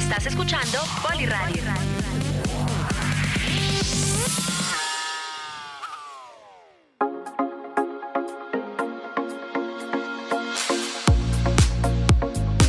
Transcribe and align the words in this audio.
Estás 0.00 0.26
escuchando 0.26 0.78
Poliradio. 1.06 1.62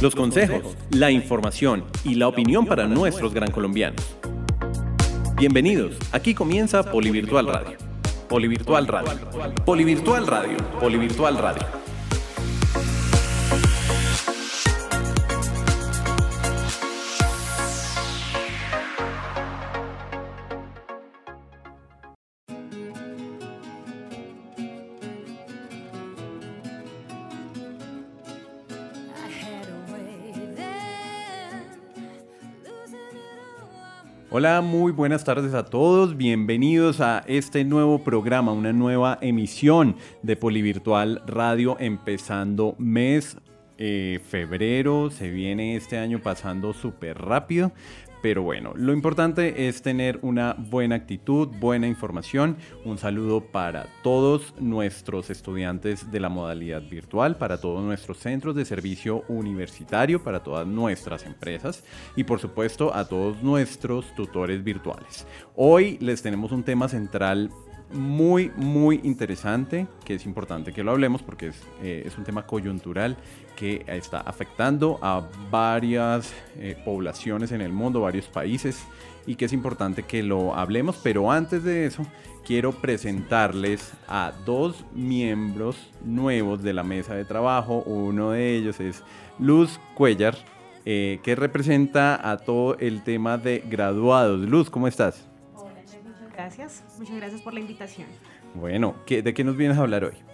Los 0.02 0.14
consejos, 0.14 0.76
la 0.90 1.10
información 1.10 1.86
y 2.04 2.16
la 2.16 2.28
opinión 2.28 2.66
para 2.66 2.86
nuestros 2.88 3.34
gran 3.34 3.50
colombianos. 3.50 4.18
Bienvenidos, 5.36 5.96
aquí 6.12 6.34
comienza 6.36 6.84
Polivirtual 6.84 7.48
Radio. 7.48 7.78
Polivirtual 8.28 8.88
Radio. 8.88 9.30
Polivirtual 9.66 10.28
Radio. 10.28 10.58
Polivirtual 10.80 11.38
Radio. 11.38 11.81
Hola, 34.34 34.62
muy 34.62 34.94
buenas 34.94 35.26
tardes 35.26 35.54
a 35.54 35.66
todos. 35.66 36.16
Bienvenidos 36.16 37.02
a 37.02 37.22
este 37.28 37.66
nuevo 37.66 38.02
programa, 38.02 38.54
una 38.54 38.72
nueva 38.72 39.18
emisión 39.20 39.98
de 40.22 40.38
Polivirtual 40.38 41.22
Radio 41.28 41.76
empezando 41.82 42.74
mes 42.78 43.36
eh, 43.78 44.22
febrero. 44.26 45.10
Se 45.10 45.30
viene 45.30 45.76
este 45.76 45.98
año 45.98 46.22
pasando 46.22 46.72
súper 46.72 47.18
rápido. 47.18 47.74
Pero 48.22 48.44
bueno, 48.44 48.74
lo 48.76 48.94
importante 48.94 49.68
es 49.68 49.82
tener 49.82 50.20
una 50.22 50.56
buena 50.58 50.96
actitud, 50.96 51.48
buena 51.48 51.88
información. 51.88 52.58
Un 52.86 52.98
saludo 52.98 53.42
para 53.42 53.88
todos 54.04 54.54
nuestros 54.60 55.30
estudiantes 55.32 56.12
de 56.12 56.20
la 56.20 56.30
modalidad 56.30 56.84
virtual, 56.88 57.38
para 57.38 57.60
todos 57.60 57.84
nuestros 57.84 58.20
centros 58.20 58.56
de 58.56 58.66
servicio 58.66 59.24
universitario, 59.28 60.24
para 60.24 60.44
todas 60.44 60.68
nuestras 60.68 61.26
empresas 61.26 61.84
y 62.16 62.24
por 62.24 62.40
supuesto 62.40 62.94
a 62.94 63.08
todos 63.08 63.42
nuestros 63.42 64.14
tutores 64.16 64.64
virtuales. 64.64 65.26
Hoy 65.56 65.98
les 66.00 66.22
tenemos 66.22 66.52
un 66.52 66.64
tema 66.64 66.88
central 66.88 67.50
muy, 67.94 68.52
muy 68.56 69.02
interesante, 69.04 69.88
que 70.06 70.16
es 70.16 70.26
importante 70.26 70.74
que 70.74 70.84
lo 70.84 70.92
hablemos 70.92 71.24
porque 71.24 71.48
es, 71.48 71.62
eh, 71.82 72.04
es 72.06 72.18
un 72.18 72.24
tema 72.24 72.46
coyuntural 72.46 73.18
que 73.56 73.84
está 73.88 74.20
afectando 74.22 75.00
a 75.02 75.28
varias 75.50 76.34
eh, 76.58 76.76
poblaciones 76.84 77.52
en 77.52 77.62
el 77.62 77.72
mundo, 77.72 78.02
varios 78.02 78.28
países, 78.28 78.84
y 79.26 79.36
que 79.36 79.46
es 79.46 79.54
importante 79.54 80.04
que 80.04 80.24
lo 80.24 80.56
hablemos. 80.56 81.00
Pero 81.04 81.32
antes 81.32 81.64
de 81.64 81.86
eso, 81.86 82.06
quiero 82.46 82.72
presentarles 82.72 83.94
a 84.08 84.34
dos 84.46 84.84
miembros 84.94 85.78
nuevos 86.04 86.64
de 86.64 86.74
la 86.74 86.84
mesa 86.84 87.16
de 87.16 87.26
trabajo. 87.26 87.84
Uno 87.86 88.32
de 88.32 88.56
ellos 88.56 88.80
es 88.80 89.04
Luz 89.40 89.80
Cuellar, 89.96 90.36
eh, 90.86 91.20
que 91.24 91.36
representa 91.36 92.30
a 92.30 92.38
todo 92.38 92.78
el 92.80 93.04
tema 93.04 93.38
de 93.38 93.64
graduados. 93.70 94.40
Luz, 94.42 94.70
¿cómo 94.70 94.88
estás? 94.88 95.28
Hola, 95.56 95.82
muchas 96.04 96.34
gracias. 96.34 96.84
Muchas 96.98 97.16
gracias 97.16 97.42
por 97.42 97.54
la 97.54 97.60
invitación. 97.60 98.08
Bueno, 98.56 98.96
¿de 99.08 99.34
qué 99.34 99.44
nos 99.44 99.56
vienes 99.56 99.78
a 99.78 99.82
hablar 99.82 100.04
hoy? 100.04 100.31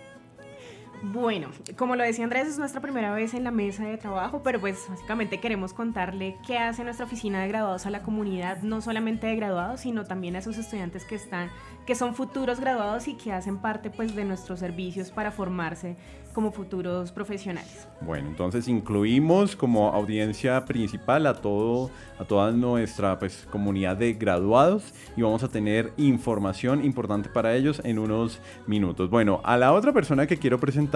Bueno, 1.03 1.49
como 1.75 1.95
lo 1.95 2.03
decía 2.03 2.23
Andrés, 2.23 2.47
es 2.47 2.57
nuestra 2.57 2.81
primera 2.81 3.13
vez 3.13 3.33
en 3.33 3.43
la 3.43 3.51
mesa 3.51 3.85
de 3.85 3.97
trabajo, 3.97 4.41
pero 4.43 4.59
pues 4.59 4.85
básicamente 4.89 5.39
queremos 5.39 5.73
contarle 5.73 6.37
qué 6.45 6.57
hace 6.57 6.83
nuestra 6.83 7.05
oficina 7.05 7.41
de 7.41 7.47
graduados 7.47 7.85
a 7.85 7.91
la 7.91 8.01
comunidad, 8.01 8.61
no 8.63 8.81
solamente 8.81 9.27
de 9.27 9.35
graduados, 9.35 9.81
sino 9.81 10.05
también 10.05 10.35
a 10.35 10.39
esos 10.39 10.57
estudiantes 10.57 11.05
que 11.05 11.15
están, 11.15 11.49
que 11.85 11.93
son 11.93 12.15
futuros 12.15 12.59
graduados 12.59 13.07
y 13.07 13.13
que 13.13 13.31
hacen 13.31 13.57
parte 13.57 13.91
pues 13.91 14.15
de 14.15 14.25
nuestros 14.25 14.59
servicios 14.59 15.11
para 15.11 15.31
formarse 15.31 15.95
como 16.33 16.51
futuros 16.51 17.11
profesionales. 17.11 17.87
Bueno, 18.01 18.27
entonces 18.29 18.67
incluimos 18.67 19.55
como 19.55 19.89
audiencia 19.89 20.65
principal 20.65 21.25
a 21.27 21.35
todo 21.35 21.91
a 22.19 22.25
toda 22.25 22.51
nuestra 22.51 23.19
pues, 23.19 23.47
comunidad 23.51 23.97
de 23.97 24.13
graduados 24.13 24.93
y 25.15 25.21
vamos 25.21 25.43
a 25.43 25.47
tener 25.47 25.93
información 25.97 26.83
importante 26.83 27.29
para 27.29 27.55
ellos 27.55 27.81
en 27.83 27.99
unos 27.99 28.39
minutos. 28.65 29.09
Bueno, 29.09 29.41
a 29.43 29.57
la 29.57 29.73
otra 29.73 29.93
persona 29.93 30.25
que 30.25 30.37
quiero 30.37 30.59
presentar 30.59 30.86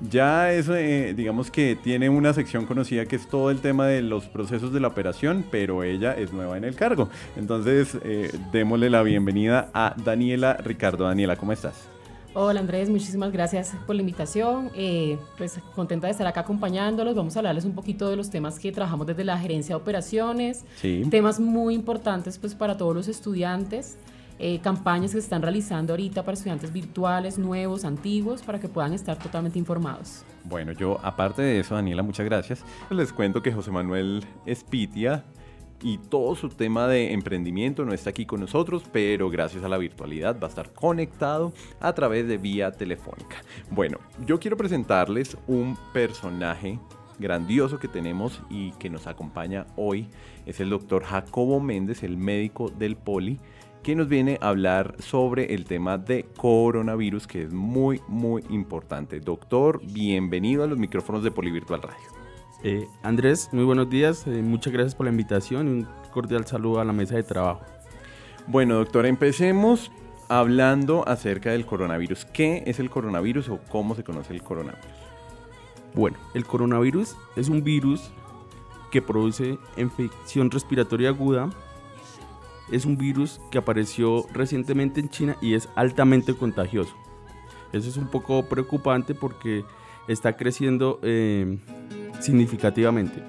ya 0.00 0.52
es 0.52 0.68
eh, 0.68 1.14
digamos 1.16 1.50
que 1.50 1.76
tiene 1.76 2.08
una 2.08 2.32
sección 2.32 2.66
conocida 2.66 3.06
que 3.06 3.16
es 3.16 3.28
todo 3.28 3.50
el 3.50 3.60
tema 3.60 3.86
de 3.86 4.02
los 4.02 4.26
procesos 4.26 4.72
de 4.72 4.80
la 4.80 4.88
operación, 4.88 5.44
pero 5.50 5.82
ella 5.82 6.14
es 6.14 6.32
nueva 6.32 6.56
en 6.56 6.64
el 6.64 6.74
cargo. 6.74 7.08
Entonces, 7.36 7.96
eh, 8.04 8.30
démosle 8.52 8.90
la 8.90 9.02
bienvenida 9.02 9.70
a 9.74 9.94
Daniela 10.04 10.54
Ricardo. 10.54 11.04
Daniela, 11.04 11.36
¿cómo 11.36 11.52
estás? 11.52 11.88
Hola 12.32 12.60
Andrés, 12.60 12.88
muchísimas 12.88 13.32
gracias 13.32 13.74
por 13.88 13.96
la 13.96 14.02
invitación. 14.02 14.70
Eh, 14.76 15.18
pues 15.36 15.58
contenta 15.74 16.06
de 16.06 16.12
estar 16.12 16.26
acá 16.28 16.42
acompañándolos. 16.42 17.16
Vamos 17.16 17.34
a 17.34 17.40
hablarles 17.40 17.64
un 17.64 17.72
poquito 17.72 18.08
de 18.08 18.14
los 18.14 18.30
temas 18.30 18.60
que 18.60 18.70
trabajamos 18.70 19.08
desde 19.08 19.24
la 19.24 19.36
gerencia 19.36 19.74
de 19.74 19.82
operaciones. 19.82 20.64
Sí. 20.76 21.02
Temas 21.10 21.40
muy 21.40 21.74
importantes 21.74 22.38
pues 22.38 22.54
para 22.54 22.76
todos 22.76 22.94
los 22.94 23.08
estudiantes. 23.08 23.96
Eh, 24.42 24.58
campañas 24.62 25.10
que 25.10 25.20
se 25.20 25.24
están 25.24 25.42
realizando 25.42 25.92
ahorita 25.92 26.22
para 26.22 26.32
estudiantes 26.32 26.72
virtuales, 26.72 27.36
nuevos, 27.36 27.84
antiguos, 27.84 28.40
para 28.40 28.58
que 28.58 28.68
puedan 28.68 28.94
estar 28.94 29.18
totalmente 29.18 29.58
informados. 29.58 30.24
Bueno, 30.44 30.72
yo 30.72 30.98
aparte 31.02 31.42
de 31.42 31.60
eso, 31.60 31.74
Daniela, 31.74 32.02
muchas 32.02 32.24
gracias. 32.24 32.64
Les 32.88 33.12
cuento 33.12 33.42
que 33.42 33.52
José 33.52 33.70
Manuel 33.70 34.24
Espitia 34.46 35.24
y 35.82 35.98
todo 35.98 36.34
su 36.36 36.48
tema 36.48 36.88
de 36.88 37.12
emprendimiento 37.12 37.84
no 37.84 37.92
está 37.92 38.08
aquí 38.08 38.24
con 38.24 38.40
nosotros, 38.40 38.82
pero 38.90 39.28
gracias 39.28 39.62
a 39.62 39.68
la 39.68 39.76
virtualidad 39.76 40.40
va 40.40 40.46
a 40.46 40.48
estar 40.48 40.72
conectado 40.72 41.52
a 41.78 41.92
través 41.92 42.26
de 42.26 42.38
vía 42.38 42.72
telefónica. 42.72 43.36
Bueno, 43.70 43.98
yo 44.24 44.40
quiero 44.40 44.56
presentarles 44.56 45.36
un 45.48 45.76
personaje 45.92 46.78
grandioso 47.18 47.78
que 47.78 47.88
tenemos 47.88 48.40
y 48.48 48.72
que 48.72 48.88
nos 48.88 49.06
acompaña 49.06 49.66
hoy. 49.76 50.08
Es 50.46 50.60
el 50.60 50.70
doctor 50.70 51.04
Jacobo 51.04 51.60
Méndez, 51.60 52.02
el 52.02 52.16
médico 52.16 52.70
del 52.70 52.96
Poli, 52.96 53.38
que 53.82 53.94
nos 53.94 54.08
viene 54.08 54.38
a 54.40 54.48
hablar 54.48 54.96
sobre 54.98 55.54
el 55.54 55.64
tema 55.64 55.96
de 55.96 56.26
coronavirus, 56.36 57.26
que 57.26 57.42
es 57.42 57.52
muy, 57.52 58.00
muy 58.08 58.44
importante. 58.50 59.20
Doctor, 59.20 59.80
bienvenido 59.82 60.64
a 60.64 60.66
los 60.66 60.78
micrófonos 60.78 61.22
de 61.22 61.30
Polivirtual 61.30 61.82
Radio. 61.82 62.20
Eh, 62.62 62.86
Andrés, 63.02 63.48
muy 63.52 63.64
buenos 63.64 63.88
días. 63.88 64.26
Eh, 64.26 64.42
muchas 64.42 64.72
gracias 64.72 64.94
por 64.94 65.06
la 65.06 65.12
invitación 65.12 65.66
y 65.66 65.70
un 65.70 65.88
cordial 66.12 66.46
saludo 66.46 66.80
a 66.80 66.84
la 66.84 66.92
mesa 66.92 67.16
de 67.16 67.22
trabajo. 67.22 67.62
Bueno, 68.46 68.74
doctor, 68.74 69.06
empecemos 69.06 69.90
hablando 70.28 71.08
acerca 71.08 71.50
del 71.50 71.64
coronavirus. 71.64 72.26
¿Qué 72.26 72.62
es 72.66 72.80
el 72.80 72.90
coronavirus 72.90 73.48
o 73.48 73.60
cómo 73.70 73.94
se 73.94 74.04
conoce 74.04 74.34
el 74.34 74.42
coronavirus? 74.42 74.84
Bueno, 75.94 76.18
el 76.34 76.44
coronavirus 76.44 77.16
es 77.36 77.48
un 77.48 77.64
virus 77.64 78.10
que 78.90 79.00
produce 79.00 79.58
infección 79.76 80.50
respiratoria 80.50 81.08
aguda. 81.08 81.48
Es 82.70 82.84
un 82.84 82.96
virus 82.96 83.40
que 83.50 83.58
apareció 83.58 84.26
recientemente 84.32 85.00
en 85.00 85.08
China 85.08 85.36
y 85.40 85.54
es 85.54 85.68
altamente 85.74 86.34
contagioso. 86.34 86.94
Eso 87.72 87.88
es 87.88 87.96
un 87.96 88.08
poco 88.08 88.44
preocupante 88.44 89.14
porque 89.14 89.64
está 90.08 90.36
creciendo 90.36 91.00
eh, 91.02 91.58
significativamente. 92.20 93.22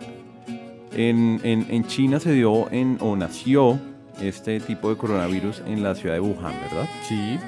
En, 0.94 1.85
China 1.85 2.19
se 2.19 2.34
dio 2.34 2.69
en, 2.72 2.97
o 3.00 3.16
nació 3.16 3.80
este 4.19 4.59
tipo 4.59 4.90
de 4.90 4.97
coronavirus 4.97 5.63
en 5.66 5.84
la 5.84 5.96
ciudad 5.96 6.16
de 6.16 6.22
Wuhan, 6.22 6.53
¿verdad? 6.62 6.90
Sí. 7.03 7.40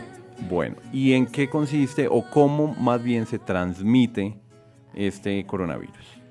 Bueno, 0.49 0.77
¿y 0.91 1.13
en 1.13 1.25
qué 1.25 1.49
consiste 1.49 2.07
o 2.09 2.23
cómo 2.29 2.73
más 2.75 3.03
bien 3.03 3.25
se 3.25 3.39
transmite 3.39 4.35
este 4.93 5.45
coronavirus? 5.45 6.22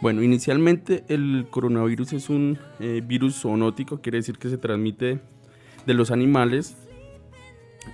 Bueno, 0.00 0.22
inicialmente 0.22 1.04
el 1.08 1.46
coronavirus 1.50 2.12
es 2.12 2.30
un 2.30 2.58
eh, 2.78 3.02
virus 3.04 3.40
zoonótico, 3.40 4.00
quiere 4.00 4.18
decir 4.18 4.38
que 4.38 4.48
se 4.48 4.56
transmite 4.56 5.18
de 5.86 5.94
los 5.94 6.10
animales 6.10 6.76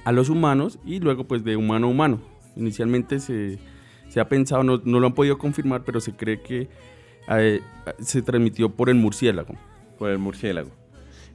a 0.05 0.13
los 0.13 0.29
humanos 0.29 0.79
y 0.85 1.01
luego 1.01 1.25
pues 1.25 1.45
de 1.45 1.57
humano 1.57 1.87
a 1.87 1.91
humano. 1.91 2.21
Inicialmente 2.57 3.21
se, 3.21 3.59
se 4.09 4.21
ha 4.21 4.29
pensado, 4.29 4.63
no, 4.63 4.77
lo 4.77 5.07
han 5.07 5.15
podido 5.15 5.39
confirmar, 5.39 5.83
pero 5.85 6.01
se 6.01 6.15
cree 6.15 6.41
que 6.41 6.69
eh, 7.29 7.61
se 8.01 8.23
transmitió 8.23 8.71
por 8.71 8.91
el 8.91 8.97
murciélago. 8.97 9.55
Por 9.99 10.11
el 10.11 10.19
murciélago. 10.19 10.71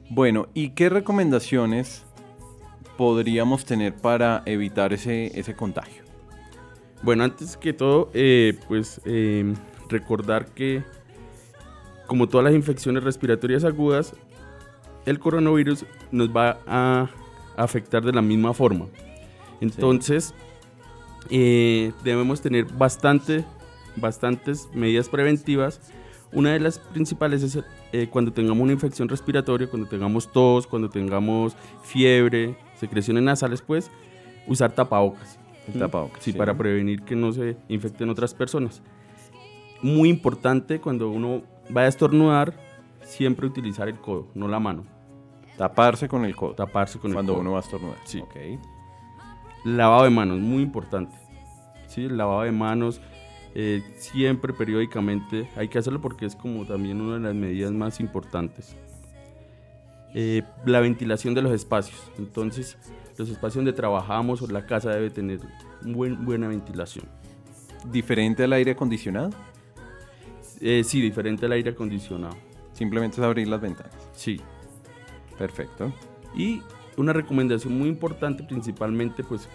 Bueno, 0.08 0.48
¿y 0.54 0.70
qué 0.70 0.88
recomendaciones 0.88 2.04
podríamos 2.96 3.64
tener 3.64 3.94
para 3.94 4.42
evitar 4.46 4.92
ese, 4.92 5.38
ese 5.38 5.54
contagio? 5.54 6.04
Bueno, 7.02 7.24
antes 7.24 7.56
que 7.56 7.72
todo, 7.72 8.10
eh, 8.12 8.58
pues 8.68 9.00
em, 9.04 9.54
recordar 9.90 10.46
que 10.46 10.82
como 12.06 12.28
todas 12.28 12.44
las 12.44 12.54
infecciones 12.54 13.04
respiratorias 13.04 13.64
agudas, 13.64 14.14
el 15.06 15.18
coronavirus 15.18 15.86
nos 16.10 16.28
va 16.34 16.58
a 16.66 17.08
afectar 17.56 18.04
de 18.04 18.12
la 18.12 18.22
misma 18.22 18.52
forma. 18.52 18.86
Entonces, 19.60 20.34
eh, 21.28 21.92
debemos 22.02 22.40
tener 22.40 22.64
bastante, 22.64 23.44
bastantes 23.96 24.68
medidas 24.72 25.08
preventivas 25.08 25.80
Una 26.32 26.52
de 26.52 26.60
las 26.60 26.78
principales 26.78 27.42
es 27.42 27.58
eh, 27.92 28.08
cuando 28.10 28.32
tengamos 28.32 28.62
una 28.62 28.72
infección 28.72 29.08
respiratoria, 29.08 29.68
cuando 29.68 29.88
tengamos 29.88 30.30
tos, 30.30 30.66
cuando 30.66 30.88
tengamos 30.88 31.56
fiebre, 31.82 32.56
secreciones 32.76 33.22
nasales, 33.22 33.62
pues 33.62 33.90
usar 34.46 34.72
tapabocas. 34.72 35.38
El 35.66 35.80
tapabocas. 35.80 36.22
Sí, 36.22 36.32
para 36.32 36.56
prevenir 36.56 37.02
que 37.02 37.16
no 37.16 37.32
se 37.32 37.56
infecten 37.68 38.08
otras 38.10 38.32
personas. 38.32 38.80
Muy 39.82 40.08
importante 40.08 40.80
cuando 40.80 41.10
uno 41.10 41.42
va 41.74 41.82
a 41.82 41.86
estornudar, 41.86 42.54
siempre 43.02 43.46
utilizar 43.46 43.88
el 43.88 43.98
codo, 43.98 44.28
no 44.34 44.48
la 44.48 44.60
mano. 44.60 44.84
Taparse 45.56 46.08
con 46.08 46.24
el 46.24 46.34
codo. 46.34 46.54
Taparse 46.54 46.98
con 46.98 47.12
cuando 47.12 47.32
el 47.32 47.36
codo. 47.36 47.42
uno 47.42 47.52
va 47.52 47.58
a 47.58 47.62
estornudar. 47.62 47.98
Sí. 48.04 48.20
Ok. 48.20 48.36
Lavado 49.64 50.04
de 50.04 50.10
manos, 50.10 50.38
muy 50.40 50.62
importante. 50.62 51.14
Sí, 51.86 52.04
el 52.04 52.16
lavado 52.16 52.42
de 52.42 52.52
manos 52.52 53.00
eh, 53.54 53.82
siempre 53.98 54.52
periódicamente 54.52 55.50
hay 55.56 55.68
que 55.68 55.78
hacerlo 55.78 56.00
porque 56.00 56.24
es 56.24 56.36
como 56.36 56.64
también 56.64 57.00
una 57.00 57.14
de 57.14 57.20
las 57.20 57.34
medidas 57.34 57.72
más 57.72 58.00
importantes. 58.00 58.76
Eh, 60.14 60.42
la 60.64 60.80
ventilación 60.80 61.34
de 61.34 61.42
los 61.42 61.52
espacios. 61.52 62.10
Entonces, 62.18 62.78
los 63.16 63.28
espacios 63.28 63.56
donde 63.56 63.72
trabajamos 63.72 64.40
o 64.42 64.46
la 64.46 64.66
casa 64.66 64.90
debe 64.90 65.10
tener 65.10 65.40
buen, 65.82 66.24
buena 66.24 66.48
ventilación. 66.48 67.06
¿Diferente 67.90 68.44
al 68.44 68.52
aire 68.52 68.72
acondicionado? 68.72 69.30
Eh, 70.60 70.84
sí, 70.84 71.00
diferente 71.00 71.46
al 71.46 71.52
aire 71.52 71.70
acondicionado. 71.70 72.36
Simplemente 72.72 73.20
es 73.20 73.26
abrir 73.26 73.48
las 73.48 73.60
ventanas. 73.60 73.96
Sí. 74.12 74.40
Perfecto. 75.38 75.92
Y 76.34 76.62
una 76.96 77.12
recomendación 77.12 77.76
muy 77.78 77.88
importante, 77.88 78.42
principalmente, 78.42 79.24
pues 79.24 79.48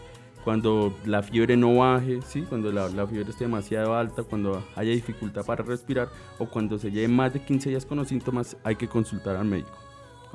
cuando 0.44 0.96
la 1.06 1.24
fiebre 1.24 1.57
no 1.57 1.75
baje, 1.75 2.19
¿sí? 2.22 2.44
cuando 2.44 2.72
la, 2.72 2.88
la, 2.90 3.07
fiebre 3.07 3.31
esté 3.31 3.46
demasiado 3.46 3.96
alta, 3.96 4.24
cuando 4.24 4.63
haya 4.75 4.92
dificultad 4.92 5.44
para 5.44 5.63
respirar 5.63 6.10
o 6.38 6.48
cuando 6.48 6.78
se 6.78 6.92
lleve 6.92 7.08
más 7.08 7.34
de 7.34 7.42
15 7.42 7.69
días 7.69 7.86
con 7.86 7.98
los 7.98 8.08
síntomas, 8.08 8.56
hay 8.63 8.75
que 8.75 8.88
consultar 8.88 9.36
al 9.36 9.46
médico. 9.46 9.86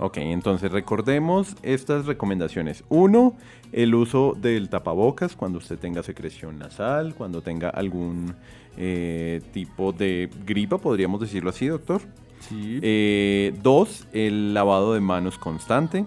Ok, 0.03 0.17
entonces 0.17 0.73
recordemos 0.73 1.57
estas 1.63 2.07
recomendaciones. 2.07 2.85
Uno, 2.89 3.37
el 3.71 3.95
uso 3.95 4.35
del 4.35 4.71
tapabocas 4.71 5.37
cuando 5.37 5.59
usted 5.59 5.79
tenga 5.79 6.03
secreción 6.03 6.59
nasal, 6.59 7.15
cuando 7.15 7.43
tenga 7.43 7.69
algún 7.69 8.35
eh, 8.83 9.43
tipo 9.53 9.93
de 9.93 10.31
gripa, 10.47 10.79
podríamos 10.79 11.21
decirlo 11.21 11.51
así, 11.51 11.67
doctor. 11.67 12.01
Sí. 12.41 12.81
Eh, 12.81 13.55
dos, 13.63 14.09
el 14.15 14.55
lavado 14.55 14.95
de 14.95 15.01
manos 15.01 15.37
constante. 15.37 16.07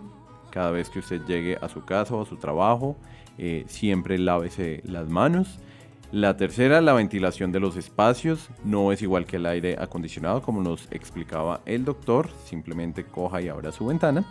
Cada 0.49 0.71
vez 0.71 0.89
que 0.89 0.97
usted 0.97 1.21
llegue 1.27 1.55
a 1.61 1.69
su 1.69 1.85
casa 1.85 2.15
o 2.15 2.23
a 2.23 2.25
su 2.25 2.37
trabajo, 2.37 2.97
eh, 3.37 3.63
siempre 3.67 4.17
lávese 4.17 4.81
las 4.85 5.07
manos. 5.07 5.59
La 6.11 6.35
tercera, 6.35 6.81
la 6.81 6.93
ventilación 6.93 7.51
de 7.51 7.59
los 7.59 7.77
espacios. 7.77 8.49
No 8.63 8.91
es 8.91 9.03
igual 9.03 9.27
que 9.27 9.35
el 9.35 9.45
aire 9.45 9.75
acondicionado, 9.79 10.41
como 10.41 10.63
nos 10.63 10.87
explicaba 10.91 11.61
el 11.67 11.85
doctor. 11.85 12.29
Simplemente 12.43 13.05
coja 13.05 13.39
y 13.39 13.49
abra 13.49 13.71
su 13.71 13.85
ventana. 13.85 14.25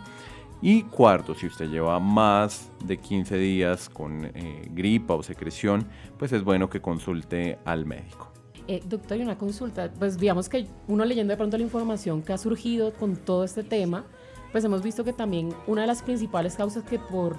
Y 0.61 0.83
cuarto, 0.83 1.33
si 1.33 1.47
usted 1.47 1.69
lleva 1.69 1.97
más 2.01 2.69
de 2.83 2.97
15 2.97 3.37
días 3.37 3.87
con 3.87 4.25
eh, 4.25 4.67
gripa 4.71 5.13
o 5.13 5.23
secreción, 5.23 5.87
pues 6.19 6.33
es 6.33 6.43
bueno 6.43 6.69
que 6.69 6.81
consulte 6.81 7.57
al 7.63 7.85
médico. 7.85 8.32
Eh, 8.67 8.81
doctor, 8.85 9.17
y 9.17 9.21
una 9.21 9.37
consulta. 9.37 9.91
Pues 9.97 10.17
digamos 10.17 10.49
que 10.49 10.67
uno 10.87 11.03
leyendo 11.05 11.31
de 11.31 11.37
pronto 11.37 11.57
la 11.57 11.63
información 11.63 12.21
que 12.21 12.33
ha 12.33 12.37
surgido 12.37 12.93
con 12.93 13.15
todo 13.15 13.43
este 13.43 13.63
tema, 13.63 14.05
pues 14.51 14.63
hemos 14.63 14.81
visto 14.81 15.03
que 15.03 15.13
también 15.13 15.53
una 15.67 15.81
de 15.81 15.87
las 15.87 16.01
principales 16.01 16.55
causas 16.55 16.83
que 16.83 16.99
por 16.99 17.35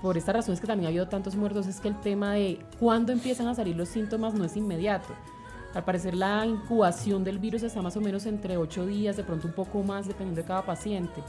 por 0.00 0.16
esta 0.16 0.32
razón 0.32 0.54
es 0.54 0.60
que 0.60 0.66
también 0.66 0.86
ha 0.86 0.88
habido 0.90 1.08
tantos 1.08 1.34
muertos, 1.34 1.66
es 1.66 1.80
que 1.80 1.88
el 1.88 2.00
tema 2.00 2.34
de 2.34 2.60
cuándo 2.78 3.12
empiezan 3.12 3.48
a 3.48 3.54
salir 3.54 3.76
los 3.76 3.88
síntomas 3.88 4.34
no 4.34 4.44
es 4.44 4.56
inmediato. 4.56 5.08
Al 5.74 5.84
parecer 5.84 6.14
la 6.14 6.46
incubación 6.46 7.24
del 7.24 7.38
virus 7.38 7.62
está 7.62 7.82
más 7.82 7.96
o 7.96 8.00
menos 8.00 8.24
entre 8.26 8.56
8 8.56 8.86
días, 8.86 9.16
de 9.16 9.24
pronto 9.24 9.48
un 9.48 9.54
poco 9.54 9.82
más, 9.82 10.06
dependiendo 10.06 10.40
de 10.40 10.46
cada 10.46 10.64
paciente. 10.64 11.22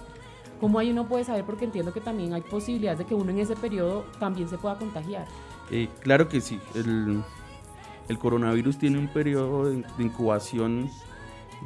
¿Cómo 0.61 0.77
ahí 0.77 0.91
uno 0.91 1.07
puede 1.07 1.23
saber? 1.23 1.45
Porque 1.45 1.65
entiendo 1.65 1.93
que 1.93 2.01
también 2.01 2.33
hay 2.33 2.41
posibilidades 2.41 2.99
de 2.99 3.05
que 3.05 3.15
uno 3.15 3.31
en 3.31 3.39
ese 3.39 3.55
periodo 3.55 4.05
también 4.19 4.47
se 4.47 4.57
pueda 4.57 4.75
contagiar. 4.75 5.25
Eh, 5.71 5.89
claro 6.01 6.27
que 6.27 6.41
sí. 6.41 6.59
El, 8.09 8.17
coronavirus 8.17 8.77
tiene 8.77 8.97
un 8.97 9.07
periodo 9.07 9.69
de, 9.69 9.83
incubación 9.99 10.89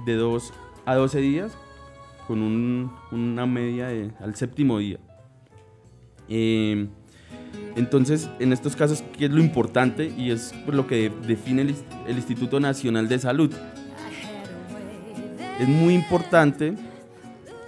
de 0.06 0.16
2 0.16 0.54
a 0.86 0.96
12 0.96 1.20
días, 1.20 1.58
con 2.28 2.42
un, 2.42 2.92
una 3.12 3.46
media 3.46 3.90
al 4.20 4.36
séptimo 4.36 4.78
día. 4.80 5.00
Eh, 6.30 6.88
entonces, 7.76 8.30
en 8.40 8.54
estos 8.54 8.76
casos, 8.76 9.04
¿qué 9.18 9.26
es 9.26 9.32
lo 9.32 9.42
importante? 9.42 10.14
Y 10.16 10.32
es 10.32 10.54
lo 10.68 10.86
que 10.86 11.12
define 11.26 11.64
el, 11.64 12.16
Instituto 12.16 12.60
Nacional 12.60 13.08
de 13.08 13.20
Salud. 13.20 13.52
Es 15.60 15.68
muy 15.68 15.94
importante 15.94 16.76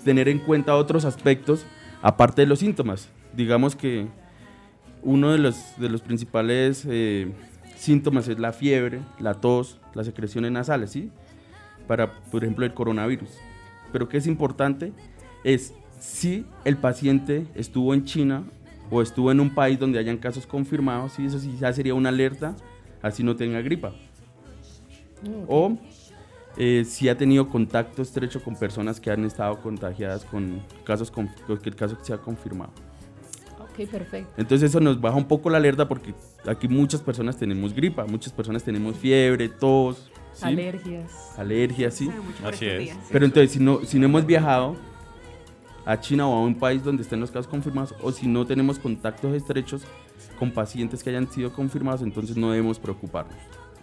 tener 0.03 0.29
en 0.29 0.39
cuenta 0.39 0.75
otros 0.75 1.05
aspectos 1.05 1.65
aparte 2.01 2.43
de 2.43 2.47
los 2.47 2.59
síntomas. 2.59 3.09
Digamos 3.33 3.75
que 3.75 4.07
uno 5.01 5.31
de 5.31 5.39
los, 5.39 5.57
de 5.77 5.89
los 5.89 6.01
principales 6.01 6.85
eh, 6.87 7.31
síntomas 7.85 8.27
es 8.27 8.39
la 8.39 8.51
fiebre, 8.51 9.01
la 9.19 9.35
tos, 9.35 9.79
las 9.93 10.05
secreciones 10.05 10.51
nasales, 10.51 10.91
¿sí? 10.91 11.11
Para, 11.87 12.11
por 12.31 12.43
ejemplo, 12.43 12.65
el 12.65 12.73
coronavirus. 12.73 13.29
Pero 13.91 14.09
¿qué 14.09 14.17
es 14.17 14.27
importante? 14.27 14.91
Es 15.43 15.73
si 15.99 16.45
el 16.65 16.77
paciente 16.77 17.47
estuvo 17.55 17.93
en 17.93 18.03
China 18.03 18.43
o 18.89 19.01
estuvo 19.01 19.31
en 19.31 19.39
un 19.39 19.53
país 19.53 19.79
donde 19.79 19.99
hayan 19.99 20.17
casos 20.17 20.45
confirmados, 20.45 21.13
sí, 21.13 21.25
eso 21.25 21.39
sí 21.39 21.55
ya 21.59 21.71
sería 21.73 21.93
una 21.93 22.09
alerta, 22.09 22.55
así 23.01 23.23
no 23.23 23.35
tenga 23.35 23.61
gripa. 23.61 23.93
Okay. 25.21 25.45
O 25.47 25.77
eh, 26.57 26.85
si 26.85 27.09
ha 27.09 27.17
tenido 27.17 27.49
contacto 27.49 28.01
estrecho 28.01 28.41
con 28.43 28.55
personas 28.55 28.99
que 28.99 29.11
han 29.11 29.25
estado 29.25 29.59
contagiadas 29.61 30.23
con 30.23 30.61
casos 30.85 31.11
con, 31.11 31.29
que 31.45 31.69
el 31.69 31.75
caso 31.75 31.97
se 32.01 32.13
ha 32.13 32.17
confirmado. 32.17 32.71
Ok, 33.77 33.89
perfecto. 33.89 34.31
Entonces 34.37 34.69
eso 34.69 34.79
nos 34.79 34.99
baja 34.99 35.17
un 35.17 35.27
poco 35.27 35.49
la 35.49 35.57
alerta 35.57 35.87
porque 35.87 36.13
aquí 36.47 36.67
muchas 36.67 37.01
personas 37.01 37.37
tenemos 37.37 37.73
gripa, 37.73 38.05
muchas 38.05 38.31
personas 38.31 38.63
tenemos 38.63 38.95
fiebre, 38.95 39.49
tos, 39.49 40.11
¿sí? 40.33 40.45
alergias. 40.45 41.37
Alergias, 41.37 41.93
sí. 41.93 42.09
Así 42.43 42.65
es. 42.65 42.95
Pero 43.11 43.25
entonces 43.25 43.51
si 43.51 43.59
no, 43.59 43.81
si 43.83 43.99
no 43.99 44.05
hemos 44.05 44.25
viajado, 44.25 44.75
a 45.85 45.99
China 45.99 46.27
o 46.27 46.33
a 46.33 46.41
un 46.41 46.55
país 46.55 46.83
donde 46.83 47.03
estén 47.03 47.19
los 47.19 47.29
casos 47.29 47.47
confirmados 47.47 47.93
o 48.01 48.11
si 48.11 48.27
no 48.27 48.45
tenemos 48.45 48.79
contactos 48.79 49.35
estrechos 49.35 49.83
con 50.39 50.51
pacientes 50.51 51.03
que 51.03 51.11
hayan 51.11 51.31
sido 51.31 51.53
confirmados, 51.53 52.01
entonces 52.01 52.35
no 52.35 52.51
debemos 52.51 52.79
preocuparnos. 52.79 53.37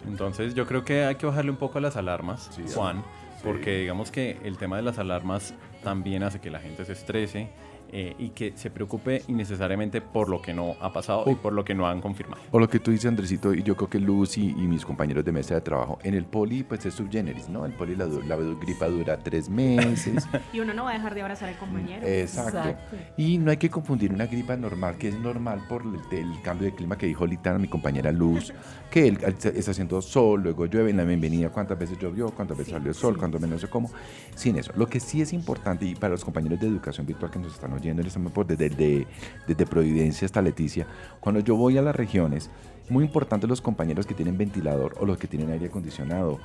Entonces 0.05 0.53
yo 0.53 0.67
creo 0.67 0.83
que 0.83 1.05
hay 1.05 1.15
que 1.15 1.25
bajarle 1.25 1.51
un 1.51 1.57
poco 1.57 1.77
a 1.77 1.81
las 1.81 1.95
alarmas, 1.95 2.49
sí, 2.53 2.63
Juan, 2.75 2.97
sí. 2.97 3.41
porque 3.43 3.79
digamos 3.79 4.11
que 4.11 4.37
el 4.43 4.57
tema 4.57 4.75
de 4.75 4.83
las 4.83 4.99
alarmas 4.99 5.53
también 5.81 6.23
hace 6.23 6.39
que 6.39 6.51
la 6.51 6.59
gente 6.59 6.83
se 6.83 6.91
estrese 6.91 7.49
eh, 7.95 8.15
y 8.17 8.29
que 8.29 8.53
se 8.55 8.71
preocupe 8.71 9.21
innecesariamente 9.27 10.01
por 10.01 10.27
lo 10.27 10.41
que 10.41 10.51
no 10.51 10.75
ha 10.81 10.91
pasado 10.91 11.25
o, 11.25 11.31
y 11.31 11.35
por 11.35 11.53
lo 11.53 11.63
que 11.63 11.75
no 11.75 11.87
han 11.87 12.01
confirmado. 12.01 12.41
O 12.49 12.59
lo 12.59 12.67
que 12.67 12.79
tú 12.79 12.89
dices, 12.89 13.05
Andresito, 13.05 13.53
y 13.53 13.61
yo 13.61 13.75
creo 13.75 13.87
que 13.87 13.99
Luz 13.99 14.35
y, 14.39 14.51
mis 14.53 14.83
compañeros 14.83 15.23
de 15.23 15.31
mesa 15.31 15.53
de 15.53 15.61
trabajo, 15.61 15.99
en 16.01 16.15
el 16.15 16.25
poli 16.25 16.63
pues 16.63 16.83
es 16.87 16.95
subgeneris, 16.95 17.49
¿no? 17.49 17.67
El 17.67 17.73
poli 17.73 17.95
la, 17.95 18.07
la 18.07 18.35
gripa 18.35 18.87
dura 18.87 19.17
tres 19.17 19.47
meses. 19.47 20.27
y 20.53 20.59
uno 20.59 20.73
no 20.73 20.85
va 20.85 20.89
a 20.89 20.93
dejar 20.93 21.13
de 21.13 21.21
abrazar 21.21 21.49
al 21.49 21.57
compañero. 21.57 22.03
Exacto. 22.03 22.57
Exacto. 22.57 22.97
Y 23.15 23.37
no 23.37 23.51
hay 23.51 23.57
que 23.57 23.69
confundir 23.69 24.11
una 24.11 24.25
gripa 24.25 24.57
normal, 24.57 24.97
que 24.97 25.09
es 25.09 25.19
normal 25.19 25.63
por 25.69 25.83
el, 25.83 26.17
el 26.17 26.41
cambio 26.41 26.71
de 26.71 26.75
clima 26.75 26.97
que 26.97 27.05
dijo 27.05 27.27
Litana, 27.27 27.59
mi 27.59 27.67
compañera 27.67 28.11
Luz, 28.11 28.51
que 28.89 29.07
él, 29.07 29.19
está 29.23 29.71
haciendo 29.71 30.01
sol, 30.01 30.41
luego 30.41 30.65
llueve, 30.65 30.89
en 30.89 30.97
la 30.97 31.03
bienvenida 31.03 31.49
cuántas 31.49 31.77
veces 31.77 31.99
llovió, 31.99 32.31
cuántas 32.31 32.57
veces 32.57 32.73
salió 32.73 32.89
el 32.89 32.95
sol, 32.95 33.13
sí. 33.13 33.19
cuántas 33.19 33.39
menos 33.39 33.61
sé 33.61 33.67
cómo. 33.67 33.91
Sin 34.35 34.57
eso. 34.57 34.71
Lo 34.75 34.87
que 34.87 34.99
sí 34.99 35.21
es 35.21 35.31
importante, 35.31 35.85
y 35.85 35.93
para 35.93 36.11
los 36.11 36.25
compañeros 36.25 36.59
de 36.59 36.67
educación 36.67 37.05
virtual 37.05 37.29
que 37.31 37.37
nos 37.37 37.53
están 37.53 37.71
oyendo, 37.73 37.82
desde, 37.83 38.69
desde, 38.69 39.07
desde 39.47 39.65
Providencia 39.65 40.25
hasta 40.25 40.41
Leticia, 40.41 40.87
cuando 41.19 41.41
yo 41.41 41.55
voy 41.55 41.77
a 41.77 41.81
las 41.81 41.95
regiones, 41.95 42.49
muy 42.89 43.05
importante 43.05 43.47
los 43.47 43.61
compañeros 43.61 44.05
que 44.05 44.13
tienen 44.13 44.37
ventilador 44.37 44.95
o 44.99 45.05
los 45.05 45.17
que 45.17 45.27
tienen 45.27 45.51
aire 45.51 45.67
acondicionado. 45.67 46.39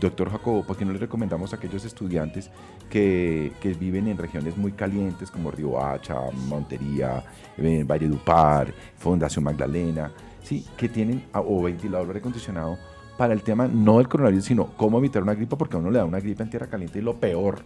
Doctor 0.00 0.30
Jacobo, 0.30 0.64
¿por 0.64 0.76
qué 0.76 0.84
no 0.84 0.92
le 0.92 0.98
recomendamos 0.98 1.52
a 1.52 1.56
aquellos 1.56 1.84
estudiantes 1.84 2.50
que, 2.88 3.52
que 3.60 3.74
viven 3.74 4.08
en 4.08 4.16
regiones 4.16 4.56
muy 4.56 4.72
calientes 4.72 5.30
como 5.30 5.50
Riohacha, 5.50 6.16
Montería, 6.48 7.22
eh, 7.58 7.84
Valledupar, 7.86 8.72
Fundación 8.96 9.44
Magdalena, 9.44 10.10
¿sí? 10.42 10.64
que 10.76 10.88
tienen 10.88 11.24
o 11.32 11.62
ventilador 11.62 12.06
o 12.06 12.10
aire 12.10 12.20
acondicionado 12.20 12.78
para 13.18 13.32
el 13.32 13.42
tema 13.42 13.68
no 13.68 13.98
del 13.98 14.08
coronavirus, 14.08 14.44
sino 14.44 14.66
cómo 14.76 14.98
evitar 14.98 15.22
una 15.22 15.34
gripa, 15.34 15.56
porque 15.56 15.76
a 15.76 15.78
uno 15.78 15.90
le 15.90 15.98
da 15.98 16.04
una 16.04 16.20
gripa 16.20 16.42
en 16.42 16.50
tierra 16.50 16.66
caliente 16.66 16.98
y 16.98 17.02
lo 17.02 17.14
peor 17.14 17.62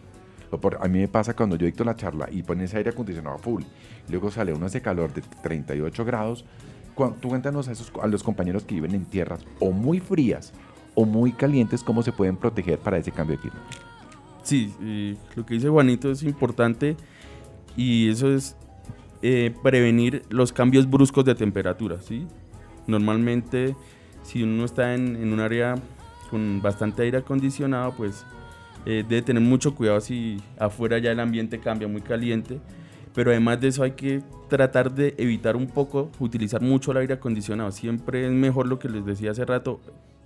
a 0.81 0.89
mí 0.89 0.99
me 1.01 1.09
pasa 1.09 1.35
cuando 1.35 1.57
yo 1.57 1.67
dicto 1.67 1.85
la 1.85 1.97
charla 1.97 2.29
y 2.31 2.43
pones 2.43 2.75
aire 2.75 2.91
acondicionado 2.91 3.37
a 3.37 3.39
full, 3.39 3.63
luego 4.09 4.31
sale 4.31 4.53
uno 4.53 4.69
de 4.69 4.81
calor 4.81 5.13
de 5.13 5.23
38 5.43 6.05
grados. 6.05 6.45
Tú 7.21 7.29
cuéntanos 7.29 7.69
a, 7.69 7.73
esos, 7.73 7.93
a 8.03 8.09
los 8.09 8.25
compañeros 8.25 8.65
que 8.65 8.75
viven 8.75 8.95
en 8.95 9.05
tierras 9.05 9.45
o 9.61 9.71
muy 9.71 10.01
frías 10.01 10.53
o 10.95 11.05
muy 11.05 11.31
calientes, 11.33 11.85
cómo 11.85 12.03
se 12.03 12.11
pueden 12.11 12.37
proteger 12.37 12.79
para 12.79 12.99
ese 12.99 13.13
cambio 13.13 13.37
de 13.37 13.43
clima. 13.43 13.59
Sí, 14.43 14.75
eh, 14.81 15.17
lo 15.37 15.47
que 15.47 15.55
dice 15.55 15.69
Juanito 15.69 16.11
es 16.11 16.25
importante 16.25 16.97
y 17.77 18.11
eso 18.11 18.35
es 18.35 18.57
eh, 19.23 19.55
prevenir 19.63 20.25
los 20.31 20.53
cambios 20.53 20.91
bruscos 20.91 21.25
de 21.25 21.37
temperatura. 21.37 22.01
¿sí? 22.01 22.27
Normalmente, 22.89 23.77
si 24.25 24.43
uno 24.43 24.65
está 24.65 24.95
en, 24.95 25.15
en 25.17 25.33
un 25.33 25.39
área 25.39 25.77
con 26.31 26.61
bastante 26.63 27.03
aire 27.03 27.19
acondicionado, 27.19 27.93
pues 27.93 28.25
eh, 28.87 29.05
debe 29.09 29.23
tener 29.23 29.43
mucho 29.43 29.75
cuidado 29.75 30.01
si 30.01 30.43
afuera 30.59 30.99
ya 30.99 31.13
el 31.13 31.21
ambiente 31.21 31.59
cambia 31.59 31.89
muy 31.89 32.01
caliente. 32.01 32.61
Pero 33.15 33.31
además 33.31 33.61
de 33.61 33.69
eso 33.69 33.83
hay 33.83 33.93
que 33.93 34.23
tratar 34.49 34.93
de 34.93 35.15
evitar 35.19 35.57
un 35.57 35.67
poco 35.67 36.11
utilizar 36.19 36.61
mucho 36.63 36.93
el 36.93 36.99
aire 36.99 37.15
acondicionado. 37.15 37.71
Siempre 37.73 38.27
es 38.27 38.33
mejor 38.33 38.67
lo 38.67 38.79
que 38.79 38.89
les 38.89 39.05
decía 39.05 39.33
hace 39.33 39.45
rato, 39.45 39.81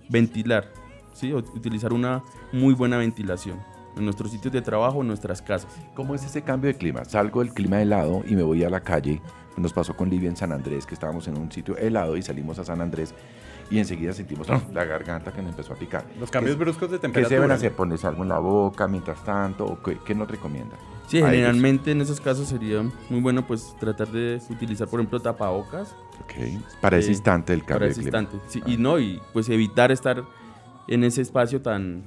ventilar, 0.09 0.71
¿sí? 1.13 1.33
utilizar 1.33 1.93
una 1.93 2.23
muy 2.51 2.73
buena 2.73 2.97
ventilación 2.97 3.57
en 3.95 4.05
nuestros 4.05 4.31
sitios 4.31 4.53
de 4.53 4.61
trabajo, 4.61 5.01
en 5.01 5.07
nuestras 5.07 5.41
casas. 5.41 5.71
¿Cómo 5.93 6.15
es 6.15 6.23
ese 6.23 6.41
cambio 6.41 6.67
de 6.67 6.77
clima? 6.77 7.05
Salgo 7.05 7.41
del 7.41 7.53
clima 7.53 7.81
helado 7.81 8.23
y 8.27 8.35
me 8.35 8.43
voy 8.43 8.63
a 8.63 8.69
la 8.69 8.81
calle. 8.81 9.21
Nos 9.55 9.71
pasó 9.71 9.95
con 9.95 10.09
Livia 10.09 10.29
en 10.29 10.35
San 10.35 10.51
Andrés, 10.51 10.85
que 10.85 10.95
estábamos 10.95 11.27
en 11.27 11.37
un 11.37 11.51
sitio 11.51 11.77
helado 11.77 12.17
y 12.17 12.23
salimos 12.23 12.57
a 12.59 12.65
San 12.65 12.81
Andrés 12.81 13.13
y 13.69 13.79
enseguida 13.79 14.13
sentimos 14.13 14.47
la 14.73 14.85
garganta 14.85 15.31
que 15.31 15.41
nos 15.41 15.51
empezó 15.51 15.73
a 15.73 15.75
picar. 15.75 16.05
Los 16.19 16.29
cambios 16.29 16.57
bruscos 16.57 16.91
de 16.91 16.99
temperatura. 16.99 17.23
¿Qué 17.23 17.29
se 17.29 17.35
deben 17.35 17.51
hacer? 17.51 17.71
¿Ponerse 17.73 18.07
algo 18.07 18.23
en 18.23 18.29
la 18.29 18.39
boca 18.39 18.87
mientras 18.87 19.23
tanto? 19.23 19.65
¿O 19.65 19.79
qué, 19.81 20.15
nos 20.15 20.29
recomienda? 20.29 20.75
Sí, 21.07 21.17
generalmente 21.17 21.91
en 21.91 22.01
esos 22.01 22.21
casos 22.21 22.47
sería 22.47 22.81
muy 23.09 23.19
bueno 23.19 23.45
pues 23.45 23.75
tratar 23.79 24.07
de 24.09 24.39
utilizar, 24.49 24.87
por 24.87 24.99
ejemplo, 24.99 25.19
tapabocas. 25.19 25.95
Ok, 26.23 26.61
para 26.81 26.97
ese 26.97 27.09
eh, 27.09 27.13
instante 27.13 27.53
del 27.53 27.61
cambio 27.61 27.79
Para 27.79 27.91
ese 27.91 28.01
instante, 28.01 28.37
sí, 28.47 28.61
y 28.65 28.77
no, 28.77 28.99
y 28.99 29.21
pues 29.33 29.49
evitar 29.49 29.91
estar 29.91 30.23
en 30.87 31.03
ese 31.03 31.21
espacio 31.21 31.61
tan 31.61 32.03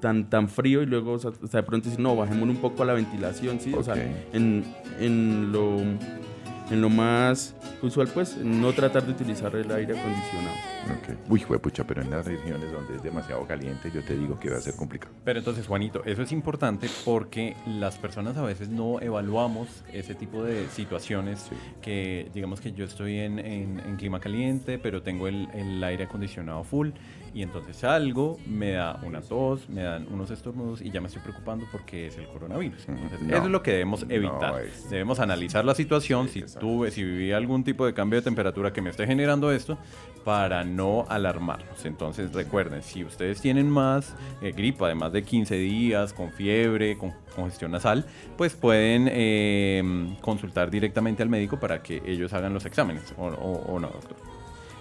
tan, 0.00 0.30
tan 0.30 0.48
frío 0.48 0.82
y 0.82 0.86
luego 0.86 1.12
o 1.12 1.18
sea, 1.18 1.30
de 1.30 1.62
pronto 1.62 1.88
decir, 1.88 2.00
no, 2.00 2.16
bajemos 2.16 2.48
un 2.48 2.56
poco 2.56 2.82
a 2.82 2.86
la 2.86 2.92
ventilación, 2.92 3.60
¿sí? 3.60 3.72
O 3.74 3.82
sea, 3.82 3.94
en, 4.32 4.64
en, 5.00 5.52
lo, 5.52 5.76
en 5.78 6.80
lo 6.80 6.88
más 6.88 7.54
usual, 7.82 8.08
pues, 8.08 8.36
no 8.36 8.72
tratar 8.72 9.04
de 9.04 9.12
utilizar 9.12 9.54
el 9.56 9.70
aire 9.70 9.98
acondicionado. 9.98 10.56
Okay. 11.02 11.16
Uy, 11.28 11.40
pucha, 11.58 11.84
pero 11.84 12.02
en 12.02 12.10
las 12.10 12.26
regiones 12.26 12.72
donde 12.72 12.96
es 12.96 13.02
demasiado 13.02 13.46
caliente, 13.46 13.90
yo 13.92 14.02
te 14.02 14.16
digo 14.16 14.38
que 14.38 14.50
va 14.50 14.56
a 14.56 14.60
ser 14.60 14.74
complicado. 14.76 15.12
Pero 15.24 15.38
entonces, 15.38 15.66
Juanito, 15.66 16.02
eso 16.04 16.22
es 16.22 16.32
importante 16.32 16.88
porque 17.04 17.56
las 17.66 17.96
personas 17.96 18.36
a 18.36 18.42
veces 18.42 18.68
no 18.68 19.00
evaluamos 19.00 19.84
ese 19.92 20.14
tipo 20.14 20.42
de 20.42 20.66
situaciones 20.68 21.50
que, 21.82 22.30
digamos 22.34 22.60
que 22.60 22.72
yo 22.72 22.84
estoy 22.84 23.18
en, 23.18 23.38
en, 23.38 23.80
en 23.80 23.96
clima 23.96 24.20
caliente, 24.20 24.78
pero 24.78 25.02
tengo 25.02 25.28
el, 25.28 25.48
el 25.54 25.82
aire 25.82 26.04
acondicionado 26.04 26.64
full 26.64 26.90
y 27.34 27.42
entonces 27.42 27.76
salgo, 27.76 28.38
me 28.46 28.72
da 28.72 29.00
una 29.04 29.20
tos, 29.20 29.68
me 29.68 29.82
dan 29.82 30.06
unos 30.10 30.30
estornudos 30.30 30.80
y 30.82 30.90
ya 30.90 31.00
me 31.00 31.08
estoy 31.08 31.22
preocupando 31.22 31.66
porque 31.70 32.06
es 32.06 32.16
el 32.16 32.26
coronavirus. 32.28 32.86
eso 32.88 33.44
es 33.44 33.50
lo 33.50 33.62
que 33.62 33.72
debemos 33.72 34.04
evitar. 34.08 34.62
Debemos 34.90 35.20
analizar 35.20 35.64
la 35.64 35.74
situación, 35.74 36.28
si 36.28 36.42
tuve, 36.42 36.90
si 36.90 37.04
viví 37.04 37.32
algún 37.32 37.64
tipo 37.64 37.86
de 37.86 37.94
cambio 37.94 38.18
de 38.18 38.24
temperatura 38.24 38.72
que 38.72 38.82
me 38.82 38.90
esté 38.90 39.06
generando 39.06 39.52
esto, 39.52 39.78
para 40.24 40.64
no 40.64 40.77
alarmarnos. 41.08 41.84
Entonces 41.84 42.32
recuerden, 42.32 42.82
si 42.82 43.04
ustedes 43.04 43.40
tienen 43.40 43.68
más 43.70 44.14
eh, 44.40 44.52
gripa 44.52 44.88
de 44.88 44.94
más 44.94 45.12
de 45.12 45.22
15 45.22 45.56
días, 45.56 46.12
con 46.12 46.32
fiebre, 46.32 46.96
con 46.96 47.12
congestión 47.34 47.70
nasal, 47.70 48.06
pues 48.36 48.54
pueden 48.54 49.08
eh, 49.10 50.16
consultar 50.20 50.70
directamente 50.70 51.22
al 51.22 51.28
médico 51.28 51.58
para 51.58 51.82
que 51.82 52.02
ellos 52.06 52.32
hagan 52.32 52.54
los 52.54 52.64
exámenes, 52.66 53.14
o, 53.16 53.26
o 53.26 53.78
no, 53.78 53.88
doctor. 53.88 54.16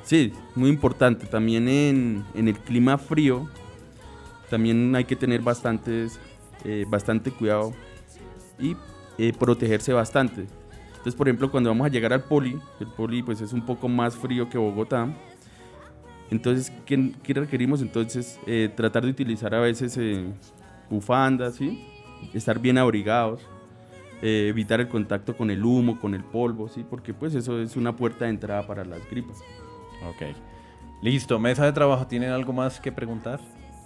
Sí, 0.08 0.32
muy 0.56 0.70
importante. 0.70 1.25
También 1.27 1.68
en, 1.68 2.25
el 2.34 2.58
clima 2.58 2.98
frío, 2.98 3.50
también 4.50 4.96
hay 4.96 5.04
que 5.04 5.18
tener 5.18 5.42
bastantes, 5.42 6.18
eh, 6.63 6.86
bastante 6.88 7.30
cuidado 7.30 7.74
y 8.58 8.77
eh, 9.18 9.34
protegerse 9.38 9.92
bastante. 9.92 10.46
Entonces, 10.92 11.13
por 11.13 11.27
ejemplo, 11.27 11.51
cuando 11.51 11.72
vamos 11.72 11.88
a 11.88 11.89
llegar 11.89 12.13
al 12.13 12.24
poli, 12.24 12.58
el 12.80 12.88
poli 12.88 13.22
pues 13.22 13.42
es 13.42 13.51
un 13.51 13.66
poco 13.66 13.89
más 13.89 14.16
frío 14.16 14.48
que 14.48 14.58
Bogotá. 14.58 15.13
Entonces, 16.29 16.72
¿qué, 16.86 17.13
requerimos? 17.34 17.81
Entonces, 17.81 18.39
eh, 18.46 18.69
tratar 18.75 19.03
de 19.03 19.12
utilizar 19.12 19.55
a 19.55 19.60
veces 19.60 20.00
bufandas, 20.89 21.55
¿sí? 21.55 21.86
estar 22.34 22.60
bien 22.60 22.77
abrigados, 22.77 23.41
evitar 24.22 24.81
el 24.81 24.88
contacto 24.88 25.38
con 25.38 25.51
el 25.51 25.63
humo, 25.63 26.00
con 26.00 26.15
el 26.15 26.24
polvo, 26.24 26.67
¿sí? 26.67 26.86
porque 26.89 27.13
pues 27.13 27.36
eso 27.36 27.62
es 27.62 27.75
una 27.75 27.96
puerta 27.96 28.25
de 28.25 28.31
entrada 28.31 28.65
para 28.65 28.84
las 28.84 29.07
gripas. 29.10 29.38
Ok. 30.10 30.36
Listo, 31.01 31.38
mesa 31.39 31.65
de 31.65 31.74
trabajo, 31.74 32.07
¿tienen 32.07 32.31
algo 32.31 32.53
más 32.53 32.79
que 32.79 32.91
preguntar? 32.91 33.39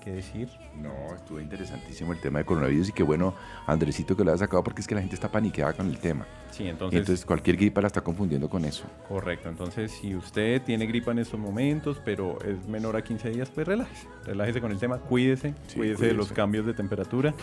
¿Qué 0.04 0.12
decir? 0.12 0.50
No, 0.82 1.14
estuvo 1.16 1.40
interesantísimo 1.40 2.12
el 2.12 2.20
tema 2.20 2.40
de 2.40 2.46
coronavirus 2.46 2.90
y 2.90 2.92
qué 2.92 3.04
bueno, 3.04 3.36
Andresito, 3.68 4.18
que 4.18 4.24
lo 4.24 4.34
ha 4.34 4.38
sacado 4.38 4.64
porque 4.64 4.82
es 4.82 4.88
que 4.88 4.96
la 4.96 5.02
gente 5.02 5.14
está 5.14 5.32
paniqueada 5.32 5.74
con 5.74 5.88
el 5.88 6.00
tema. 6.00 6.26
Sí, 6.50 6.68
entonces. 6.68 7.00
entonces 7.00 7.24
cualquier 7.24 7.56
gripa 7.56 7.82
la 7.82 7.88
está 7.88 8.02
confundiendo 8.02 8.50
con 8.50 8.66
eso. 8.66 8.86
Correcto, 9.08 9.50
entonces 9.50 9.92
si 9.92 10.16
usted 10.16 10.64
tiene 10.64 10.88
gripa 10.88 11.12
en 11.12 11.20
estos 11.20 11.40
momentos, 11.40 12.02
pero 12.04 12.40
es 12.42 12.68
menor 12.68 12.96
a 12.96 13.04
15 13.04 13.30
días, 13.30 13.52
pues 13.52 13.68
relájese. 13.68 14.08
Relájese 14.26 14.60
con 14.60 14.72
el 14.72 14.80
tema, 14.80 14.98
cuídese, 14.98 15.54
cuídese, 15.76 16.08
de 16.08 16.14
los 16.14 16.32
cambios 16.32 16.66
de 16.66 16.74
temperatura 16.74 17.36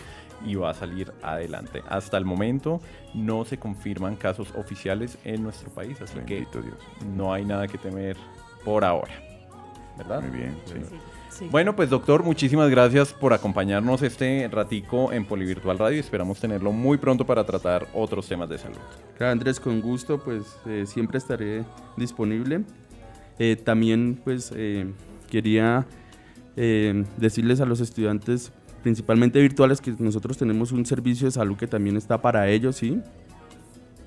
y 0.45 0.55
va 0.55 0.71
a 0.71 0.73
salir 0.73 1.13
adelante. 1.21 1.81
Hasta 1.87 2.17
el 2.17 2.25
momento 2.25 2.81
no 3.13 3.45
se 3.45 3.57
confirman 3.57 4.17
casos 4.17 4.53
oficiales 4.55 5.17
en 5.23 5.43
nuestro 5.43 5.69
país, 5.69 6.01
así 6.01 6.19
que 6.19 6.45
no 7.15 7.33
hay 7.33 7.45
nada 7.45 7.69
que 7.69 7.77
temer 7.77 8.17
por 8.65 8.83
ahora. 8.83 9.13
¿Verdad? 9.97 10.21
Muy 10.21 10.37
bien, 10.37 10.57
Bueno, 11.51 11.75
pues 11.75 11.89
doctor, 11.89 12.23
muchísimas 12.23 12.69
gracias 12.69 13.13
por 13.13 13.33
acompañarnos 13.33 14.01
este 14.01 14.47
ratico 14.51 15.11
en 15.13 15.25
Polivirtual 15.25 15.77
Radio 15.77 15.97
y 15.97 15.99
esperamos 15.99 16.39
tenerlo 16.39 16.71
muy 16.71 16.97
pronto 16.97 17.25
para 17.25 17.45
tratar 17.45 17.87
otros 17.93 18.27
temas 18.27 18.49
de 18.49 18.57
salud. 18.57 18.77
Claro, 19.17 19.31
Andrés, 19.31 19.59
con 19.59 19.81
gusto, 19.81 20.19
pues 20.19 20.57
eh, 20.65 20.85
siempre 20.85 21.17
estaré 21.17 21.63
disponible. 21.97 22.63
Eh, 23.37 23.55
también, 23.55 24.19
pues, 24.23 24.51
eh, 24.55 24.91
quería 25.29 25.85
decirles 27.15 27.61
a 27.61 27.65
los 27.65 27.79
estudiantes, 27.79 28.51
principalmente 28.83 29.39
virtuales, 29.39 29.79
que 29.79 29.95
nosotros 29.97 30.37
tenemos 30.37 30.73
un 30.73 30.85
servicio 30.85 31.27
de 31.27 31.31
salud 31.31 31.55
que 31.55 31.67
también 31.67 31.95
está 31.95 32.21
para 32.21 32.49
ellos, 32.49 32.75
¿sí? 32.75 32.99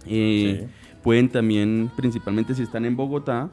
sí. 0.05 0.61
Pueden 1.03 1.31
también, 1.31 1.91
principalmente 1.97 2.55
si 2.55 2.63
están 2.63 2.85
en 2.85 2.95
Bogotá, 2.95 3.49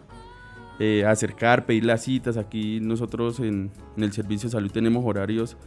eh, 0.80 1.06
acercar, 1.06 1.66
pedir 1.66 1.86
las 1.86 2.04
citas. 2.04 2.38
Aquí 2.38 2.80
nosotros 2.80 3.40
en, 3.42 3.70
el 3.98 4.14
servicio 4.14 4.48
de 4.48 4.54
salud 4.54 4.72
tenemos 4.72 5.04
horarios 5.06 5.58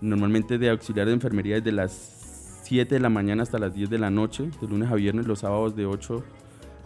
normalmente 0.00 0.58
de 0.58 0.70
auxiliar 0.70 1.06
de 1.06 1.12
enfermería 1.12 1.56
desde 1.56 1.72
las 1.72 2.60
7 2.64 2.94
de 2.94 3.00
la 3.00 3.10
mañana 3.10 3.42
hasta 3.42 3.58
las 3.58 3.74
10 3.74 3.90
de 3.90 3.98
la 3.98 4.10
noche, 4.10 4.50
de 4.60 4.66
lunes 4.66 4.90
a 4.90 4.94
viernes, 4.94 5.26
los 5.26 5.40
sábados 5.40 5.76
de 5.76 5.84
8 5.84 6.24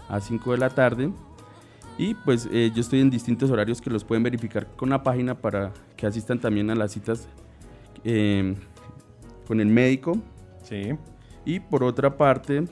a 0.08 0.20
5 0.20 0.52
de 0.52 0.58
la 0.58 0.70
tarde. 0.70 1.12
Y 1.98 2.14
pues 2.14 2.48
eh, 2.52 2.70
yo 2.74 2.80
estoy 2.80 3.00
en 3.00 3.10
distintos 3.10 3.50
horarios 3.50 3.80
que 3.80 3.90
los 3.90 4.04
pueden 4.04 4.22
verificar 4.22 4.66
con 4.76 4.90
la 4.90 5.02
página 5.02 5.34
para 5.36 5.72
que 5.96 6.06
asistan 6.06 6.40
también 6.40 6.70
a 6.70 6.74
las 6.74 6.92
citas 6.92 7.28
eh, 8.04 8.56
con 9.46 9.60
el 9.60 9.66
médico. 9.66 10.18
Sí. 10.62 10.94
Y 11.44 11.60
por 11.60 11.82
otra 11.84 12.16
parte, 12.16 12.64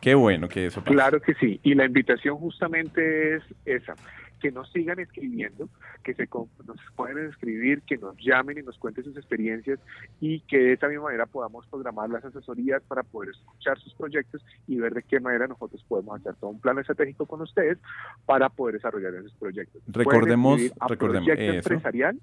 Qué 0.00 0.14
bueno 0.14 0.48
que 0.48 0.66
eso 0.66 0.82
pase. 0.82 0.94
Claro 0.94 1.20
que 1.20 1.34
sí, 1.34 1.58
y 1.62 1.74
la 1.74 1.84
invitación 1.84 2.36
justamente 2.36 3.36
es 3.36 3.42
esa 3.64 3.94
que 4.40 4.50
nos 4.50 4.70
sigan 4.70 4.98
escribiendo, 5.00 5.68
que 6.04 6.14
se 6.14 6.28
nos 6.32 6.78
pueden 6.94 7.28
escribir, 7.28 7.82
que 7.82 7.96
nos 7.96 8.16
llamen 8.18 8.58
y 8.58 8.62
nos 8.62 8.78
cuenten 8.78 9.04
sus 9.04 9.16
experiencias 9.16 9.80
y 10.20 10.40
que 10.40 10.58
de 10.58 10.72
esa 10.74 10.88
misma 10.88 11.04
manera 11.04 11.24
podamos 11.26 11.66
programar 11.66 12.10
las 12.10 12.24
asesorías 12.24 12.82
para 12.82 13.02
poder 13.02 13.30
escuchar 13.30 13.78
sus 13.78 13.94
proyectos 13.94 14.44
y 14.66 14.76
ver 14.76 14.92
de 14.94 15.02
qué 15.02 15.20
manera 15.20 15.46
nosotros 15.46 15.82
podemos 15.88 16.20
hacer 16.20 16.34
todo 16.34 16.50
un 16.50 16.60
plan 16.60 16.78
estratégico 16.78 17.24
con 17.26 17.40
ustedes 17.40 17.78
para 18.26 18.50
poder 18.50 18.74
desarrollar 18.74 19.14
esos 19.14 19.32
proyectos. 19.34 19.82
Recordemos, 19.86 20.60
recordemos 20.88 21.26
proyecto 21.26 21.56
empresarial 21.56 22.20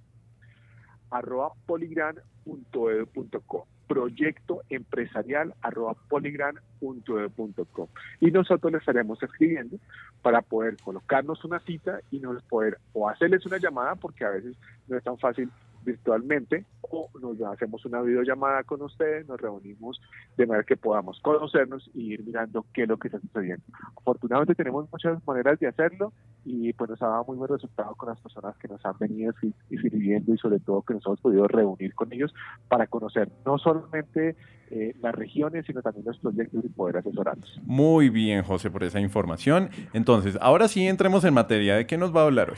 arroba 1.09 1.51
poligran.edu.co 1.65 3.67
proyecto 3.87 4.61
empresarial 4.69 5.53
arroba 5.61 5.95
poligran.edu.co 6.09 7.89
y 8.19 8.31
nosotros 8.31 8.71
les 8.71 8.81
estaremos 8.81 9.21
escribiendo 9.21 9.77
para 10.21 10.41
poder 10.41 10.77
colocarnos 10.83 11.43
una 11.45 11.59
cita 11.59 11.99
y 12.11 12.19
nos 12.19 12.41
poder 12.43 12.77
o 12.93 13.09
hacerles 13.09 13.45
una 13.45 13.57
llamada 13.57 13.95
porque 13.95 14.25
a 14.25 14.29
veces 14.29 14.55
no 14.87 14.97
es 14.97 15.03
tan 15.03 15.17
fácil 15.17 15.49
virtualmente 15.83 16.65
o 16.81 17.09
nos 17.21 17.41
hacemos 17.41 17.85
una 17.85 18.01
videollamada 18.01 18.63
con 18.63 18.81
ustedes, 18.81 19.27
nos 19.27 19.39
reunimos 19.39 19.99
de 20.37 20.45
manera 20.45 20.63
que 20.63 20.77
podamos 20.77 21.19
conocernos 21.21 21.89
y 21.93 22.13
ir 22.13 22.23
mirando 22.23 22.65
qué 22.73 22.83
es 22.83 22.87
lo 22.87 22.97
que 22.97 23.07
está 23.07 23.19
sucediendo. 23.19 23.63
Afortunadamente 23.97 24.55
tenemos 24.55 24.91
muchas 24.91 25.25
maneras 25.25 25.59
de 25.59 25.67
hacerlo 25.67 26.13
y 26.45 26.73
pues 26.73 26.89
nos 26.89 27.01
ha 27.01 27.07
dado 27.07 27.25
muy 27.25 27.37
buen 27.37 27.49
resultado 27.49 27.95
con 27.95 28.09
las 28.09 28.19
personas 28.19 28.55
que 28.57 28.67
nos 28.67 28.85
han 28.85 28.97
venido 28.99 29.33
escribiendo 29.69 30.33
y 30.33 30.37
sobre 30.37 30.59
todo 30.59 30.81
que 30.81 30.93
nos 30.93 31.05
hemos 31.05 31.21
podido 31.21 31.47
reunir 31.47 31.95
con 31.95 32.11
ellos 32.13 32.33
para 32.67 32.87
conocer 32.87 33.29
no 33.45 33.57
solamente 33.57 34.35
eh, 34.69 34.95
las 35.01 35.13
regiones, 35.15 35.65
sino 35.65 35.81
también 35.81 36.05
los 36.05 36.17
proyectos 36.17 36.65
y 36.65 36.69
poder 36.69 36.97
asesorarlos. 36.97 37.61
Muy 37.63 38.09
bien, 38.09 38.43
José, 38.43 38.71
por 38.71 38.83
esa 38.83 38.99
información. 38.99 39.69
Entonces, 39.93 40.37
ahora 40.41 40.67
sí 40.67 40.87
entremos 40.87 41.23
en 41.25 41.33
materia. 41.33 41.75
¿De 41.75 41.85
qué 41.85 41.97
nos 41.97 42.15
va 42.15 42.21
a 42.21 42.25
hablar 42.25 42.51
hoy? 42.51 42.57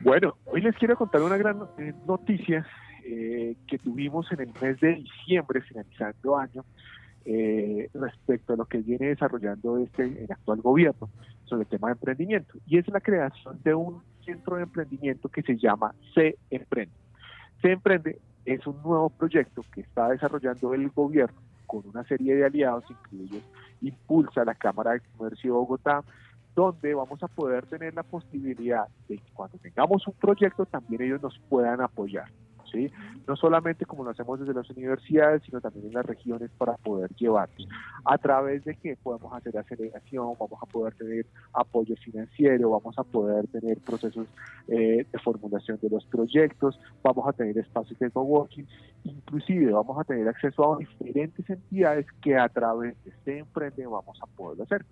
Bueno, 0.00 0.36
hoy 0.46 0.60
les 0.60 0.76
quiero 0.76 0.96
contar 0.96 1.22
una 1.22 1.36
gran 1.36 1.60
eh, 1.78 1.92
noticia 2.06 2.64
eh, 3.04 3.56
que 3.66 3.78
tuvimos 3.78 4.30
en 4.30 4.40
el 4.40 4.52
mes 4.60 4.78
de 4.80 4.94
diciembre, 4.94 5.60
finalizando 5.62 6.36
año, 6.36 6.64
eh, 7.24 7.90
respecto 7.94 8.52
a 8.52 8.56
lo 8.56 8.64
que 8.66 8.78
viene 8.78 9.08
desarrollando 9.08 9.76
este 9.78 10.04
el 10.04 10.30
actual 10.30 10.60
gobierno 10.60 11.10
sobre 11.46 11.62
el 11.62 11.68
tema 11.68 11.88
de 11.88 11.92
emprendimiento. 11.94 12.58
Y 12.66 12.78
es 12.78 12.86
la 12.88 13.00
creación 13.00 13.60
de 13.64 13.74
un 13.74 14.00
centro 14.24 14.56
de 14.56 14.62
emprendimiento 14.62 15.28
que 15.28 15.42
se 15.42 15.56
llama 15.56 15.92
Se 16.14 16.36
Emprende. 16.48 16.94
Se 17.60 17.72
Emprende 17.72 18.20
es 18.44 18.64
un 18.68 18.80
nuevo 18.82 19.10
proyecto 19.10 19.64
que 19.74 19.80
está 19.80 20.10
desarrollando 20.10 20.74
el 20.74 20.88
gobierno 20.90 21.40
con 21.66 21.86
una 21.86 22.04
serie 22.04 22.36
de 22.36 22.46
aliados, 22.46 22.84
incluidos 22.88 23.42
Impulsa, 23.82 24.44
la 24.44 24.54
Cámara 24.54 24.92
de 24.92 25.00
Comercio 25.16 25.52
de 25.52 25.58
Bogotá, 25.58 26.02
donde 26.58 26.92
vamos 26.92 27.22
a 27.22 27.28
poder 27.28 27.66
tener 27.66 27.94
la 27.94 28.02
posibilidad 28.02 28.88
de 29.08 29.18
que 29.18 29.32
cuando 29.32 29.56
tengamos 29.58 30.04
un 30.08 30.14
proyecto 30.14 30.66
también 30.66 31.02
ellos 31.02 31.22
nos 31.22 31.38
puedan 31.48 31.80
apoyar. 31.80 32.28
¿Sí? 32.72 32.92
No 33.26 33.34
solamente 33.34 33.86
como 33.86 34.04
lo 34.04 34.10
hacemos 34.10 34.40
desde 34.40 34.52
las 34.52 34.68
universidades, 34.68 35.42
sino 35.42 35.58
también 35.58 35.86
en 35.86 35.94
las 35.94 36.04
regiones 36.04 36.50
para 36.58 36.74
poder 36.76 37.08
llevarlos. 37.14 37.66
A 38.04 38.18
través 38.18 38.62
de 38.64 38.74
que 38.74 38.94
podemos 38.96 39.32
hacer 39.32 39.56
aceleración, 39.56 40.34
vamos 40.38 40.58
a 40.60 40.66
poder 40.66 40.92
tener 40.94 41.24
apoyo 41.54 41.94
financiero, 42.04 42.68
vamos 42.68 42.98
a 42.98 43.04
poder 43.04 43.46
tener 43.46 43.78
procesos 43.78 44.26
eh, 44.66 45.06
de 45.10 45.18
formulación 45.20 45.78
de 45.80 45.88
los 45.88 46.04
proyectos, 46.06 46.78
vamos 47.02 47.26
a 47.26 47.32
tener 47.32 47.56
espacios 47.56 47.98
de 48.00 48.10
coworking, 48.10 48.66
inclusive 49.04 49.72
vamos 49.72 49.98
a 49.98 50.04
tener 50.04 50.28
acceso 50.28 50.74
a 50.74 50.78
diferentes 50.78 51.48
entidades 51.48 52.04
que 52.20 52.36
a 52.36 52.50
través 52.50 53.02
de 53.02 53.10
este 53.12 53.38
emprende 53.38 53.86
vamos 53.86 54.18
a 54.20 54.26
poder 54.26 54.60
hacer 54.60 54.84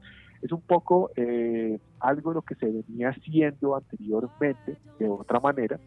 es 0.47 0.53
un 0.53 0.61
poco 0.61 1.11
eh, 1.17 1.79
algo 2.01 2.33
lo 2.33 2.43
que 2.43 2.55
se 2.55 2.67
venía 2.67 3.11
haciendo 3.11 3.77
anteriormente 3.77 4.79
de 4.99 5.09
otra 5.09 5.41
manera. 5.41 5.79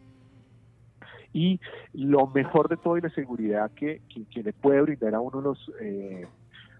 Y 1.32 1.60
lo 1.92 2.26
mejor 2.26 2.68
de 2.68 2.76
todo 2.76 2.96
y 2.96 3.00
la 3.00 3.10
seguridad 3.10 3.70
que, 3.72 4.02
que, 4.30 4.42
le 4.42 4.52
puede 4.52 4.82
brindar 4.82 5.14
a 5.14 5.20
uno 5.20 5.40
los, 5.40 5.72
eh, 5.80 6.26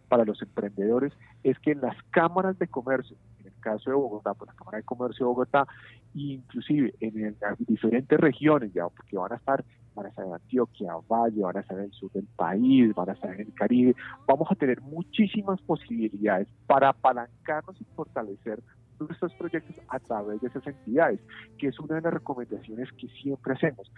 para 0.08 0.24
los 0.24 0.42
emprendedores 0.42 1.12
es 1.42 1.58
que 1.60 1.72
en 1.72 1.80
las 1.80 1.96
cámaras 2.10 2.58
de 2.58 2.66
comercio, 2.66 3.16
en 3.38 3.46
el 3.46 3.60
caso 3.60 3.90
de 3.90 3.96
Bogotá, 3.96 4.34
pues 4.34 4.48
la 4.48 4.54
Cámara 4.54 4.78
de 4.78 4.84
Comercio 4.84 5.24
de 5.24 5.28
Bogotá, 5.28 5.66
inclusive 6.14 6.94
en, 7.00 7.36
las 7.40 7.56
diferentes 7.58 8.18
regiones, 8.20 8.72
ya 8.74 8.88
porque 8.88 9.16
van 9.16 9.32
a 9.32 9.36
estar 9.36 9.64
van 10.00 10.06
a 10.06 10.08
estar 10.08 10.24
en 10.26 10.32
Antioquia, 10.32 10.94
Valle, 11.08 11.42
van 11.42 11.56
a 11.58 11.60
estar 11.60 11.78
en 11.78 11.84
el 11.84 11.92
sur 11.92 12.10
del 12.12 12.26
país, 12.36 12.94
van 12.94 13.10
a 13.10 13.12
estar 13.12 13.34
en 13.34 13.40
el 13.40 13.54
Caribe. 13.54 13.94
Vamos 14.26 14.48
a 14.50 14.54
tener 14.54 14.80
muchísimas 14.80 15.60
posibilidades 15.62 16.48
para 16.66 16.88
apalancarnos 16.88 17.78
y 17.80 17.84
fortalecer 17.94 18.62
nuestros 18.98 19.32
proyectos 19.34 19.76
a 19.88 19.98
través 19.98 20.40
de 20.40 20.48
esas 20.48 20.66
entidades, 20.66 21.20
que 21.58 21.68
es 21.68 21.78
una 21.80 21.96
de 21.96 22.02
las 22.02 22.14
recomendaciones 22.14 22.90
que 22.92 23.08
siempre 23.08 23.54
hacemos 23.54 23.90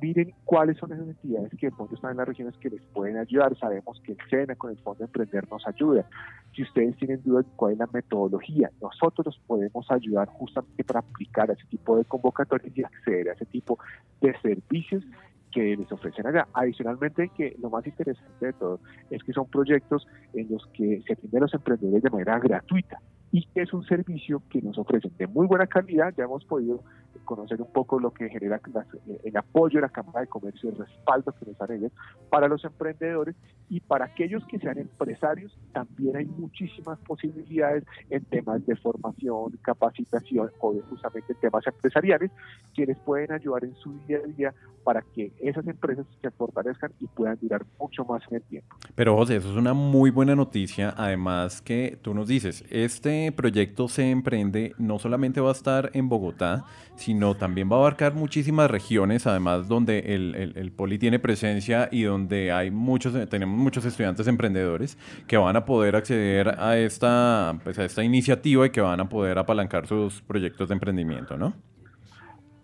miren 0.00 0.34
cuáles 0.44 0.76
son 0.78 0.92
esas 0.92 1.08
entidades 1.08 1.50
que 1.58 1.66
de 1.66 1.72
pronto 1.72 1.94
están 1.94 2.12
en 2.12 2.16
las 2.18 2.28
regiones 2.28 2.56
que 2.58 2.70
les 2.70 2.82
pueden 2.92 3.16
ayudar. 3.16 3.56
Sabemos 3.58 4.00
que 4.04 4.12
el 4.12 4.18
SENA 4.28 4.54
con 4.56 4.70
el 4.70 4.78
Fondo 4.78 5.04
Emprender 5.04 5.48
nos 5.50 5.66
ayuda. 5.66 6.06
Si 6.54 6.62
ustedes 6.62 6.96
tienen 6.96 7.22
dudas 7.24 7.46
cuál 7.56 7.72
es 7.72 7.78
la 7.78 7.88
metodología, 7.92 8.70
nosotros 8.80 9.26
los 9.26 9.38
podemos 9.46 9.90
ayudar 9.90 10.28
justamente 10.28 10.84
para 10.84 11.00
aplicar 11.00 11.50
ese 11.50 11.64
tipo 11.66 11.96
de 11.96 12.04
convocatorias 12.04 12.76
y 12.76 12.84
acceder 12.84 13.30
a 13.30 13.32
ese 13.32 13.46
tipo 13.46 13.78
de 14.20 14.38
servicios 14.40 15.04
que 15.52 15.76
les 15.76 15.90
ofrecen 15.90 16.26
allá. 16.26 16.48
Adicionalmente, 16.52 17.30
que 17.36 17.56
lo 17.60 17.70
más 17.70 17.86
interesante 17.86 18.46
de 18.46 18.52
todo 18.52 18.80
es 19.10 19.22
que 19.22 19.32
son 19.32 19.46
proyectos 19.46 20.06
en 20.34 20.48
los 20.50 20.66
que 20.68 21.02
se 21.06 21.12
atienden 21.12 21.42
los 21.42 21.54
emprendedores 21.54 22.02
de 22.02 22.10
manera 22.10 22.38
gratuita 22.38 23.00
y 23.34 23.44
que 23.46 23.62
es 23.62 23.72
un 23.72 23.84
servicio 23.84 24.42
que 24.48 24.62
nos 24.62 24.78
ofrecen 24.78 25.12
de 25.18 25.26
muy 25.26 25.46
buena 25.46 25.66
calidad. 25.66 26.14
Ya 26.16 26.24
hemos 26.24 26.44
podido 26.44 26.82
conocer 27.24 27.60
un 27.60 27.72
poco 27.72 27.98
lo 27.98 28.12
que 28.12 28.28
genera 28.28 28.56
eh, 28.56 29.20
el 29.24 29.36
apoyo 29.36 29.78
de 29.78 29.82
la 29.82 29.88
Cámara 29.88 30.20
de 30.20 30.26
Comercio, 30.26 30.70
el 30.70 30.76
respaldo 30.76 31.32
que 31.32 31.46
nos 31.46 31.58
dan 31.58 31.72
ellos 31.72 31.92
para 32.30 32.48
los 32.48 32.64
emprendedores 32.64 33.34
y 33.68 33.80
para 33.80 34.06
aquellos 34.06 34.44
que 34.46 34.58
sean 34.58 34.78
empresarios 34.78 35.56
también 35.72 36.16
hay 36.16 36.26
muchísimas 36.26 36.98
posibilidades 37.00 37.84
en 38.10 38.24
temas 38.24 38.64
de 38.66 38.76
formación, 38.76 39.58
capacitación 39.62 40.50
o 40.60 40.74
justamente 40.88 41.34
temas 41.34 41.66
empresariales 41.66 42.30
que 42.74 42.86
les 42.86 42.98
pueden 42.98 43.32
ayudar 43.32 43.64
en 43.64 43.74
su 43.76 43.92
día 44.06 44.18
a 44.18 44.26
día 44.26 44.54
para 44.84 45.02
que 45.02 45.32
esas 45.40 45.66
empresas 45.66 46.06
se 46.20 46.30
fortalezcan 46.30 46.92
y 47.00 47.06
puedan 47.06 47.38
durar 47.40 47.64
mucho 47.80 48.04
más 48.04 48.22
en 48.30 48.36
el 48.36 48.42
tiempo. 48.42 48.76
Pero 48.94 49.16
José, 49.16 49.36
eso 49.36 49.50
es 49.50 49.56
una 49.56 49.72
muy 49.72 50.10
buena 50.10 50.36
noticia, 50.36 50.94
además 50.96 51.62
que 51.62 51.98
tú 52.02 52.14
nos 52.14 52.28
dices, 52.28 52.64
este 52.70 53.32
proyecto 53.32 53.88
se 53.88 54.10
emprende 54.10 54.74
no 54.78 54.98
solamente 54.98 55.40
va 55.40 55.48
a 55.48 55.52
estar 55.52 55.90
en 55.94 56.08
Bogotá, 56.08 56.64
sino 56.96 57.13
también 57.36 57.70
va 57.70 57.76
a 57.76 57.78
abarcar 57.80 58.14
muchísimas 58.14 58.70
regiones, 58.70 59.26
además 59.26 59.68
donde 59.68 59.98
el, 59.98 60.72
Poli 60.76 60.98
tiene 60.98 61.18
presencia 61.18 61.88
y 61.90 62.02
donde 62.02 62.52
hay 62.52 62.70
muchos, 62.70 63.28
tenemos 63.28 63.58
muchos 63.58 63.84
estudiantes 63.84 64.26
emprendedores 64.26 64.98
que 65.26 65.36
van 65.36 65.56
a 65.56 65.64
poder 65.64 65.96
acceder 65.96 66.48
a 66.58 66.76
esta, 66.76 67.58
pues 67.64 67.78
a 67.78 67.84
esta 67.84 68.02
iniciativa 68.02 68.66
y 68.66 68.70
que 68.70 68.80
van 68.80 69.00
a 69.00 69.08
poder 69.08 69.38
apalancar 69.38 69.86
sus 69.86 70.22
proyectos 70.22 70.68
de 70.68 70.74
emprendimiento, 70.74 71.36
¿no? 71.36 71.54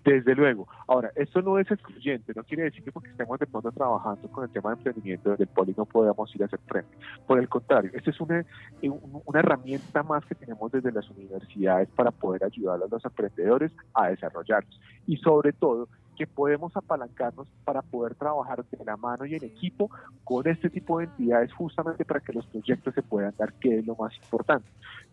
Desde 0.04 0.34
luego. 0.34 0.66
Ahora, 0.86 1.10
esto 1.14 1.42
no 1.42 1.58
es 1.58 1.70
excluyente, 1.70 2.32
no 2.34 2.42
quiere 2.42 2.64
decir 2.64 2.82
que 2.82 2.90
porque 2.90 3.10
estemos 3.10 3.38
de 3.38 3.46
pronto 3.46 3.70
trabajando 3.70 4.28
con 4.32 4.44
el 4.44 4.50
tema 4.50 4.70
de 4.70 4.76
emprendimiento 4.76 5.36
del 5.36 5.46
poli 5.46 5.74
no 5.76 5.84
podamos 5.84 6.34
ir 6.34 6.42
a 6.42 6.46
hacer 6.46 6.60
frente. 6.66 6.96
Por 7.26 7.38
el 7.38 7.48
contrario, 7.48 7.90
esta 7.92 8.10
es 8.10 8.20
una, 8.20 8.44
una 8.82 9.38
herramienta 9.38 10.02
más 10.02 10.24
que 10.24 10.34
tenemos 10.34 10.72
desde 10.72 10.90
las 10.90 11.08
universidades 11.10 11.88
para 11.90 12.10
poder 12.10 12.44
ayudar 12.44 12.80
a 12.82 12.86
los 12.90 13.04
emprendedores 13.04 13.72
a 13.92 14.08
desarrollarlos. 14.08 14.80
Y 15.06 15.18
sobre 15.18 15.52
todo, 15.52 15.86
que 16.20 16.26
podemos 16.26 16.76
apalancarnos 16.76 17.48
para 17.64 17.80
poder 17.80 18.14
trabajar 18.14 18.62
de 18.70 18.84
la 18.84 18.98
mano 18.98 19.24
y 19.24 19.36
en 19.36 19.44
equipo 19.44 19.90
con 20.22 20.46
este 20.46 20.68
tipo 20.68 20.98
de 20.98 21.06
entidades 21.06 21.50
justamente 21.54 22.04
para 22.04 22.20
que 22.20 22.34
los 22.34 22.46
proyectos 22.46 22.94
se 22.94 23.00
puedan 23.02 23.34
dar, 23.38 23.54
que 23.54 23.78
es 23.78 23.86
lo 23.86 23.96
más 23.96 24.14
importante. 24.16 24.68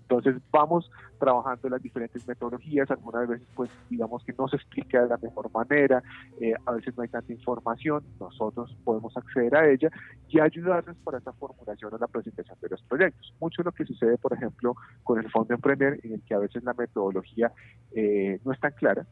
Entonces 0.10 0.42
vamos 0.52 0.90
trabajando 1.20 1.68
las 1.68 1.82
diferentes 1.82 2.26
metodologías, 2.26 2.90
algunas 2.90 3.28
veces 3.28 3.48
pues 3.56 3.70
digamos 3.90 4.24
que 4.24 4.34
no 4.38 4.48
se 4.48 4.56
explica 4.56 5.02
de 5.02 5.10
la 5.10 5.18
mejor 5.18 5.52
manera, 5.52 6.02
eh, 6.40 6.54
a 6.66 6.72
veces 6.72 6.96
no 6.96 7.04
hay 7.04 7.10
tanta 7.10 7.34
información, 7.34 8.04
nosotros 8.18 8.74
podemos 8.86 9.16
acceder 9.18 9.54
a 9.58 9.70
ella 9.70 9.90
y 10.30 10.40
ayudarles 10.40 10.96
para 11.04 11.18
esa 11.18 11.34
formulación 11.34 11.94
o 11.94 11.98
la 11.98 12.08
presentación 12.08 12.58
de 12.62 12.70
los 12.70 12.82
proyectos. 12.84 13.34
Mucho 13.42 13.64
de 13.64 13.66
lo 13.66 13.72
que 13.74 13.84
sucede, 13.84 14.18
por 14.18 14.32
ejemplo, 14.32 14.76
con 15.04 15.20
el 15.20 15.30
Fondo 15.30 15.54
Emprender, 15.54 16.00
en 16.04 16.14
el 16.14 16.22
que 16.22 16.36
a 16.36 16.40
veces 16.40 16.64
la 16.64 16.74
metodología 16.74 17.52
eh, 17.94 18.40
no 18.46 18.54
es 18.54 18.60
tan 18.62 18.72
clara, 18.72 19.06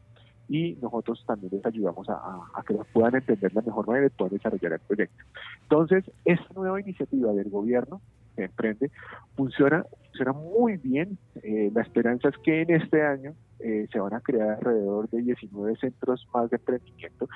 y 0.48 0.76
nosotros 0.80 1.22
también 1.26 1.52
les 1.52 1.66
ayudamos 1.66 2.08
a, 2.08 2.62
que 2.66 2.74
los 2.74 2.86
puedan 2.88 3.16
entender 3.16 3.52
la 3.52 3.62
mejor 3.62 3.86
manera 3.86 4.04
de 4.04 4.10
poder 4.10 4.32
desarrollar 4.32 4.74
el 4.74 4.80
proyecto. 4.80 5.24
Entonces, 5.62 6.04
esta 6.24 6.54
nueva 6.54 6.80
iniciativa 6.80 7.32
del 7.32 7.50
gobierno 7.50 8.00
que 8.36 8.44
emprende 8.44 8.90
funciona, 9.34 9.84
funciona 10.04 10.32
muy 10.32 10.76
bien. 10.76 11.18
Eh, 11.42 11.70
la 11.74 11.82
esperanza 11.82 12.28
es 12.28 12.36
que 12.38 12.62
en 12.62 12.70
este 12.70 13.02
año 13.02 13.34
eh, 13.60 13.86
se 13.90 13.98
van 13.98 14.14
a 14.14 14.20
crear 14.20 14.58
alrededor 14.58 15.08
de 15.10 15.22
19 15.22 15.76
centros 15.76 16.26
más 16.32 16.50
de 16.50 16.56
emprendimiento 16.56 17.28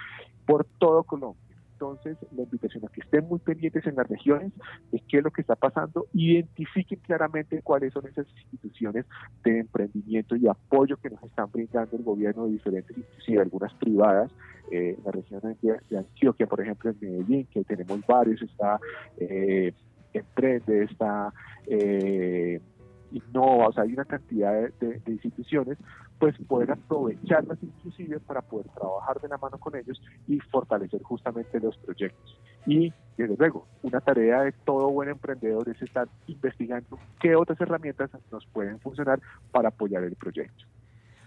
por 0.47 0.67
todo 0.79 1.03
Colombia. 1.03 1.51
Entonces, 1.81 2.19
la 2.37 2.43
invitación 2.43 2.85
a 2.85 2.89
que 2.89 3.01
estén 3.01 3.27
muy 3.27 3.39
pendientes 3.39 3.87
en 3.87 3.97
las 3.97 4.07
regiones 4.07 4.53
de 4.93 5.01
qué 5.09 5.19
es 5.19 5.25
lo 5.25 5.31
que 5.31 5.41
está 5.41 5.57
pasando, 5.57 6.09
identifiquen 6.13 6.99
claramente 6.99 7.63
cuáles 7.63 7.95
son 7.95 8.07
esas 8.07 8.27
instituciones 8.53 9.07
de 9.43 9.61
emprendimiento 9.61 10.37
y 10.37 10.47
apoyo 10.47 10.99
que 10.99 11.09
nos 11.09 11.23
están 11.23 11.51
brindando 11.51 11.97
el 11.97 12.03
gobierno 12.03 12.45
de 12.45 12.53
diferentes, 12.53 12.99
inclusive 12.99 13.41
algunas 13.41 13.73
privadas, 13.75 14.31
eh, 14.71 14.99
la 15.03 15.11
región 15.11 15.41
de, 15.41 15.97
Antioquia, 15.97 16.47
por 16.47 16.61
ejemplo, 16.61 16.91
en 16.91 16.97
Medellín, 17.01 17.47
que 17.47 17.65
tenemos 17.65 17.99
varios, 18.07 18.43
está 18.43 18.79
eh, 19.17 19.73
Emprende, 20.13 20.85
está... 20.85 21.33
Eh, 21.67 22.61
Innova, 23.13 23.69
o 23.69 23.73
sea, 23.73 23.85
hay 23.85 23.93
una 23.93 24.05
cantidad 24.05 24.69
de, 24.81 25.01
instituciones, 25.07 25.79
pues 26.19 26.37
poder 26.47 26.71
aprovecharlas 26.71 27.59
inclusive 27.63 28.21
para 28.21 28.43
poder 28.43 28.69
trabajar 28.69 29.21
de 29.21 29.29
la 29.29 29.39
mano 29.39 29.59
con 29.59 29.75
ellos 29.75 30.01
y 30.29 30.39
fortalecer 30.39 31.03
justamente 31.03 31.59
los 31.61 31.77
proyectos. 31.79 32.39
Y 32.67 32.93
desde 33.17 33.37
luego, 33.37 33.67
una 33.83 34.01
tarea 34.01 34.43
de 34.43 34.53
todo 34.53 34.91
buen 34.91 35.09
emprendedor 35.09 35.69
es 35.69 35.81
estar 35.83 36.09
investigando 36.27 36.99
qué 37.21 37.35
otras 37.35 37.61
herramientas 37.61 38.11
nos 38.31 38.47
pueden 38.47 38.79
funcionar 38.81 39.21
para 39.51 39.69
apoyar 39.69 40.05
el 40.05 40.15
proyecto. 40.15 40.65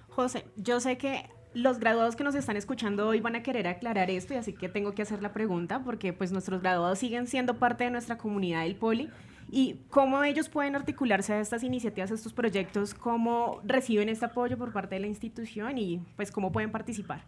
José, 0.10 0.46
yo 0.56 0.80
sé 0.80 0.98
que 0.98 1.30
los 1.54 1.80
graduados 1.80 2.16
que 2.16 2.24
nos 2.24 2.36
están 2.36 2.58
escuchando 2.58 3.08
hoy 3.08 3.22
van 3.22 3.36
a 3.36 3.44
querer 3.44 3.68
aclarar 3.68 4.10
esto 4.10 4.34
y 4.34 4.38
así 4.38 4.54
que 4.54 4.70
tengo 4.70 4.94
que 4.94 5.04
hacer 5.04 5.22
la 5.22 5.34
pregunta 5.34 5.82
porque 5.84 6.14
pues 6.14 6.32
nuestros 6.32 6.62
graduados 6.62 7.00
siguen 7.00 7.28
siendo 7.28 7.56
parte 7.56 7.84
de 7.84 7.92
nuestra 7.92 8.18
comunidad 8.18 8.64
del 8.64 8.76
Poli 8.76 9.10
y 9.52 9.82
cómo 9.90 10.24
ellos 10.24 10.50
pueden 10.50 10.76
articularse 10.76 11.34
a 11.34 11.40
estas 11.40 11.64
iniciativas, 11.64 12.12
a 12.12 12.16
estos 12.16 12.34
proyectos, 12.34 12.94
cómo 12.94 13.62
reciben 13.64 14.10
este 14.10 14.26
apoyo 14.26 14.58
por 14.58 14.74
parte 14.74 14.96
de 14.96 15.02
la 15.02 15.08
institución 15.08 15.78
y 15.78 16.02
pues 16.16 16.32
cómo 16.32 16.52
pueden 16.52 16.72
participar. 16.72 17.22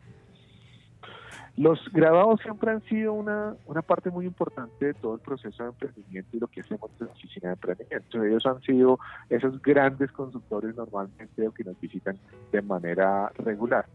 Los 1.58 1.80
graduados 1.94 2.42
siempre 2.42 2.72
han 2.72 2.84
sido 2.84 3.14
una, 3.14 3.56
una 3.66 3.82
parte 3.82 4.10
muy 4.10 4.26
importante 4.26 4.88
de 4.88 4.94
todo 4.96 5.16
el 5.16 5.22
proceso 5.22 5.64
de 5.64 5.70
emprendimiento 5.70 6.36
y 6.36 6.40
lo 6.40 6.48
que 6.48 6.62
hacemos 6.62 6.90
en 7.00 7.08
la 7.08 7.14
oficina 7.14 7.50
de 7.50 7.54
emprendimiento. 7.54 8.24
Ellos 8.24 8.46
han 8.46 8.62
sido 8.62 9.00
esos 9.30 9.62
grandes 9.62 10.12
consultores 10.12 10.76
normalmente 10.76 11.50
que 11.56 11.64
nos 11.64 11.80
visitan 11.80 12.18
de 12.52 12.62
manera 12.62 13.32
regular. 13.38 13.86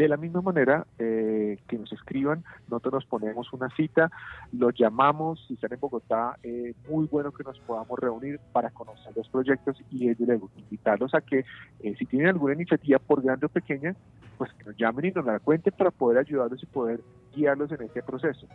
De 0.00 0.08
la 0.08 0.16
misma 0.16 0.40
manera 0.40 0.86
eh, 0.98 1.58
que 1.68 1.76
nos 1.76 1.92
escriban, 1.92 2.42
nosotros 2.70 2.94
nos 2.94 3.04
ponemos 3.04 3.52
una 3.52 3.68
cita, 3.76 4.10
los 4.50 4.72
llamamos, 4.74 5.44
si 5.46 5.52
están 5.52 5.74
en 5.74 5.78
Bogotá, 5.78 6.38
eh, 6.42 6.72
muy 6.88 7.06
bueno 7.06 7.32
que 7.32 7.44
nos 7.44 7.58
podamos 7.60 7.98
reunir 7.98 8.40
para 8.50 8.70
conocer 8.70 9.14
los 9.14 9.28
proyectos 9.28 9.76
y 9.90 10.14
luego 10.24 10.48
invitarlos 10.56 11.14
a 11.14 11.20
que 11.20 11.44
eh, 11.80 11.94
si 11.98 12.06
tienen 12.06 12.28
alguna 12.28 12.54
iniciativa 12.54 12.98
por 12.98 13.20
grande 13.20 13.44
o 13.44 13.50
pequeña, 13.50 13.94
pues 14.38 14.50
que 14.54 14.64
nos 14.64 14.76
llamen 14.78 15.04
y 15.04 15.10
nos 15.10 15.26
la 15.26 15.38
cuenten 15.38 15.74
para 15.76 15.90
poder 15.90 16.16
ayudarlos 16.16 16.62
y 16.62 16.66
poder 16.66 17.02
guiarlos 17.36 17.70
en 17.70 17.82
este 17.82 18.02
proceso. 18.02 18.46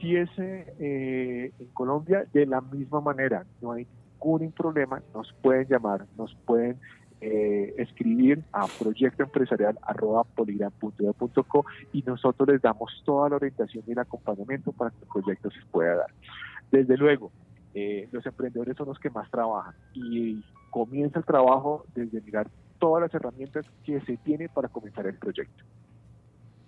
Si 0.00 0.14
es 0.14 0.30
en 0.38 1.50
Colombia, 1.72 2.26
de 2.32 2.46
la 2.46 2.60
misma 2.60 3.00
manera, 3.00 3.44
no 3.60 3.72
hay 3.72 3.88
ningún 4.24 4.52
problema, 4.52 5.02
nos 5.12 5.32
pueden 5.42 5.66
llamar, 5.66 6.06
nos 6.16 6.32
pueden 6.46 6.78
eh, 7.20 7.74
escribir 7.78 8.42
a 8.52 8.66
proyectoempresarial.com 8.66 11.64
y 11.92 12.02
nosotros 12.02 12.48
les 12.48 12.60
damos 12.60 13.02
toda 13.04 13.30
la 13.30 13.36
orientación 13.36 13.84
y 13.86 13.92
el 13.92 13.98
acompañamiento 13.98 14.72
para 14.72 14.90
que 14.90 14.98
el 15.02 15.08
proyecto 15.08 15.50
se 15.50 15.60
pueda 15.70 15.94
dar. 15.96 16.10
Desde 16.70 16.96
luego, 16.96 17.32
eh, 17.74 18.08
los 18.12 18.24
emprendedores 18.26 18.76
son 18.76 18.88
los 18.88 18.98
que 18.98 19.10
más 19.10 19.30
trabajan 19.30 19.74
y 19.94 20.42
comienza 20.70 21.18
el 21.18 21.24
trabajo 21.24 21.86
desde 21.94 22.20
mirar 22.20 22.48
todas 22.78 23.02
las 23.02 23.14
herramientas 23.14 23.64
que 23.84 24.00
se 24.02 24.16
tienen 24.18 24.48
para 24.48 24.68
comenzar 24.68 25.06
el 25.06 25.14
proyecto. 25.14 25.64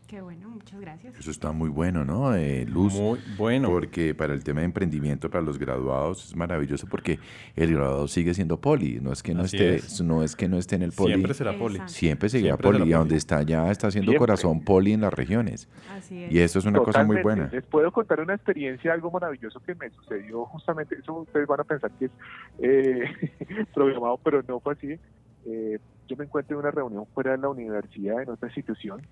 Qué 0.08 0.22
bueno, 0.22 0.48
muchas 0.48 0.80
gracias. 0.80 1.18
Eso 1.18 1.30
está 1.30 1.52
muy 1.52 1.68
bueno, 1.68 2.02
¿no? 2.02 2.34
Eh, 2.34 2.64
Luz. 2.64 2.94
Muy 2.94 3.20
bueno. 3.36 3.68
Porque 3.68 4.14
para 4.14 4.32
el 4.32 4.42
tema 4.42 4.60
de 4.60 4.64
emprendimiento, 4.64 5.28
para 5.28 5.44
los 5.44 5.58
graduados, 5.58 6.28
es 6.28 6.34
maravilloso 6.34 6.86
porque 6.86 7.18
el 7.54 7.74
graduado 7.74 8.08
sigue 8.08 8.32
siendo 8.32 8.58
poli. 8.58 9.00
No 9.02 9.12
es 9.12 9.22
que 9.22 9.34
no, 9.34 9.44
esté, 9.44 9.82
no 10.02 10.22
es 10.22 10.34
que 10.34 10.48
no 10.48 10.56
esté 10.56 10.76
en 10.76 10.82
el 10.82 10.92
poli. 10.92 11.12
Siempre 11.12 11.34
será 11.34 11.58
poli. 11.58 11.78
Siempre 11.88 12.30
seguirá 12.30 12.56
poli. 12.56 12.88
Y 12.88 12.92
donde 12.92 13.16
está 13.16 13.42
ya 13.42 13.70
está 13.70 13.88
haciendo 13.88 14.14
corazón 14.16 14.64
poli 14.64 14.94
en 14.94 15.02
las 15.02 15.12
regiones. 15.12 15.68
Así 15.90 16.24
es. 16.24 16.32
Y 16.32 16.38
eso 16.38 16.58
es 16.58 16.64
una 16.64 16.78
cosa 16.78 17.04
muy 17.04 17.20
buena. 17.20 17.50
Les 17.52 17.64
puedo 17.64 17.92
contar 17.92 18.20
una 18.20 18.32
experiencia, 18.32 18.94
algo 18.94 19.10
maravilloso 19.10 19.60
que 19.60 19.74
me 19.74 19.90
sucedió 19.90 20.46
justamente. 20.46 20.96
Eso 20.98 21.12
ustedes 21.12 21.46
van 21.46 21.60
a 21.60 21.64
pensar 21.64 21.90
que 21.98 22.06
es 22.06 22.12
eh, 22.60 23.66
programado, 23.74 24.18
pero 24.24 24.42
no 24.48 24.58
fue 24.60 24.72
así. 24.72 24.98
Eh, 25.44 25.78
yo 26.08 26.16
me 26.16 26.24
encuentro 26.24 26.56
en 26.56 26.60
una 26.60 26.70
reunión 26.70 27.04
fuera 27.12 27.32
de 27.32 27.38
la 27.38 27.50
universidad, 27.50 28.22
en 28.22 28.30
otra 28.30 28.48
institución, 28.48 29.02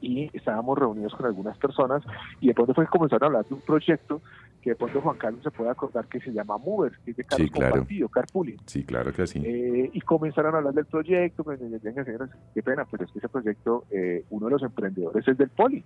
y 0.00 0.30
estábamos 0.32 0.78
reunidos 0.78 1.14
con 1.14 1.26
algunas 1.26 1.56
personas 1.58 2.02
y 2.40 2.48
de 2.48 2.54
pronto 2.54 2.74
fue 2.74 2.84
que 2.84 2.90
comenzaron 2.90 3.24
a 3.24 3.26
hablar 3.26 3.46
de 3.46 3.54
un 3.54 3.60
proyecto 3.60 4.22
que 4.62 4.70
de 4.70 4.76
pronto 4.76 5.00
Juan 5.00 5.16
Carlos 5.16 5.42
se 5.42 5.50
puede 5.50 5.70
acordar 5.70 6.06
que 6.06 6.20
se 6.20 6.32
llama 6.32 6.58
Movers, 6.58 6.98
que 7.04 7.12
es 7.12 7.16
de 7.16 7.24
carro 7.24 7.44
compartido, 7.52 8.08
carpooling. 8.08 8.56
Sí, 8.66 8.84
claro 8.84 9.12
que 9.12 9.26
sí. 9.26 9.40
Eh, 9.44 9.90
y 9.92 10.00
comenzaron 10.00 10.54
a 10.54 10.58
hablar 10.58 10.74
del 10.74 10.86
proyecto, 10.86 11.44
pues, 11.44 11.60
qué 11.60 12.62
pena, 12.62 12.84
pero 12.90 13.04
es 13.04 13.12
que 13.12 13.18
ese 13.18 13.28
proyecto, 13.28 13.84
eh, 13.90 14.24
uno 14.30 14.46
de 14.46 14.52
los 14.52 14.62
emprendedores 14.62 15.26
es 15.26 15.38
del 15.38 15.50
Poli. 15.50 15.84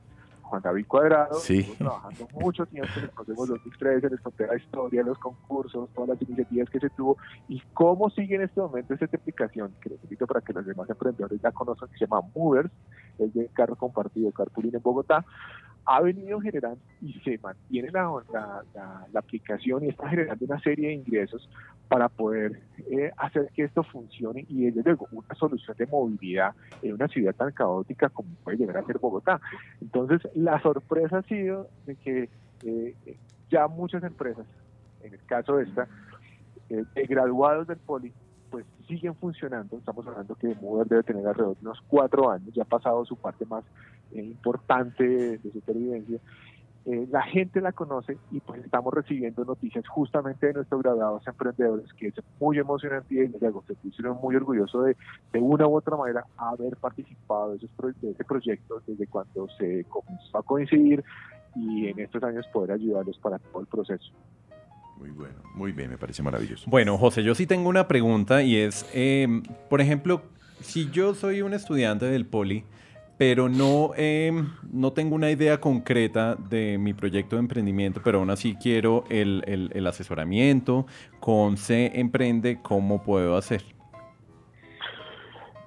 Juan 0.53 0.61
David 0.61 0.87
Cuadrado, 0.87 1.35
sí. 1.37 1.63
trabajando 1.79 2.29
mucho 2.35 2.67
tiempo 2.67 2.91
en 2.99 3.05
el 3.05 3.11
Consejo 3.13 3.47
2013, 3.47 4.11
les 4.11 4.21
conté 4.21 4.47
la 4.47 4.57
historia, 4.57 5.03
los 5.03 5.19
concursos, 5.19 5.89
todas 5.95 6.11
las 6.11 6.21
iniciativas 6.29 6.69
que 6.69 6.79
se 6.79 6.91
tuvo 6.91 7.17
y 7.49 7.59
cómo 7.73 8.11
sigue 8.11 8.35
en 8.35 8.43
este 8.43 8.61
momento 8.61 8.93
esta 8.93 9.07
aplicación, 9.07 9.75
que 9.81 9.89
les 9.89 10.03
invito 10.03 10.27
para 10.27 10.43
que 10.43 10.53
los 10.53 10.67
demás 10.67 10.91
emprendedores 10.91 11.41
ya 11.41 11.53
conozcan, 11.53 11.89
que 11.89 11.97
se 11.97 12.05
llama 12.05 12.21
Movers, 12.35 12.71
es 13.19 13.33
de 13.33 13.49
carro 13.55 13.77
compartido, 13.77 14.31
carpooling 14.31 14.75
en 14.75 14.83
Bogotá, 14.83 15.25
ha 15.85 16.01
venido 16.01 16.41
generando 16.41 16.81
y 17.01 17.13
se 17.21 17.39
mantiene 17.39 17.91
la, 17.91 18.11
la, 18.33 18.65
la, 19.13 19.19
aplicación 19.19 19.85
y 19.85 19.89
está 19.89 20.09
generando 20.09 20.45
una 20.45 20.61
serie 20.61 20.89
de 20.89 20.95
ingresos 20.95 21.49
para 21.89 22.09
poder 22.09 22.61
eh, 22.91 23.11
hacer 23.17 23.51
que 23.55 23.65
esto 23.65 23.83
funcione 23.83 24.47
y 24.49 24.65
desde 24.67 24.83
luego 24.83 25.09
una 25.13 25.35
solución 25.35 25.77
de 25.77 25.87
movilidad 25.87 26.55
en 26.83 26.95
una 26.95 27.09
ciudad 27.09 27.35
tan 27.35 27.53
caótica 27.53 28.09
como 28.09 28.29
puede 28.45 28.59
llegar 28.59 28.79
a 28.79 28.87
ser 28.87 28.99
Bogotá. 28.99 29.41
Entonces 29.81 30.21
la 30.35 30.61
sorpresa 30.63 31.19
ha 31.19 31.23
sido 31.23 31.69
de 31.87 31.97
que 31.97 32.29
eh, 32.65 32.95
ya 33.51 33.67
muchas 33.67 34.03
empresas, 34.05 34.47
en 35.03 35.13
el 35.15 35.25
caso 35.27 35.57
de 35.57 35.65
esta, 35.65 35.89
eh, 36.71 36.85
graduados 37.09 37.67
del 37.67 37.79
Poli, 37.79 38.13
pues 38.53 38.67
siguen 38.87 39.15
funcionando. 39.15 39.79
Estamos 39.79 40.07
hablando 40.07 40.35
que 40.35 40.55
Mover 40.61 40.87
debe 40.87 41.03
tener 41.03 41.27
alrededor 41.27 41.57
de 41.57 41.63
unos 41.63 41.81
cuatro 41.89 42.31
años, 42.31 42.55
ya 42.55 42.63
ha 42.63 42.67
pasado 42.67 43.05
su 43.07 43.17
parte 43.17 43.47
más 43.47 43.65
eh, 44.13 44.23
importante 44.23 45.03
de, 45.39 45.53
supervivencia. 45.53 46.21
Eh, 46.85 47.07
la 47.11 47.23
gente 47.23 47.61
la 47.61 47.73
conoce 47.73 48.19
y 48.31 48.41
pues 48.41 48.63
estamos 48.65 48.93
recibiendo 48.93 49.45
noticias 49.45 49.87
justamente 49.87 50.49
de 50.49 50.53
nuestros 50.53 50.83
graduados 50.83 51.27
emprendedores 51.27 51.93
que 51.95 52.09
es 52.09 52.15
muy 52.41 52.59
emocionante 52.59 53.15
y 53.15 53.29
luego 53.41 53.63
se 53.69 53.75
pusieron 53.75 54.19
muy 54.21 54.35
orgulloso 54.35 54.83
de, 54.83 54.97
de 55.33 55.39
una 55.39 55.67
u 55.67 55.77
otra 55.77 55.97
manera 55.97 56.27
haber 56.37 56.77
participado 56.77 57.51
de, 57.51 57.57
esos, 57.59 57.71
de 58.01 58.11
ese 58.11 58.25
proyecto 58.25 58.83
desde 58.85 59.07
cuando 59.07 59.49
se 59.57 59.85
comenzó 59.85 60.39
a 60.39 60.43
coincidir 60.43 61.05
y 61.55 61.87
en 61.87 62.01
estos 62.01 62.23
años 62.25 62.47
poder 62.53 62.73
ayudarlos 62.73 63.17
para 63.19 63.39
todo 63.39 63.61
el 63.61 63.69
proceso. 63.69 64.13
Muy 65.03 65.11
bueno, 65.11 65.35
muy 65.57 65.73
bien, 65.73 65.91
me 65.91 65.99
parece 65.99 66.23
maravilloso. 66.23 66.71
Bueno, 66.71 66.97
José, 66.97 67.25
yo 67.25 67.35
sí 67.35 67.45
tengo 67.45 67.69
una 67.69 67.89
pregunta 67.89 68.45
y 68.45 68.57
es, 68.57 68.89
em, 68.95 69.43
por 69.69 69.81
ejemplo, 69.81 70.23
si 70.61 70.91
yo 70.91 71.17
soy 71.17 71.43
un 71.43 71.55
estudiante 71.55 72.07
del 72.07 72.25
Poli, 72.25 72.65
pero 73.19 73.49
no, 73.49 73.91
em, 73.97 74.51
no 74.73 74.93
tengo 74.93 75.17
una 75.17 75.29
idea 75.33 75.59
concreta 75.59 76.37
de 76.37 76.79
mi 76.79 76.95
proyecto 76.95 77.35
de 77.35 77.41
emprendimiento, 77.41 78.01
pero 78.05 78.21
aún 78.21 78.31
así 78.31 78.55
quiero 78.55 79.03
el, 79.11 79.43
el, 79.75 79.87
asesoramiento 79.89 80.87
con 81.19 81.57
C 81.57 81.91
Emprende, 81.99 82.61
¿cómo 82.63 83.03
puedo 83.03 83.37
hacer? 83.37 83.65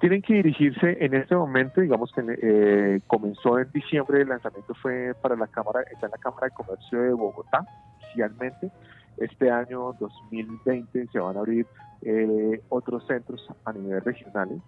Tienen 0.00 0.22
que 0.22 0.32
dirigirse 0.32 0.96
en 0.98 1.12
este 1.12 1.36
momento, 1.36 1.82
digamos 1.82 2.10
que 2.14 2.22
eh, 2.42 3.00
comenzó 3.06 3.58
en 3.58 3.70
diciembre, 3.70 4.22
el 4.22 4.28
lanzamiento 4.28 4.72
fue 4.80 5.12
para 5.20 5.36
la 5.36 5.46
Cámara, 5.46 5.82
está 5.92 6.06
en 6.06 6.12
la 6.12 6.18
Cámara 6.18 6.46
de 6.46 6.54
Comercio 6.54 7.02
de 7.02 7.12
Bogotá, 7.12 7.66
oficialmente. 7.98 8.70
Este 9.16 9.50
año 9.50 9.94
2020 9.98 11.06
se 11.08 11.18
van 11.18 11.36
a 11.36 11.40
abrir 11.40 11.66
eh, 12.02 12.62
otros 12.68 13.06
centros 13.06 13.46
a 13.64 13.72
nivel 13.72 14.02
regionales, 14.02 14.60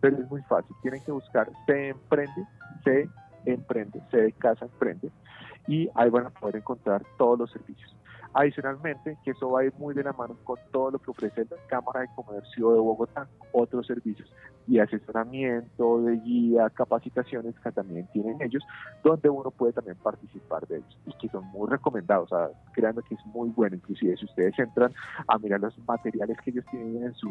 pero 0.00 0.16
es 0.16 0.30
muy 0.30 0.42
fácil. 0.42 0.74
Tienen 0.82 1.02
que 1.04 1.12
buscar 1.12 1.50
Se 1.66 1.90
Emprende, 1.90 2.46
Se 2.84 3.08
Emprende, 3.44 4.00
Se 4.10 4.16
de 4.18 4.32
Casa 4.32 4.64
Emprende, 4.64 5.10
y 5.66 5.88
ahí 5.94 6.10
van 6.10 6.26
a 6.26 6.30
poder 6.30 6.56
encontrar 6.56 7.02
todos 7.18 7.38
los 7.38 7.50
servicios. 7.50 7.94
Adicionalmente, 8.34 9.18
que 9.24 9.32
eso 9.32 9.50
va 9.50 9.60
a 9.60 9.64
ir 9.64 9.74
muy 9.78 9.94
de 9.94 10.04
la 10.04 10.14
mano 10.14 10.36
con 10.44 10.58
todo 10.70 10.92
lo 10.92 10.98
que 10.98 11.10
ofrece 11.10 11.44
la 11.44 11.56
Cámara 11.68 12.00
de 12.00 12.08
Comercio 12.14 12.72
de 12.72 12.78
Bogotá, 12.80 13.28
otros 13.52 13.86
servicios 13.86 14.32
de 14.66 14.80
asesoramiento, 14.80 16.02
de 16.02 16.16
guía, 16.18 16.70
capacitaciones 16.70 17.54
que 17.60 17.72
también 17.72 18.06
tienen 18.12 18.40
ellos, 18.40 18.62
donde 19.02 19.28
uno 19.28 19.50
puede 19.50 19.72
también 19.72 19.96
participar 20.02 20.66
de 20.68 20.76
ellos 20.76 20.98
y 21.06 21.12
que 21.14 21.28
son 21.28 21.44
muy 21.46 21.68
recomendados. 21.68 22.32
O 22.32 22.36
sea, 22.36 22.48
créanme 22.72 23.02
que 23.02 23.14
es 23.14 23.26
muy 23.26 23.50
bueno, 23.50 23.76
inclusive 23.76 24.16
si 24.16 24.24
ustedes 24.24 24.58
entran 24.58 24.92
a 25.26 25.38
mirar 25.38 25.60
los 25.60 25.76
materiales 25.86 26.36
que 26.44 26.50
ellos 26.50 26.64
tienen 26.70 27.04
en 27.04 27.14
su 27.14 27.30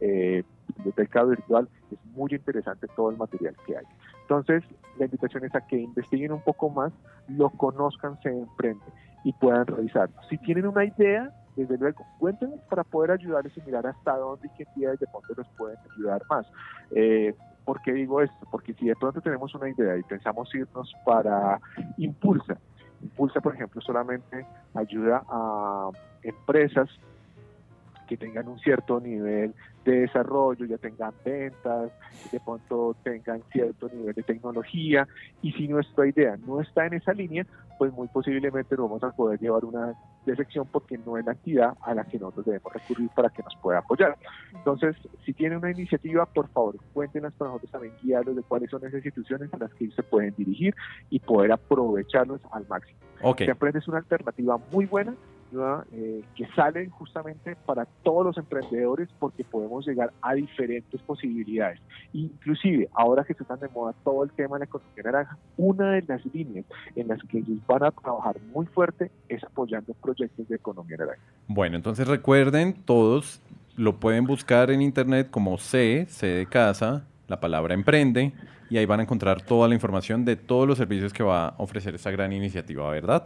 eh, 0.00 0.42
biblioteca 0.76 1.24
virtual, 1.24 1.68
es 1.90 1.98
muy 2.14 2.30
interesante 2.32 2.86
todo 2.96 3.10
el 3.10 3.16
material 3.16 3.54
que 3.66 3.76
hay. 3.76 3.84
Entonces, 4.22 4.62
la 4.98 5.06
invitación 5.06 5.44
es 5.44 5.54
a 5.54 5.60
que 5.66 5.76
investiguen 5.76 6.32
un 6.32 6.42
poco 6.42 6.70
más, 6.70 6.92
lo 7.28 7.50
conozcan, 7.50 8.20
se 8.22 8.30
emprenden 8.30 8.88
y 9.24 9.32
puedan 9.32 9.66
revisarlo. 9.66 10.14
Si 10.28 10.38
tienen 10.38 10.66
una 10.66 10.84
idea, 10.84 11.34
desde 11.60 11.78
luego, 11.78 12.04
cuéntenos 12.18 12.60
para 12.68 12.84
poder 12.84 13.12
ayudarles 13.12 13.56
y 13.56 13.60
mirar 13.62 13.86
hasta 13.86 14.16
dónde 14.16 14.48
y 14.48 14.56
qué 14.56 14.62
entidades 14.64 15.00
de 15.00 15.06
pronto 15.06 15.34
les 15.36 15.48
pueden 15.56 15.78
ayudar 15.94 16.22
más. 16.28 16.46
Eh, 16.92 17.34
¿Por 17.64 17.80
qué 17.82 17.92
digo 17.92 18.20
esto? 18.20 18.46
Porque 18.50 18.74
si 18.74 18.86
de 18.86 18.96
pronto 18.96 19.20
tenemos 19.20 19.54
una 19.54 19.68
idea 19.68 19.96
y 19.96 20.02
pensamos 20.02 20.52
irnos 20.54 20.92
para 21.04 21.60
Impulsa, 21.98 22.58
Impulsa, 23.02 23.40
por 23.40 23.54
ejemplo, 23.54 23.80
solamente 23.80 24.46
ayuda 24.74 25.22
a 25.28 25.90
empresas 26.22 26.88
que 28.08 28.16
tengan 28.16 28.48
un 28.48 28.58
cierto 28.58 29.00
nivel 29.00 29.54
de 29.84 30.00
desarrollo, 30.00 30.66
ya 30.66 30.78
tengan 30.78 31.12
ventas, 31.24 31.92
de 32.32 32.40
pronto 32.40 32.96
tengan 33.04 33.40
cierto 33.52 33.88
nivel 33.88 34.14
de 34.14 34.22
tecnología, 34.22 35.06
y 35.42 35.52
si 35.52 35.68
nuestra 35.68 36.06
idea 36.06 36.36
no 36.44 36.60
está 36.60 36.86
en 36.86 36.94
esa 36.94 37.12
línea, 37.12 37.46
pues 37.78 37.92
muy 37.92 38.08
posiblemente 38.08 38.76
no 38.76 38.88
vamos 38.88 39.04
a 39.04 39.12
poder 39.12 39.38
llevar 39.38 39.64
una 39.64 39.94
defección 40.26 40.66
porque 40.70 40.98
no 40.98 41.16
es 41.16 41.24
la 41.24 41.32
actividad 41.32 41.76
a 41.82 41.94
la 41.94 42.04
que 42.04 42.18
nosotros 42.18 42.46
debemos 42.46 42.72
recurrir 42.72 43.08
para 43.14 43.30
que 43.30 43.42
nos 43.42 43.54
pueda 43.56 43.78
apoyar. 43.78 44.16
Entonces, 44.54 44.96
si 45.24 45.32
tienen 45.32 45.58
una 45.58 45.70
iniciativa, 45.70 46.26
por 46.26 46.48
favor, 46.48 46.76
cuéntenos 46.92 47.32
para 47.34 47.50
nosotros 47.50 47.72
también 47.72 47.94
guiarlos 48.02 48.36
de 48.36 48.42
cuáles 48.42 48.70
son 48.70 48.80
esas 48.80 48.94
instituciones 49.04 49.52
a 49.54 49.58
las 49.58 49.72
que 49.74 49.90
se 49.90 50.02
pueden 50.02 50.34
dirigir 50.36 50.74
y 51.08 51.20
poder 51.20 51.52
aprovecharlos 51.52 52.40
al 52.52 52.66
máximo. 52.68 52.98
Okay. 53.22 53.46
Siempre 53.46 53.70
es 53.74 53.88
una 53.88 53.98
alternativa 53.98 54.58
muy 54.72 54.86
buena 54.86 55.14
eh, 55.92 56.22
que 56.36 56.46
sale 56.54 56.88
justamente 56.88 57.56
para 57.66 57.84
todos 58.02 58.26
los 58.26 58.38
emprendedores 58.38 59.08
porque 59.18 59.44
podemos 59.44 59.86
llegar 59.86 60.12
a 60.22 60.34
diferentes 60.34 61.00
posibilidades. 61.02 61.80
Inclusive, 62.12 62.88
ahora 62.94 63.24
que 63.24 63.34
se 63.34 63.42
están 63.42 63.58
de 63.58 63.68
moda 63.68 63.94
todo 64.04 64.22
el 64.22 64.30
tema 64.30 64.56
de 64.56 64.60
la 64.60 64.64
economía 64.66 65.02
naranja, 65.04 65.38
una 65.56 65.92
de 65.92 66.02
las 66.02 66.24
líneas 66.32 66.66
en 66.94 67.08
las 67.08 67.20
que 67.24 67.38
ellos 67.38 67.58
van 67.66 67.82
a 67.84 67.90
trabajar 67.90 68.36
muy 68.52 68.66
fuerte 68.66 69.10
es 69.28 69.42
apoyando 69.42 69.92
proyectos 69.94 70.48
de 70.48 70.56
economía 70.56 70.96
naranja. 70.98 71.22
Bueno, 71.48 71.76
entonces 71.76 72.06
recuerden, 72.06 72.74
todos 72.84 73.42
lo 73.76 73.98
pueden 73.98 74.26
buscar 74.26 74.70
en 74.70 74.82
internet 74.82 75.30
como 75.30 75.58
C, 75.58 76.06
C 76.08 76.26
de 76.26 76.46
casa, 76.46 77.06
la 77.28 77.40
palabra 77.40 77.74
emprende, 77.74 78.32
y 78.68 78.78
ahí 78.78 78.86
van 78.86 79.00
a 79.00 79.02
encontrar 79.02 79.42
toda 79.42 79.66
la 79.66 79.74
información 79.74 80.24
de 80.24 80.36
todos 80.36 80.66
los 80.68 80.78
servicios 80.78 81.12
que 81.12 81.24
va 81.24 81.48
a 81.48 81.54
ofrecer 81.58 81.94
esta 81.94 82.10
gran 82.10 82.32
iniciativa, 82.32 82.88
¿verdad? 82.90 83.24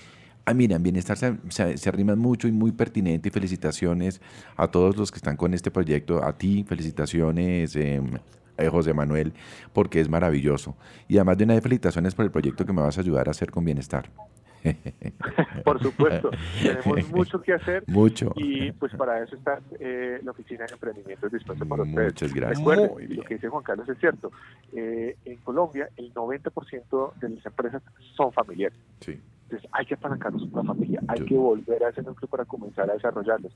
ah, 0.45 0.55
miren, 0.55 0.83
bienestar 0.83 1.17
se, 1.17 1.37
se, 1.77 1.89
arriman 1.89 2.19
mucho 2.19 2.47
y 2.47 2.53
muy 2.53 2.71
pertinente. 2.71 3.31
Felicitaciones 3.31 4.21
a 4.57 4.69
todos 4.69 4.97
los 4.97 5.11
que 5.11 5.17
están 5.17 5.37
con 5.37 5.53
este 5.53 5.71
proyecto. 5.73 6.25
A 6.25 6.39
ti, 6.39 6.65
felicitaciones. 6.67 7.75
Eh, 7.77 8.01
José 8.71 8.93
Manuel, 8.93 9.35
porque 9.73 10.01
es 10.01 10.09
maravilloso. 10.09 10.77
Y 11.07 11.17
además 11.19 11.39
de 11.39 11.45
una 11.45 11.55
de 11.55 11.61
felicitaciones 11.61 12.17
por 12.17 12.25
el 12.25 12.33
proyecto 12.33 12.67
que 12.67 12.73
me 12.73 12.83
vas 12.83 12.99
a 12.99 13.03
ayudar 13.03 13.29
a 13.29 13.31
hacer 13.31 13.53
con 13.53 13.65
bienestar. 13.65 14.11
Por 15.65 15.83
supuesto, 15.83 16.31
tenemos 16.63 17.09
mucho 17.13 17.41
que 17.41 17.55
hacer. 17.55 17.85
Mucho. 17.87 18.33
Y 18.37 18.73
pues 18.73 18.95
para 18.95 19.23
eso 19.23 19.37
está 19.37 19.61
eh, 19.79 20.21
la 20.23 20.31
Oficina 20.31 20.65
de 20.67 20.75
Emprendimiento 20.75 21.29
dispuesta 21.29 21.65
para 21.65 21.83
ustedes. 21.83 22.13
Muchas 22.15 22.35
gracias. 22.35 22.59
Recuerden, 22.59 23.17
lo 23.17 23.23
que 23.23 23.35
dice 23.35 23.49
Juan 23.49 23.63
Carlos 23.63 23.89
es 23.89 23.99
cierto. 23.99 24.31
Eh, 24.73 25.17
en 25.25 25.37
Colombia, 25.39 25.89
el 25.97 26.13
90% 26.13 27.15
de 27.15 27.29
las 27.29 27.47
empresas 27.47 27.83
son 28.17 28.33
familiares. 28.33 28.79
Sí. 29.01 29.21
Entonces 29.49 29.71
hay 29.73 29.87
que 29.87 29.95
apalancarlos 29.95 30.43
una 30.43 30.63
familia, 30.63 31.01
hay 31.09 31.25
que 31.25 31.35
volver 31.35 31.83
a 31.83 31.89
ese 31.89 32.03
núcleo 32.03 32.29
para 32.29 32.45
comenzar 32.45 32.91
a 32.91 32.93
desarrollarlos. 32.93 33.51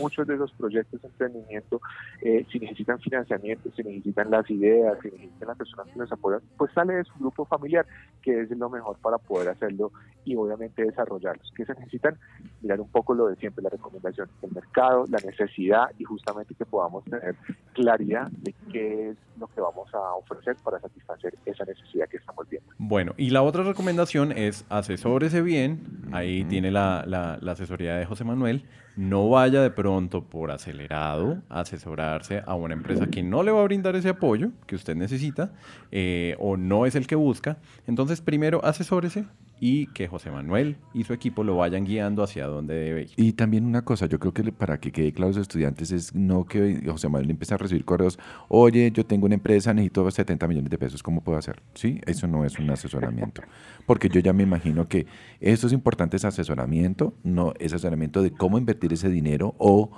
Muchos 0.00 0.26
de 0.26 0.38
los 0.38 0.50
proyectos 0.52 1.02
de 1.02 1.08
emprendimiento, 1.08 1.82
eh, 2.22 2.46
si 2.50 2.58
necesitan 2.58 2.98
financiamiento, 2.98 3.70
si 3.76 3.82
necesitan 3.82 4.30
las 4.30 4.50
ideas, 4.50 4.96
si 5.02 5.10
necesitan 5.10 5.48
las 5.48 5.58
personas 5.58 5.86
que 5.88 5.98
los 5.98 6.10
apoyan, 6.10 6.40
pues 6.56 6.72
sale 6.72 6.94
de 6.94 7.04
su 7.04 7.12
grupo 7.18 7.44
familiar, 7.44 7.86
que 8.22 8.40
es 8.40 8.50
lo 8.50 8.70
mejor 8.70 8.96
para 9.02 9.18
poder 9.18 9.50
hacerlo 9.50 9.92
y 10.24 10.34
obviamente 10.34 10.82
desarrollarlos. 10.82 11.52
Que 11.54 11.66
se 11.66 11.74
necesitan 11.74 12.16
mirar 12.62 12.80
un 12.80 12.88
poco 12.88 13.12
lo 13.12 13.26
de 13.26 13.36
siempre, 13.36 13.62
la 13.62 13.68
recomendación, 13.68 14.30
el 14.40 14.52
mercado, 14.52 15.04
la 15.10 15.18
necesidad 15.18 15.90
y 15.98 16.04
justamente 16.04 16.54
que 16.54 16.64
podamos 16.64 17.04
tener 17.04 17.36
claridad 17.74 18.30
de 18.30 18.54
qué 18.72 19.10
es 19.10 19.16
lo 19.38 19.46
que 19.48 19.60
vamos 19.60 19.92
a 19.92 20.14
ofrecer 20.14 20.56
para 20.64 20.80
satisfacer 20.80 21.34
esa 21.44 21.64
necesidad 21.64 22.08
que 22.08 22.16
estamos 22.16 22.48
viendo. 22.48 22.72
Bueno, 22.78 23.12
y 23.18 23.28
la 23.28 23.42
otra 23.42 23.62
recomendación 23.62 24.32
es 24.32 24.64
asesores 24.70 25.33
bien, 25.40 26.08
ahí 26.12 26.44
tiene 26.44 26.70
la, 26.70 27.04
la, 27.06 27.38
la, 27.40 27.52
asesoría 27.52 27.96
de 27.96 28.04
José 28.04 28.24
Manuel, 28.24 28.64
no 28.96 29.28
vaya 29.28 29.60
de 29.60 29.70
pronto 29.70 30.24
por 30.24 30.50
acelerado 30.50 31.42
a 31.48 31.60
asesorarse 31.60 32.42
a 32.46 32.54
una 32.54 32.74
empresa 32.74 33.06
que 33.08 33.22
no 33.22 33.42
le 33.42 33.50
va 33.50 33.60
a 33.60 33.64
brindar 33.64 33.96
ese 33.96 34.08
apoyo 34.08 34.50
que 34.66 34.76
usted 34.76 34.94
necesita 34.94 35.52
eh, 35.90 36.36
o 36.38 36.56
no 36.56 36.86
es 36.86 36.94
el 36.94 37.06
que 37.06 37.16
busca. 37.16 37.58
Entonces, 37.86 38.20
primero 38.20 38.64
asesórese, 38.64 39.24
y 39.60 39.86
que 39.88 40.08
José 40.08 40.30
Manuel 40.30 40.76
y 40.92 41.04
su 41.04 41.12
equipo 41.12 41.44
lo 41.44 41.56
vayan 41.56 41.84
guiando 41.84 42.22
hacia 42.22 42.46
donde 42.46 42.74
debe 42.74 43.02
ir. 43.02 43.10
Y 43.16 43.32
también 43.32 43.64
una 43.64 43.82
cosa, 43.82 44.06
yo 44.06 44.18
creo 44.18 44.32
que 44.32 44.52
para 44.52 44.78
que 44.78 44.92
quede 44.92 45.12
claro 45.12 45.26
a 45.26 45.36
los 45.36 45.42
estudiantes 45.42 45.92
es 45.92 46.14
no 46.14 46.44
que 46.44 46.82
José 46.86 47.08
Manuel 47.08 47.30
empiece 47.30 47.54
a 47.54 47.56
recibir 47.56 47.84
correos, 47.84 48.18
oye, 48.48 48.90
yo 48.90 49.06
tengo 49.06 49.26
una 49.26 49.34
empresa, 49.34 49.72
necesito 49.72 50.10
70 50.10 50.46
millones 50.48 50.70
de 50.70 50.78
pesos, 50.78 51.02
¿cómo 51.02 51.22
puedo 51.22 51.38
hacer? 51.38 51.62
Sí, 51.74 52.00
eso 52.06 52.26
no 52.26 52.44
es 52.44 52.58
un 52.58 52.70
asesoramiento, 52.70 53.42
porque 53.86 54.08
yo 54.08 54.20
ya 54.20 54.32
me 54.32 54.42
imagino 54.42 54.88
que 54.88 55.06
esto 55.40 55.66
es 55.66 55.72
importante, 55.72 56.16
es 56.16 56.24
asesoramiento, 56.24 57.14
no 57.22 57.54
es 57.58 57.72
asesoramiento 57.72 58.22
de 58.22 58.32
cómo 58.32 58.58
invertir 58.58 58.92
ese 58.92 59.08
dinero 59.08 59.54
o 59.58 59.90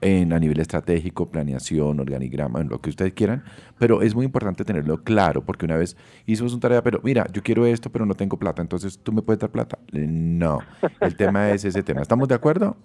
en, 0.00 0.32
a 0.32 0.38
nivel 0.38 0.60
estratégico, 0.60 1.30
planeación, 1.30 2.00
organigrama, 2.00 2.60
en 2.60 2.68
lo 2.68 2.80
que 2.80 2.90
ustedes 2.90 3.12
quieran, 3.12 3.44
pero 3.78 4.02
es 4.02 4.14
muy 4.14 4.24
importante 4.24 4.64
tenerlo 4.64 5.02
claro, 5.02 5.42
porque 5.42 5.64
una 5.64 5.76
vez 5.76 5.96
hicimos 6.26 6.54
un 6.54 6.60
tarea, 6.60 6.82
pero 6.82 7.00
mira, 7.02 7.26
yo 7.32 7.42
quiero 7.42 7.66
esto, 7.66 7.90
pero 7.90 8.06
no 8.06 8.14
tengo 8.14 8.38
plata, 8.38 8.62
entonces 8.62 8.98
tú 8.98 9.12
me 9.12 9.22
puedes 9.22 9.40
dar 9.40 9.50
plata. 9.50 9.78
No, 9.92 10.60
el 11.00 11.16
tema 11.16 11.50
es 11.50 11.64
ese 11.64 11.82
tema. 11.82 12.02
¿Estamos 12.02 12.28
de 12.28 12.34
acuerdo, 12.34 12.76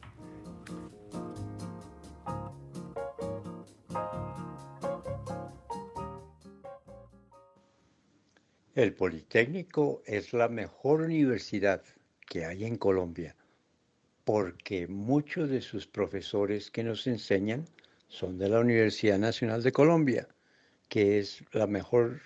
El 8.76 8.96
Politécnico 8.96 10.02
es 10.08 10.34
la 10.34 10.50
mejor 10.50 11.02
universidad 11.02 11.84
que 12.28 12.46
hay 12.46 12.66
en 12.66 12.78
Colombia, 12.78 13.36
porque 14.24 14.88
muchos 14.88 15.50
de 15.50 15.62
sus 15.62 15.88
profesores 15.88 16.72
que 16.72 16.84
nos 16.84 17.08
enseñan 17.08 17.66
son 18.08 18.38
de 18.38 18.50
la 18.50 18.60
Universidad 18.60 19.20
Nacional 19.20 19.64
de 19.64 19.72
Colombia, 19.72 20.28
que 20.88 21.20
es 21.20 21.44
la 21.52 21.68
mejor 21.68 22.22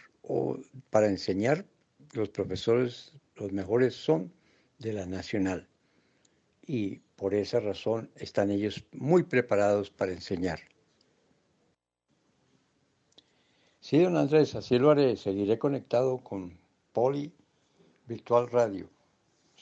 para 0.90 1.08
enseñar, 1.08 1.66
los 2.14 2.30
profesores, 2.30 3.14
los 3.36 3.52
mejores 3.52 3.96
son 3.96 4.32
de 4.80 4.94
la 4.94 5.06
Nacional. 5.06 5.68
Y 6.66 6.98
por 7.16 7.34
esa 7.34 7.60
razón 7.60 8.10
están 8.16 8.52
ellos 8.52 8.84
muy 8.92 9.24
preparados 9.24 9.90
para 9.90 10.12
enseñar. 10.12 10.60
Sí, 13.80 14.00
don 14.00 14.18
Andrés, 14.18 14.54
así 14.56 14.78
lo 14.78 14.92
haré. 14.92 15.16
Seguiré 15.16 15.58
conectado 15.58 16.18
con 16.18 16.58
Poli 16.92 17.32
Virtual 18.06 18.50
Radio. 18.50 18.90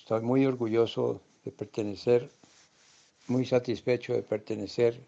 Estoy 0.06 0.22
muy 0.22 0.46
orgulloso 0.46 1.20
de 1.44 1.52
pertenecer, 1.52 2.30
muy 3.28 3.44
satisfecho 3.44 4.14
de 4.14 4.22
pertenecer 4.22 5.02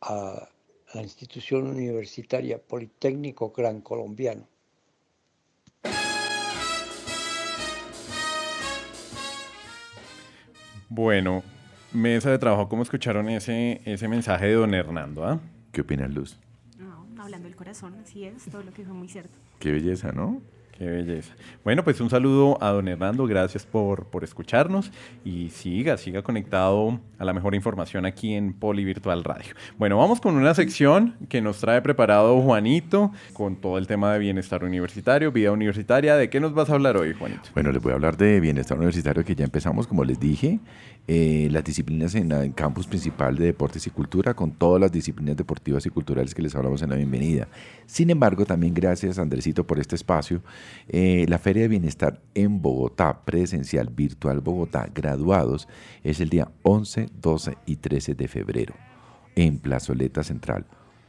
a 0.00 0.48
la 0.94 1.02
institución 1.02 1.66
universitaria 1.66 2.56
Politécnico 2.56 3.52
Gran 3.54 3.82
Colombiano. 3.82 4.48
Bueno, 10.88 11.42
mesa 11.92 12.30
de 12.30 12.38
trabajo, 12.38 12.70
¿cómo 12.70 12.82
escucharon 12.82 13.28
ese, 13.28 13.82
ese 13.84 14.08
mensaje 14.08 14.46
de 14.46 14.54
don 14.54 14.72
Hernando? 14.72 15.26
Ah? 15.26 15.38
¿Qué 15.70 15.82
opina 15.82 16.08
Luz? 16.08 16.38
No, 16.78 17.06
hablando 17.22 17.46
del 17.46 17.56
corazón, 17.56 17.94
así 18.02 18.24
es, 18.24 18.46
todo 18.50 18.62
lo 18.62 18.72
que 18.72 18.86
fue 18.86 18.94
muy 18.94 19.10
cierto. 19.10 19.36
Qué 19.58 19.70
belleza, 19.70 20.12
¿no? 20.12 20.40
Qué 20.78 20.84
belleza. 20.84 21.34
Bueno, 21.64 21.84
pues 21.84 22.00
un 22.02 22.10
saludo 22.10 22.58
a 22.62 22.70
don 22.70 22.86
Hernando, 22.86 23.26
gracias 23.26 23.64
por, 23.64 24.06
por 24.06 24.24
escucharnos 24.24 24.92
y 25.24 25.48
siga, 25.48 25.96
siga 25.96 26.22
conectado 26.22 27.00
a 27.18 27.24
la 27.24 27.32
mejor 27.32 27.54
información 27.54 28.04
aquí 28.04 28.34
en 28.34 28.52
Poli 28.52 28.84
Virtual 28.84 29.24
Radio. 29.24 29.54
Bueno, 29.78 29.96
vamos 29.96 30.20
con 30.20 30.36
una 30.36 30.52
sección 30.52 31.14
que 31.30 31.40
nos 31.40 31.60
trae 31.60 31.80
preparado 31.80 32.42
Juanito 32.42 33.10
con 33.32 33.56
todo 33.56 33.78
el 33.78 33.86
tema 33.86 34.12
de 34.12 34.18
bienestar 34.18 34.64
universitario, 34.64 35.32
vida 35.32 35.50
universitaria. 35.50 36.14
¿De 36.16 36.28
qué 36.28 36.40
nos 36.40 36.52
vas 36.52 36.68
a 36.68 36.74
hablar 36.74 36.98
hoy, 36.98 37.14
Juanito? 37.14 37.48
Bueno, 37.54 37.72
les 37.72 37.82
voy 37.82 37.92
a 37.92 37.94
hablar 37.94 38.18
de 38.18 38.38
bienestar 38.40 38.76
universitario 38.76 39.24
que 39.24 39.34
ya 39.34 39.44
empezamos, 39.44 39.86
como 39.86 40.04
les 40.04 40.20
dije, 40.20 40.60
eh, 41.08 41.48
las 41.52 41.64
disciplinas 41.64 42.14
en 42.16 42.32
el 42.32 42.52
campus 42.52 42.86
principal 42.86 43.36
de 43.36 43.46
deportes 43.46 43.86
y 43.86 43.90
cultura, 43.90 44.34
con 44.34 44.50
todas 44.50 44.80
las 44.80 44.92
disciplinas 44.92 45.36
deportivas 45.36 45.86
y 45.86 45.90
culturales 45.90 46.34
que 46.34 46.42
les 46.42 46.54
hablamos 46.54 46.82
en 46.82 46.90
la 46.90 46.96
bienvenida. 46.96 47.48
Sin 47.86 48.10
embargo, 48.10 48.44
también 48.44 48.74
gracias, 48.74 49.18
Andresito, 49.18 49.64
por 49.64 49.78
este 49.78 49.94
espacio. 49.94 50.42
Eh, 50.88 51.26
la 51.28 51.38
Feria 51.38 51.62
de 51.62 51.68
Bienestar 51.68 52.22
en 52.34 52.62
Bogotá, 52.62 53.24
presencial, 53.24 53.88
virtual 53.90 54.40
Bogotá, 54.40 54.88
graduados, 54.94 55.68
es 56.02 56.20
el 56.20 56.28
día 56.28 56.50
11, 56.62 57.08
12 57.20 57.58
y 57.66 57.76
13 57.76 58.14
de 58.14 58.28
febrero, 58.28 58.74
en 59.34 59.58
Plazoleta 59.58 60.22
Central. 60.22 60.66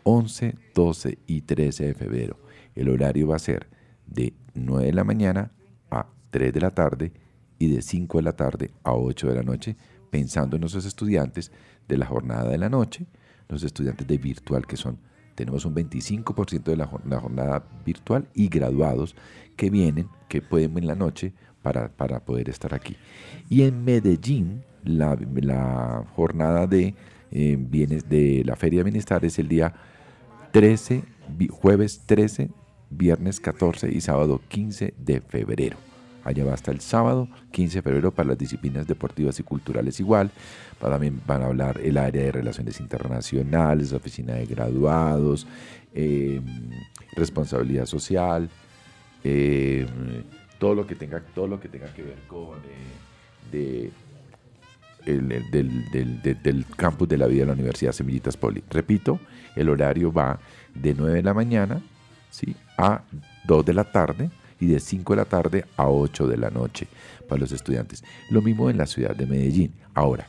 11, 0.10 0.56
12 0.74 1.18
y 1.28 1.42
13 1.42 1.88
de 1.88 1.94
febrero. 1.94 2.40
El 2.76 2.88
horario 2.88 3.28
va 3.28 3.36
a 3.36 3.40
ser 3.40 3.68
de 4.06 4.34
9 4.54 4.86
de 4.86 4.94
la 4.94 5.04
mañana 5.04 5.52
a 5.92 6.08
3 6.30 6.54
de 6.54 6.62
la 6.62 6.72
tarde 6.72 7.12
y 7.60 7.70
de 7.70 7.82
5 7.82 8.18
de 8.20 8.24
la 8.24 8.34
tarde 8.34 8.72
a 8.84 8.94
8 8.94 9.28
de 9.28 9.36
la 9.36 9.44
noche, 9.44 9.76
pensando 10.10 10.56
en 10.56 10.62
nuestros 10.62 10.86
estudiantes 10.86 11.52
de 11.90 11.98
la 11.98 12.06
jornada 12.06 12.50
de 12.50 12.58
la 12.58 12.70
noche, 12.70 13.06
los 13.50 13.64
estudiantes 13.64 14.08
de 14.08 14.18
virtual 14.18 14.66
que 14.66 14.78
son, 14.78 14.98
tenemos 15.38 15.66
un 15.66 15.76
25% 15.76 16.64
de 16.64 16.76
la, 16.76 16.88
jornada 16.88 17.64
virtual 17.86 18.28
y 18.34 18.48
graduados 18.48 19.16
que 19.56 19.70
vienen, 19.70 20.10
que 20.28 20.42
pueden 20.42 20.76
en 20.80 20.88
la 20.88 20.96
noche 20.96 21.32
para, 21.62 21.90
para 21.90 22.22
poder 22.26 22.50
estar 22.50 22.74
aquí. 22.74 22.98
Y 23.48 23.62
en 23.62 23.86
Medellín, 23.86 24.64
la, 24.84 25.16
la 25.36 26.04
jornada 26.16 26.66
de 26.66 26.96
eh, 27.30 27.56
bienes 27.60 28.10
de 28.10 28.42
la 28.46 28.56
Feria 28.56 28.80
de 28.80 28.86
Bienestar 28.86 29.24
es 29.26 29.38
el 29.38 29.48
día 29.48 29.76
13, 30.54 31.04
jueves 31.52 32.02
13, 32.08 32.50
viernes 32.90 33.40
14 33.40 33.92
y 33.94 34.02
sábado 34.02 34.42
15 34.48 34.96
de 34.98 35.22
febrero. 35.22 35.78
Allá 36.28 36.44
va 36.44 36.54
hasta 36.54 36.72
el 36.72 36.82
sábado, 36.82 37.30
15 37.52 37.78
de 37.78 37.82
febrero, 37.82 38.12
para 38.12 38.28
las 38.28 38.38
disciplinas 38.38 38.86
deportivas 38.86 39.40
y 39.40 39.44
culturales 39.44 39.98
igual. 40.02 40.30
También 40.78 41.22
van 41.26 41.42
a 41.42 41.46
hablar 41.46 41.80
el 41.82 41.98
área 41.98 42.22
de 42.22 42.34
relaciones 42.34 42.82
internacionales, 42.82 43.94
oficina 43.94 44.34
de 44.34 44.46
graduados, 44.46 45.48
em, 45.94 46.44
responsabilidad 47.16 47.86
social, 47.86 48.50
em, 49.24 49.88
todo 50.60 50.76
lo 50.76 50.86
que 50.86 50.96
tenga 50.96 51.22
todo 51.34 51.48
lo 51.48 51.62
que 51.62 51.70
tenga 51.70 51.94
que 51.94 52.02
ver 52.02 52.20
con 52.28 52.58
eh, 53.54 53.90
del, 55.06 56.66
campus 56.76 57.08
de 57.08 57.18
la 57.18 57.28
vida 57.28 57.44
de 57.44 57.46
la 57.48 57.54
Universidad 57.54 57.94
Semillitas 57.94 58.36
Poli. 58.36 58.62
Repito, 58.70 59.22
el 59.56 59.70
horario 59.70 60.12
va 60.12 60.40
de 60.76 60.94
9 60.94 61.16
de 61.16 61.24
la 61.24 61.34
mañana 61.34 61.82
a 62.78 63.02
2 63.46 63.66
de 63.66 63.74
la 63.74 63.86
tarde 63.86 64.30
y 64.60 64.68
de 64.68 64.80
5 64.80 65.14
de 65.14 65.18
la 65.18 65.26
tarde 65.26 65.66
a 65.76 65.90
8 65.90 66.28
de 66.28 66.38
la 66.38 66.50
noche 66.50 66.88
para 67.28 67.40
los 67.42 67.52
estudiantes. 67.52 68.04
Lo 68.30 68.42
mismo 68.42 68.70
en 68.70 68.78
la 68.78 68.86
ciudad 68.86 69.16
de 69.16 69.26
Medellín. 69.26 69.74
Ahora, 69.94 70.28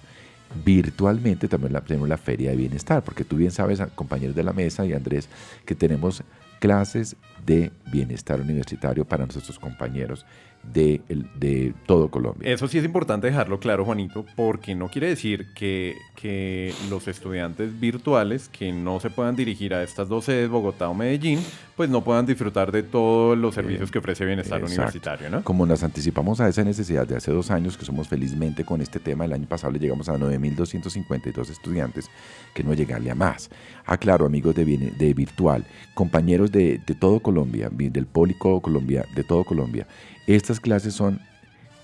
virtualmente 0.64 1.48
también 1.48 1.80
tenemos 1.86 2.08
la 2.08 2.16
Feria 2.16 2.50
de 2.50 2.56
Bienestar, 2.56 3.02
porque 3.02 3.24
tú 3.24 3.36
bien 3.36 3.50
sabes, 3.50 3.80
compañeros 3.94 4.34
de 4.34 4.42
la 4.42 4.52
mesa 4.52 4.84
y 4.84 4.92
Andrés, 4.92 5.28
que 5.64 5.74
tenemos 5.74 6.22
clases 6.60 7.16
de 7.46 7.70
bienestar 7.90 8.40
universitario 8.40 9.04
para 9.04 9.24
nuestros 9.24 9.58
compañeros 9.58 10.26
de, 10.62 11.00
de, 11.36 11.74
todo 11.86 12.10
Colombia. 12.10 12.52
Eso 12.52 12.68
sí 12.68 12.78
es 12.78 12.84
importante 12.84 13.26
dejarlo 13.26 13.58
claro, 13.58 13.84
Juanito, 13.84 14.24
porque 14.36 14.74
no 14.74 14.88
quiere 14.88 15.08
decir 15.08 15.46
que, 15.54 15.96
que, 16.14 16.74
los 16.90 17.08
estudiantes 17.08 17.78
virtuales 17.78 18.48
que 18.48 18.72
no 18.72 19.00
se 19.00 19.10
puedan 19.10 19.36
dirigir 19.36 19.74
a 19.74 19.82
estas 19.82 20.08
dos 20.08 20.26
sedes, 20.26 20.48
Bogotá 20.48 20.88
o 20.88 20.94
Medellín, 20.94 21.40
pues 21.76 21.88
no 21.88 22.02
puedan 22.02 22.26
disfrutar 22.26 22.72
de 22.72 22.82
todos 22.82 23.38
los 23.38 23.54
servicios 23.54 23.90
que 23.90 23.98
ofrece 23.98 24.24
Bienestar 24.24 24.62
Universitario, 24.62 25.30
¿no? 25.30 25.44
Como 25.44 25.64
nos 25.64 25.82
anticipamos 25.82 26.40
a 26.40 26.48
esa 26.48 26.64
necesidad 26.64 27.06
de 27.06 27.16
hace 27.16 27.30
dos 27.30 27.50
años, 27.50 27.76
que 27.76 27.84
somos 27.84 28.08
felizmente 28.08 28.64
con 28.64 28.80
este 28.80 28.98
tema, 28.98 29.24
el 29.24 29.32
año 29.32 29.46
pasado 29.46 29.72
le 29.72 29.78
llegamos 29.78 30.08
a 30.08 30.16
9.252 30.16 31.50
estudiantes, 31.50 32.10
que 32.54 32.62
no 32.62 32.74
llegarle 32.74 33.10
a 33.10 33.14
más. 33.14 33.50
Ah, 33.86 33.96
claro, 33.96 34.26
amigos 34.26 34.54
de, 34.54 34.64
de 34.64 35.14
virtual, 35.14 35.64
compañeros 35.94 36.52
de, 36.52 36.80
de 36.84 36.94
todo 36.94 37.20
Colombia, 37.20 37.70
del 37.72 38.06
Pólico 38.06 38.60
Colombia, 38.60 39.06
de 39.14 39.24
todo 39.24 39.44
Colombia, 39.44 39.86
estas 40.34 40.60
clases 40.60 40.94
son 40.94 41.20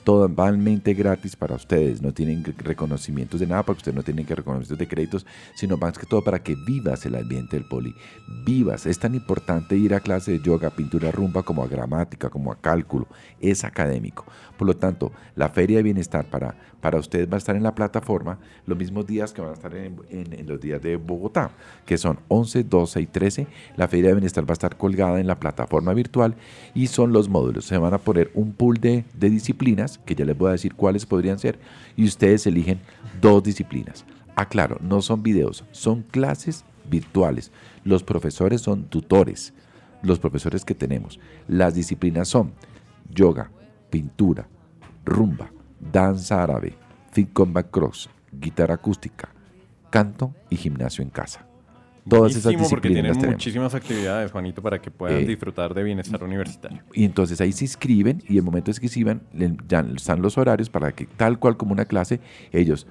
totalmente 0.05 0.93
gratis 0.93 1.35
para 1.35 1.55
ustedes, 1.55 2.03
no 2.03 2.13
tienen 2.13 2.45
reconocimientos 2.59 3.41
de 3.41 3.47
nada, 3.47 3.63
porque 3.63 3.79
ustedes 3.79 3.97
no 3.97 4.03
tienen 4.03 4.27
que 4.27 4.35
reconocimientos 4.35 4.79
de 4.79 4.87
créditos, 4.87 5.27
sino 5.55 5.79
más 5.79 5.99
que 5.99 6.05
todo 6.07 6.23
para 6.23 6.42
que 6.42 6.55
vivas 6.55 7.05
el 7.07 7.15
ambiente 7.15 7.57
del 7.57 7.67
poli. 7.67 7.95
Vivas, 8.45 8.85
es 8.85 8.99
tan 8.99 9.15
importante 9.15 9.77
ir 9.77 9.95
a 9.95 10.01
clase 10.01 10.33
de 10.33 10.40
yoga, 10.40 10.69
pintura, 10.71 11.11
rumba, 11.11 11.42
como 11.42 11.65
a 11.65 11.69
gramática, 11.69 12.29
como 12.29 12.53
a 12.53 12.61
cálculo, 12.61 13.09
es 13.40 13.65
académico. 13.65 14.27
Por 14.59 14.67
lo 14.67 14.77
tanto, 14.77 15.11
la 15.35 15.49
Feria 15.49 15.79
de 15.79 15.85
Bienestar 15.85 16.27
para, 16.27 16.55
para 16.85 16.99
ustedes 16.99 17.31
va 17.31 17.37
a 17.37 17.39
estar 17.39 17.57
en 17.57 17.63
la 17.63 17.75
plataforma 17.75 18.39
los 18.67 18.77
mismos 18.77 19.07
días 19.07 19.33
que 19.33 19.41
van 19.41 19.53
a 19.53 19.55
estar 19.55 19.75
en, 19.75 19.97
los 20.47 20.61
días 20.61 20.83
de 20.83 20.97
Bogotá, 20.97 21.51
que 21.87 21.97
son 21.97 22.19
11, 22.29 22.65
12 22.65 23.01
y 23.01 23.07
13. 23.07 23.47
La 23.79 23.89
Feria 23.89 24.09
de 24.09 24.17
Bienestar 24.17 24.45
va 24.45 24.51
a 24.51 24.53
estar 24.53 24.77
colgada 24.77 25.19
en 25.19 25.27
la 25.27 25.41
plataforma 25.41 25.95
virtual 25.95 26.35
y 26.75 26.89
son 26.89 27.15
los 27.15 27.31
módulos. 27.31 27.65
Se 27.65 27.79
van 27.79 27.95
a 27.95 27.99
poner 27.99 28.31
un 28.35 28.53
pool 28.53 28.77
de, 28.77 29.07
de 29.15 29.31
disciplinas 29.31 29.55
disciplinas, 29.55 29.99
que 30.05 30.15
ya 30.15 30.27
les 30.27 30.37
voy 30.37 30.51
a 30.51 30.53
decir 30.53 30.75
cuáles 30.75 31.07
podrían 31.07 31.39
ser, 31.39 31.59
y 31.97 32.05
ustedes 32.05 32.47
eligen 32.47 32.81
dos 33.23 33.43
disciplinas. 33.43 34.05
Aclaro, 34.37 34.77
no 34.83 35.01
son 35.01 35.23
videos, 35.23 35.65
son 35.71 36.03
clases 36.03 36.67
virtuales. 36.91 37.51
Los 37.83 38.03
profesores 38.03 38.61
son 38.61 38.85
tutores, 38.85 39.55
los 40.03 40.19
profesores 40.19 40.67
que 40.67 40.75
tenemos. 40.75 41.19
Las 41.49 41.75
disciplinas 41.75 42.29
son 42.29 42.53
yoga, 43.11 43.51
pintura, 43.89 44.49
rumba, 45.05 45.51
danza 45.93 46.43
árabe, 46.43 46.75
fit 47.13 47.33
combat 47.33 47.71
cross, 47.71 48.09
guitarra 48.33 48.75
acústica, 48.75 49.29
canto 49.91 50.35
y 50.51 50.57
gimnasio 50.57 51.03
en 51.03 51.11
casa. 51.11 51.47
Todas 52.09 52.37
esas 52.37 52.53
disciplinas 52.53 52.69
porque 52.69 52.89
tienen 52.91 53.31
muchísimas 53.31 53.75
actividades, 53.75 54.31
Juanito, 54.31 54.61
para 54.61 54.79
que 54.79 54.91
puedan 54.91 55.23
eh, 55.23 55.27
disfrutar 55.27 55.73
de 55.73 55.83
bienestar 55.83 56.23
universitario. 56.23 56.83
Y 56.93 57.05
entonces 57.05 57.41
ahí 57.41 57.53
se 57.53 57.65
inscriben 57.65 58.23
y 58.29 58.37
el 58.37 58.43
momento 58.43 58.71
es 58.71 58.79
que 58.79 58.89
se 58.89 59.01
inscriban, 59.01 59.23
ya 59.67 59.81
están 59.81 60.21
los 60.21 60.37
horarios 60.37 60.69
para 60.69 60.93
que 60.93 61.07
tal 61.07 61.39
cual 61.39 61.57
como 61.57 61.73
una 61.73 61.87
clase, 61.87 62.21
ellos 62.53 62.87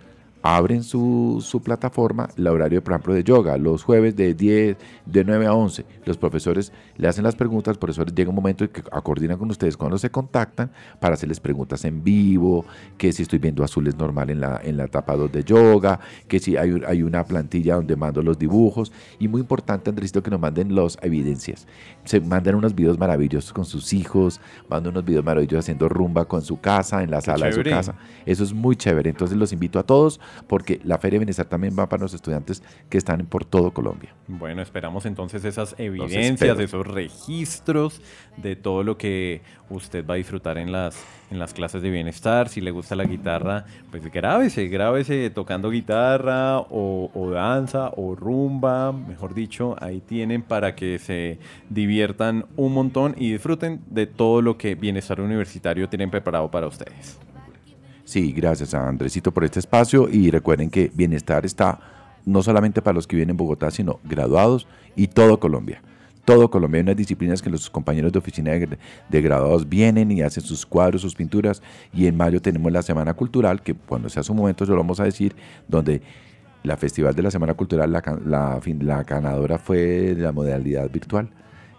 abren 0.46 0.84
su, 0.84 1.62
plataforma, 1.64 2.28
el 2.36 2.48
horario, 2.48 2.84
por 2.84 2.92
ejemplo, 2.92 3.14
de 3.14 3.24
yoga, 3.24 3.58
los 3.58 3.82
jueves 3.82 4.14
de 4.18 4.34
10, 4.34 4.76
de 5.06 5.24
9 5.24 5.46
a 5.46 5.54
11. 5.54 5.86
Los 6.04 6.18
profesores 6.18 6.74
le 6.98 7.08
hacen 7.08 7.24
las 7.24 7.36
preguntas, 7.36 7.72
los 7.72 7.78
profesores 7.78 8.14
llega 8.14 8.30
un 8.30 8.36
momento 8.36 8.66
en 8.66 8.70
que 8.70 8.84
coordinan 8.84 9.38
con 9.38 9.50
ustedes 9.50 9.78
cuando 9.78 9.98
se 9.98 10.12
contactan 10.12 10.70
para 11.00 11.14
hacerles 11.14 11.40
preguntas 11.40 11.86
en 11.86 12.04
vivo, 12.04 12.66
que 12.98 13.14
si 13.14 13.24
estoy 13.24 13.40
viendo 13.40 13.64
azules 13.64 13.96
normal 13.96 14.30
en 14.32 14.42
la, 14.42 14.60
en 14.62 14.76
la 14.76 14.84
etapa 14.84 15.16
2 15.16 15.32
de 15.32 15.46
yoga, 15.46 16.02
que 16.28 16.40
si 16.40 16.58
hay, 16.58 16.82
hay 16.86 17.04
una 17.04 17.24
plantilla 17.24 17.76
donde 17.76 17.96
mando 17.96 18.22
los 18.22 18.38
dibujos. 18.38 18.92
Y 19.20 19.30
muy 19.30 19.40
importante, 19.40 19.90
Andresito, 19.90 20.22
que 20.22 20.30
nos 20.30 20.42
manden 20.42 20.76
las 20.76 20.98
evidencias. 21.02 21.68
Se 22.04 22.20
mandan 22.20 22.56
unos 22.56 22.76
videos 22.76 23.00
maravillosos 23.00 23.54
con 23.54 23.64
sus 23.64 23.94
hijos, 23.94 24.42
mandan 24.68 24.92
unos 24.92 25.06
videos 25.06 25.24
maravillosos 25.24 25.64
haciendo 25.64 25.88
rumba 25.88 26.26
con 26.26 26.42
su 26.42 26.60
casa, 26.60 27.02
en 27.02 27.12
la 27.12 27.22
sala 27.22 27.46
de 27.46 27.54
su 27.54 27.64
casa. 27.64 27.96
Eso 28.26 28.44
es 28.44 28.52
muy 28.52 28.76
chévere. 28.76 29.10
Entonces 29.10 29.38
los 29.38 29.54
invito 29.54 29.80
a 29.80 29.84
todos 29.84 30.20
porque 30.48 30.80
la 30.84 30.98
Feria 30.98 31.18
de 31.18 31.26
Bienestar 31.26 31.46
también 31.46 31.76
va 31.78 31.88
para 31.90 32.04
los 32.04 32.14
estudiantes 32.14 32.64
que 32.90 32.98
están 32.98 33.26
por 33.26 33.46
todo 33.46 33.72
Colombia. 33.72 34.14
Bueno, 34.28 34.62
esperamos 34.62 35.06
entonces 35.06 35.46
esas 35.46 35.76
evidencias, 35.78 36.60
esos 36.60 36.88
registros 36.88 38.02
de 38.38 38.56
todo 38.56 38.84
lo 38.84 38.98
que 38.98 39.42
usted 39.70 40.06
va 40.06 40.16
a 40.16 40.18
disfrutar 40.18 40.58
en 40.58 40.72
las, 40.72 41.04
en 41.32 41.40
las 41.40 41.54
clases 41.54 41.82
de 41.82 41.90
bienestar. 41.90 42.50
Si 42.50 42.62
le 42.62 42.72
gusta 42.72 42.96
la 42.96 43.06
guitarra, 43.06 43.66
pues 43.92 44.04
grábese, 44.12 44.68
grábese 44.68 45.30
tocando 45.30 45.70
guitarra 45.70 46.60
o, 46.60 47.12
o 47.14 47.30
danza 47.32 47.92
o 47.96 48.16
rumba, 48.16 48.92
mejor 48.92 49.34
dicho, 49.34 49.76
ahí 49.80 50.02
tienen 50.02 50.42
para 50.42 50.76
que 50.76 51.00
se 51.00 51.40
diviertan 51.70 52.46
un 52.56 52.74
montón 52.74 53.16
y 53.18 53.32
disfruten 53.32 53.82
de 53.88 54.08
todo 54.08 54.42
lo 54.42 54.58
que 54.58 54.76
Bienestar 54.76 55.22
Universitario 55.22 55.90
tienen 55.90 56.10
preparado 56.10 56.50
para 56.50 56.68
ustedes. 56.68 57.20
Sí, 58.14 58.32
gracias 58.32 58.76
a 58.76 58.88
Andresito 58.88 59.32
por 59.32 59.44
este 59.44 59.58
espacio 59.58 60.08
y 60.08 60.30
recuerden 60.30 60.70
que 60.70 60.92
bienestar 60.94 61.48
está 61.48 61.80
no 62.28 62.44
solamente 62.44 62.80
para 62.80 62.94
los 62.94 63.08
que 63.08 63.16
viven 63.16 63.32
en 63.32 63.38
Bogotá, 63.38 63.72
sino 63.72 64.00
graduados 64.04 64.68
y 64.96 65.08
todo 65.08 65.40
Colombia. 65.40 65.82
Todo 66.24 66.52
Colombia 66.52 66.78
hay 66.78 66.84
unas 66.84 66.96
disciplinas 66.96 67.42
que 67.42 67.50
los 67.50 67.72
compañeros 67.72 68.12
de 68.12 68.20
oficina 68.20 68.52
de, 68.52 69.22
graduados 69.24 69.68
vienen 69.68 70.12
y 70.12 70.22
hacen 70.22 70.44
sus 70.44 70.64
cuadros, 70.64 71.02
sus 71.02 71.16
pinturas. 71.16 71.64
Y 71.92 72.06
en 72.06 72.16
mayo 72.16 72.40
tenemos 72.40 72.72
la 72.72 72.84
Semana 72.84 73.16
Cultural, 73.16 73.64
que 73.64 73.74
cuando 73.74 74.10
sea 74.10 74.22
su 74.22 74.36
momento, 74.36 74.64
yo 74.64 74.74
lo 74.74 74.82
vamos 74.82 75.00
a 75.00 75.06
decir, 75.06 75.36
donde 75.68 76.04
la 76.62 76.78
Festival 76.78 77.16
de 77.16 77.24
la 77.24 77.32
Semana 77.32 77.56
Cultural, 77.56 77.92
la, 77.92 78.04
la, 78.24 78.62
la 78.80 79.04
ganadora 79.06 79.58
fue 79.58 80.14
la 80.16 80.32
modalidad 80.32 80.88
virtual 80.92 81.32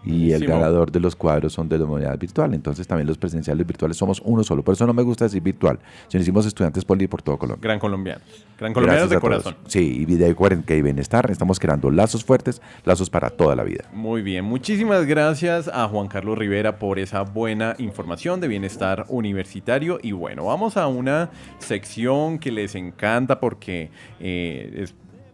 y 0.05 0.31
el 0.31 0.45
ganador 0.45 0.91
de 0.91 0.99
los 0.99 1.15
cuadros 1.15 1.53
son 1.53 1.67
de 1.67 1.79
la 1.79 1.85
modalidad 1.85 2.17
virtual. 2.17 2.53
Entonces 2.53 2.87
también 2.87 3.07
los 3.07 3.17
presenciales 3.17 3.65
virtuales 3.65 3.97
somos 3.97 4.21
uno 4.23 4.43
solo. 4.43 4.63
Por 4.63 4.73
eso 4.73 4.85
no 4.85 4.93
me 4.93 5.03
gusta 5.03 5.25
decir 5.25 5.41
virtual, 5.41 5.79
sino 6.07 6.19
decimos 6.19 6.45
estudiantes 6.45 6.85
poli 6.85 7.07
por 7.07 7.21
todo 7.21 7.37
Colombia. 7.37 7.61
Gran 7.61 7.79
colombianos. 7.79 8.45
Gran 8.57 8.73
colombianos 8.73 9.09
de 9.09 9.19
corazón. 9.19 9.55
Sí, 9.67 10.01
y 10.01 10.05
vida 10.05 10.27
y 10.27 10.35
que 10.63 10.81
bienestar. 10.81 11.29
Estamos 11.31 11.59
creando 11.59 11.89
lazos 11.91 12.23
fuertes, 12.23 12.61
lazos 12.83 13.09
para 13.09 13.29
toda 13.29 13.55
la 13.55 13.63
vida. 13.63 13.85
Muy 13.93 14.21
bien. 14.21 14.45
Muchísimas 14.45 15.05
gracias 15.05 15.67
a 15.67 15.87
Juan 15.87 16.07
Carlos 16.07 16.37
Rivera 16.37 16.77
por 16.77 16.99
esa 16.99 17.21
buena 17.21 17.75
información 17.79 18.39
de 18.39 18.47
bienestar 18.47 19.05
universitario. 19.09 19.99
Y 20.01 20.11
bueno, 20.11 20.45
vamos 20.45 20.77
a 20.77 20.87
una 20.87 21.31
sección 21.59 22.39
que 22.39 22.51
les 22.51 22.75
encanta 22.75 23.39
porque 23.39 23.89
eh, 24.19 24.85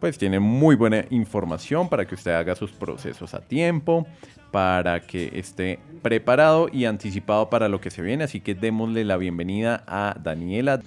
pues 0.01 0.17
tiene 0.17 0.39
muy 0.39 0.75
buena 0.75 1.05
información 1.11 1.87
para 1.87 2.05
que 2.05 2.15
usted 2.15 2.31
haga 2.31 2.55
sus 2.55 2.71
procesos 2.71 3.35
a 3.35 3.39
tiempo, 3.39 4.07
para 4.51 4.99
que 5.01 5.31
esté 5.33 5.79
preparado 6.01 6.69
y 6.71 6.85
anticipado 6.85 7.49
para 7.49 7.69
lo 7.69 7.81
que 7.81 7.89
se 7.89 8.01
viene. 8.01 8.23
Así 8.23 8.41
que 8.41 8.53
démosle 8.53 9.05
la 9.05 9.17
bienvenida 9.17 9.83
a 9.87 10.15
Daniela. 10.21 10.81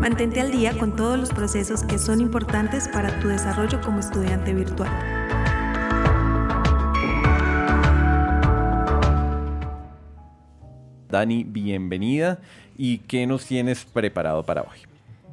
Mantente 0.00 0.40
al 0.40 0.50
día 0.50 0.76
con 0.78 0.96
todos 0.96 1.18
los 1.18 1.30
procesos 1.30 1.82
que 1.84 1.98
son 1.98 2.20
importantes 2.20 2.88
para 2.88 3.20
tu 3.20 3.28
desarrollo 3.28 3.80
como 3.80 4.00
estudiante 4.00 4.54
virtual. 4.54 4.90
Dani, 11.08 11.44
bienvenida. 11.44 12.38
¿Y 12.76 12.98
qué 12.98 13.26
nos 13.26 13.44
tienes 13.44 13.84
preparado 13.84 14.44
para 14.44 14.62
hoy? 14.62 14.87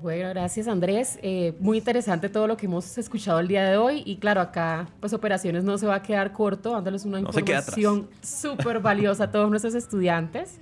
Bueno, 0.06 0.30
gracias 0.30 0.68
Andrés. 0.68 1.18
Eh, 1.24 1.56
muy 1.60 1.80
interesante 1.80 2.30
todo 2.30 2.46
lo 2.46 2.56
que 2.58 2.68
hemos 2.68 2.96
escuchado 3.00 3.40
el 3.40 3.48
día 3.48 3.68
de 3.68 3.78
hoy 3.78 4.04
y 4.06 4.18
claro, 4.18 4.40
acá 4.40 4.88
pues 5.00 5.14
operaciones 5.14 5.64
no 5.64 5.80
se 5.80 5.88
va 5.88 5.96
a 5.96 6.04
quedar 6.04 6.32
corto, 6.32 6.74
dándoles 6.74 7.06
una 7.06 7.20
información 7.22 8.08
súper 8.22 8.82
valiosa 8.82 9.24
a 9.24 9.32
todos 9.32 9.50
nuestros 9.50 9.74
estudiantes. 9.74 10.60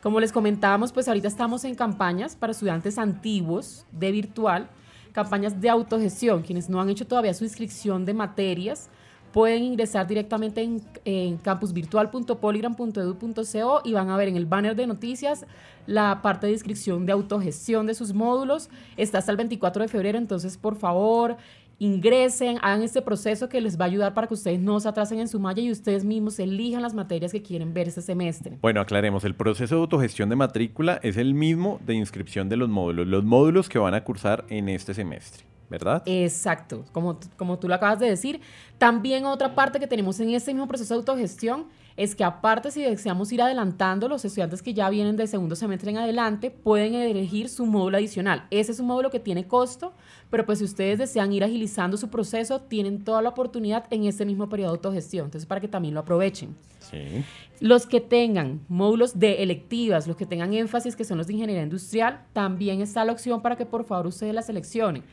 Como 0.00 0.20
les 0.20 0.30
comentábamos, 0.30 0.92
pues 0.92 1.08
ahorita 1.08 1.26
estamos 1.26 1.64
en 1.64 1.74
campañas 1.74 2.36
para 2.36 2.52
estudiantes 2.52 2.96
antiguos 2.96 3.84
de 3.90 4.12
virtual, 4.12 4.68
campañas 5.10 5.60
de 5.60 5.68
autogestión, 5.70 6.42
quienes 6.42 6.68
no 6.68 6.80
han 6.80 6.88
hecho 6.88 7.04
todavía 7.04 7.34
su 7.34 7.42
inscripción 7.42 8.04
de 8.04 8.14
materias 8.14 8.90
pueden 9.34 9.64
ingresar 9.64 10.06
directamente 10.06 10.62
en, 10.62 10.80
en 11.04 11.36
campusvirtual.poligram.edu.co 11.38 13.80
y 13.84 13.92
van 13.92 14.08
a 14.08 14.16
ver 14.16 14.28
en 14.28 14.36
el 14.36 14.46
banner 14.46 14.76
de 14.76 14.86
noticias 14.86 15.44
la 15.86 16.22
parte 16.22 16.46
de 16.46 16.52
inscripción 16.52 17.04
de 17.04 17.10
autogestión 17.10 17.88
de 17.88 17.94
sus 17.94 18.14
módulos. 18.14 18.70
Está 18.96 19.18
hasta 19.18 19.32
el 19.32 19.36
24 19.36 19.82
de 19.82 19.88
febrero, 19.88 20.18
entonces 20.18 20.56
por 20.56 20.76
favor 20.76 21.36
ingresen, 21.78 22.58
hagan 22.62 22.82
este 22.82 23.02
proceso 23.02 23.48
que 23.48 23.60
les 23.60 23.78
va 23.78 23.84
a 23.84 23.88
ayudar 23.88 24.14
para 24.14 24.26
que 24.26 24.34
ustedes 24.34 24.60
no 24.60 24.78
se 24.80 24.88
atrasen 24.88 25.20
en 25.20 25.28
su 25.28 25.40
malla 25.40 25.62
y 25.62 25.70
ustedes 25.70 26.04
mismos 26.04 26.38
elijan 26.38 26.82
las 26.82 26.94
materias 26.94 27.32
que 27.32 27.42
quieren 27.42 27.74
ver 27.74 27.88
este 27.88 28.02
semestre. 28.02 28.58
Bueno, 28.60 28.80
aclaremos, 28.80 29.24
el 29.24 29.34
proceso 29.34 29.74
de 29.74 29.80
autogestión 29.82 30.28
de 30.28 30.36
matrícula 30.36 31.00
es 31.02 31.16
el 31.16 31.34
mismo 31.34 31.80
de 31.84 31.94
inscripción 31.94 32.48
de 32.48 32.56
los 32.56 32.68
módulos, 32.68 33.06
los 33.06 33.24
módulos 33.24 33.68
que 33.68 33.78
van 33.78 33.94
a 33.94 34.04
cursar 34.04 34.44
en 34.48 34.68
este 34.68 34.94
semestre. 34.94 35.44
¿verdad? 35.68 36.02
Exacto, 36.06 36.84
como, 36.92 37.18
como 37.36 37.58
tú 37.58 37.68
lo 37.68 37.74
acabas 37.74 37.98
de 37.98 38.08
decir. 38.08 38.40
También 38.78 39.24
otra 39.24 39.54
parte 39.54 39.80
que 39.80 39.86
tenemos 39.86 40.20
en 40.20 40.30
este 40.30 40.52
mismo 40.52 40.68
proceso 40.68 40.94
de 40.94 40.98
autogestión 40.98 41.66
es 41.96 42.14
que 42.14 42.24
aparte 42.24 42.70
si 42.70 42.82
deseamos 42.82 43.32
ir 43.32 43.40
adelantando, 43.40 44.08
los 44.08 44.24
estudiantes 44.24 44.62
que 44.62 44.74
ya 44.74 44.90
vienen 44.90 45.16
del 45.16 45.28
segundo 45.28 45.54
semestre 45.54 45.90
en 45.90 45.98
adelante 45.98 46.50
pueden 46.50 46.94
elegir 46.94 47.48
su 47.48 47.66
módulo 47.66 47.96
adicional. 47.96 48.46
Ese 48.50 48.72
es 48.72 48.80
un 48.80 48.86
módulo 48.86 49.10
que 49.10 49.20
tiene 49.20 49.46
costo, 49.46 49.94
pero 50.34 50.46
pues 50.46 50.58
si 50.58 50.64
ustedes 50.64 50.98
desean 50.98 51.32
ir 51.32 51.44
agilizando 51.44 51.96
su 51.96 52.08
proceso, 52.08 52.60
tienen 52.60 53.04
toda 53.04 53.22
la 53.22 53.28
oportunidad 53.28 53.84
en 53.90 54.02
este 54.02 54.26
mismo 54.26 54.48
periodo 54.48 54.72
de 54.72 54.78
autogestión. 54.78 55.26
Entonces, 55.26 55.46
para 55.46 55.60
que 55.60 55.68
también 55.68 55.94
lo 55.94 56.00
aprovechen. 56.00 56.56
Sí. 56.80 57.24
Los 57.60 57.86
que 57.86 58.00
tengan 58.00 58.58
módulos 58.66 59.16
de 59.16 59.44
electivas, 59.44 60.08
los 60.08 60.16
que 60.16 60.26
tengan 60.26 60.52
énfasis, 60.52 60.96
que 60.96 61.04
son 61.04 61.18
los 61.18 61.28
de 61.28 61.34
ingeniería 61.34 61.62
industrial, 61.62 62.24
también 62.32 62.80
está 62.80 63.04
la 63.04 63.12
opción 63.12 63.42
para 63.42 63.54
que 63.54 63.64
por 63.64 63.84
favor 63.84 64.08
ustedes 64.08 64.34
la 64.34 64.42
seleccionen. 64.42 65.04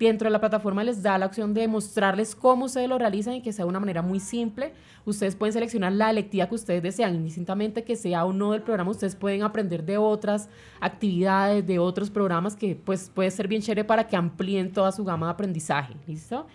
Dentro 0.00 0.28
de 0.28 0.32
la 0.32 0.40
plataforma 0.40 0.82
les 0.82 1.02
da 1.02 1.18
la 1.18 1.26
opción 1.26 1.52
de 1.52 1.68
mostrarles 1.68 2.34
cómo 2.34 2.64
ustedes 2.64 2.88
lo 2.88 2.96
realizan 2.96 3.34
y 3.34 3.42
que 3.42 3.52
sea 3.52 3.66
de 3.66 3.68
una 3.68 3.80
manera 3.80 4.00
muy 4.00 4.18
simple. 4.18 4.72
Ustedes 5.04 5.36
pueden 5.36 5.52
seleccionar 5.52 5.92
la 5.92 6.08
electiva 6.08 6.48
que 6.48 6.54
ustedes 6.54 6.82
desean, 6.82 7.14
indistintamente 7.16 7.84
que 7.84 7.96
sea 7.96 8.24
o 8.24 8.32
no 8.32 8.52
del 8.52 8.62
programa, 8.62 8.92
ustedes 8.92 9.14
pueden 9.14 9.42
aprender 9.42 9.84
de 9.84 9.98
otras 9.98 10.48
actividades, 10.80 11.66
de 11.66 11.78
otros 11.78 12.08
programas 12.08 12.56
que 12.56 12.76
pues 12.76 13.10
puede 13.14 13.30
ser 13.30 13.46
bien 13.46 13.60
chévere 13.60 13.84
para 13.84 14.08
que 14.08 14.16
amplíen 14.16 14.72
toda 14.72 14.90
su 14.90 15.04
gama 15.04 15.26
de 15.26 15.32
aprendizaje. 15.32 15.92
¿Listo? 16.06 16.46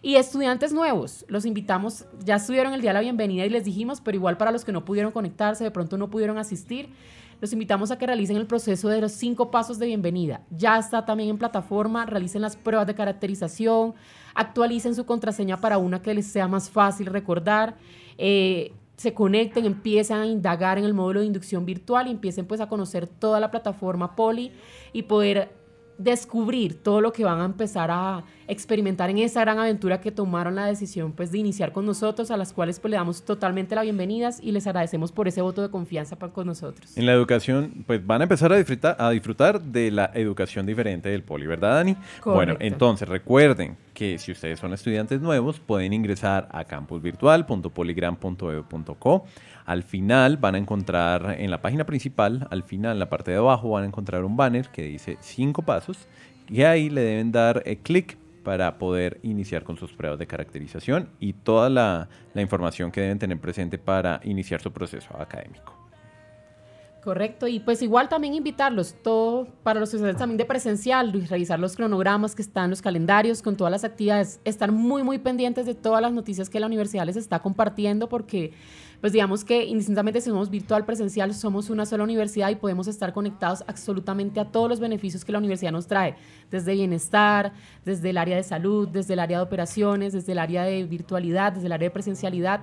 Y 0.00 0.14
estudiantes 0.16 0.72
nuevos, 0.72 1.26
los 1.28 1.44
invitamos, 1.44 2.06
ya 2.24 2.36
estuvieron 2.36 2.72
el 2.72 2.80
día 2.80 2.90
de 2.90 2.94
la 2.94 3.00
bienvenida 3.00 3.44
y 3.44 3.50
les 3.50 3.64
dijimos, 3.64 4.00
pero 4.00 4.16
igual 4.16 4.38
para 4.38 4.52
los 4.52 4.64
que 4.64 4.72
no 4.72 4.86
pudieron 4.86 5.12
conectarse, 5.12 5.64
de 5.64 5.70
pronto 5.70 5.98
no 5.98 6.08
pudieron 6.08 6.38
asistir, 6.38 6.88
los 7.40 7.52
invitamos 7.52 7.90
a 7.90 7.98
que 7.98 8.06
realicen 8.06 8.36
el 8.36 8.46
proceso 8.46 8.88
de 8.88 9.00
los 9.00 9.12
cinco 9.12 9.50
pasos 9.50 9.78
de 9.78 9.86
bienvenida. 9.86 10.42
Ya 10.50 10.78
está 10.78 11.04
también 11.04 11.30
en 11.30 11.38
plataforma, 11.38 12.06
realicen 12.06 12.42
las 12.42 12.56
pruebas 12.56 12.86
de 12.86 12.94
caracterización, 12.94 13.94
actualicen 14.34 14.94
su 14.94 15.04
contraseña 15.04 15.60
para 15.60 15.78
una 15.78 16.02
que 16.02 16.14
les 16.14 16.26
sea 16.26 16.48
más 16.48 16.70
fácil 16.70 17.06
recordar. 17.06 17.76
Eh, 18.18 18.72
se 18.96 19.12
conecten, 19.12 19.66
empiecen 19.66 20.16
a 20.16 20.26
indagar 20.26 20.78
en 20.78 20.84
el 20.84 20.94
módulo 20.94 21.20
de 21.20 21.26
inducción 21.26 21.66
virtual 21.66 22.06
y 22.08 22.10
empiecen 22.10 22.46
pues 22.46 22.60
a 22.60 22.68
conocer 22.68 23.06
toda 23.06 23.40
la 23.40 23.50
plataforma 23.50 24.16
Poli 24.16 24.52
y 24.92 25.02
poder 25.02 25.65
descubrir 25.98 26.82
todo 26.82 27.00
lo 27.00 27.12
que 27.12 27.24
van 27.24 27.40
a 27.40 27.44
empezar 27.44 27.90
a 27.90 28.24
experimentar 28.48 29.10
en 29.10 29.18
esa 29.18 29.40
gran 29.40 29.58
aventura 29.58 30.00
que 30.00 30.12
tomaron 30.12 30.54
la 30.54 30.66
decisión 30.66 31.12
pues 31.12 31.32
de 31.32 31.38
iniciar 31.38 31.72
con 31.72 31.86
nosotros, 31.86 32.30
a 32.30 32.36
las 32.36 32.52
cuales 32.52 32.78
pues 32.80 32.90
le 32.90 32.96
damos 32.96 33.24
totalmente 33.24 33.74
la 33.74 33.82
bienvenida 33.82 34.30
y 34.40 34.52
les 34.52 34.66
agradecemos 34.66 35.12
por 35.12 35.28
ese 35.28 35.42
voto 35.42 35.62
de 35.62 35.70
confianza 35.70 36.16
para 36.16 36.32
con 36.32 36.46
nosotros. 36.46 36.96
En 36.96 37.06
la 37.06 37.12
educación 37.12 37.84
pues 37.86 38.06
van 38.06 38.20
a 38.20 38.24
empezar 38.24 38.52
a 38.52 38.56
disfrutar, 38.56 38.96
a 38.98 39.10
disfrutar 39.10 39.60
de 39.60 39.90
la 39.90 40.10
educación 40.14 40.66
diferente 40.66 41.08
del 41.08 41.22
poli, 41.22 41.46
¿verdad 41.46 41.76
Dani? 41.76 41.96
Bueno, 42.24 42.56
entonces 42.60 43.08
recuerden 43.08 43.76
que 43.96 44.18
si 44.18 44.30
ustedes 44.30 44.60
son 44.60 44.72
estudiantes 44.74 45.22
nuevos 45.22 45.58
pueden 45.58 45.94
ingresar 45.94 46.50
a 46.52 46.64
campusvirtual.poligram.edu.co 46.64 49.24
al 49.64 49.82
final 49.82 50.36
van 50.36 50.54
a 50.54 50.58
encontrar 50.58 51.36
en 51.38 51.50
la 51.50 51.62
página 51.62 51.86
principal, 51.86 52.46
al 52.50 52.62
final 52.62 52.92
en 52.92 52.98
la 52.98 53.08
parte 53.08 53.30
de 53.30 53.38
abajo 53.38 53.70
van 53.70 53.84
a 53.84 53.86
encontrar 53.86 54.22
un 54.24 54.36
banner 54.36 54.68
que 54.68 54.82
dice 54.82 55.16
cinco 55.20 55.62
pasos 55.62 56.08
y 56.48 56.62
ahí 56.62 56.90
le 56.90 57.00
deben 57.00 57.32
dar 57.32 57.62
eh, 57.64 57.78
clic 57.78 58.18
para 58.44 58.76
poder 58.78 59.18
iniciar 59.22 59.64
con 59.64 59.78
sus 59.78 59.94
pruebas 59.94 60.18
de 60.18 60.26
caracterización 60.26 61.08
y 61.18 61.32
toda 61.32 61.70
la 61.70 62.10
información 62.34 62.92
que 62.92 63.00
deben 63.00 63.18
tener 63.18 63.40
presente 63.40 63.78
para 63.78 64.20
iniciar 64.24 64.60
su 64.60 64.72
proceso 64.72 65.16
académico. 65.18 65.75
Correcto, 67.06 67.46
y 67.46 67.60
pues 67.60 67.82
igual 67.82 68.08
también 68.08 68.34
invitarlos, 68.34 68.96
todo 69.00 69.46
para 69.62 69.78
los 69.78 69.94
estudiantes 69.94 70.18
también 70.18 70.38
de 70.38 70.44
presencial, 70.44 71.12
revisar 71.28 71.60
los 71.60 71.76
cronogramas 71.76 72.34
que 72.34 72.42
están, 72.42 72.68
los 72.68 72.82
calendarios 72.82 73.42
con 73.42 73.56
todas 73.56 73.70
las 73.70 73.84
actividades, 73.84 74.40
estar 74.44 74.72
muy, 74.72 75.04
muy 75.04 75.18
pendientes 75.18 75.66
de 75.66 75.76
todas 75.76 76.02
las 76.02 76.12
noticias 76.12 76.50
que 76.50 76.58
la 76.58 76.66
universidad 76.66 77.06
les 77.06 77.14
está 77.14 77.38
compartiendo 77.38 78.08
porque 78.08 78.54
pues 79.00 79.12
digamos 79.12 79.44
que 79.44 79.64
indistintamente 79.66 80.20
si 80.20 80.30
somos 80.30 80.50
virtual, 80.50 80.84
presencial, 80.84 81.32
somos 81.32 81.70
una 81.70 81.86
sola 81.86 82.02
universidad 82.02 82.50
y 82.50 82.56
podemos 82.56 82.88
estar 82.88 83.12
conectados 83.12 83.62
absolutamente 83.68 84.40
a 84.40 84.46
todos 84.46 84.68
los 84.68 84.80
beneficios 84.80 85.24
que 85.24 85.30
la 85.30 85.38
universidad 85.38 85.70
nos 85.70 85.86
trae, 85.86 86.16
desde 86.50 86.72
bienestar, 86.72 87.52
desde 87.84 88.10
el 88.10 88.18
área 88.18 88.34
de 88.34 88.42
salud, 88.42 88.88
desde 88.88 89.12
el 89.12 89.20
área 89.20 89.38
de 89.38 89.44
operaciones, 89.44 90.12
desde 90.12 90.32
el 90.32 90.40
área 90.40 90.64
de 90.64 90.82
virtualidad, 90.82 91.52
desde 91.52 91.66
el 91.66 91.72
área 91.72 91.88
de 91.88 91.92
presencialidad. 91.92 92.62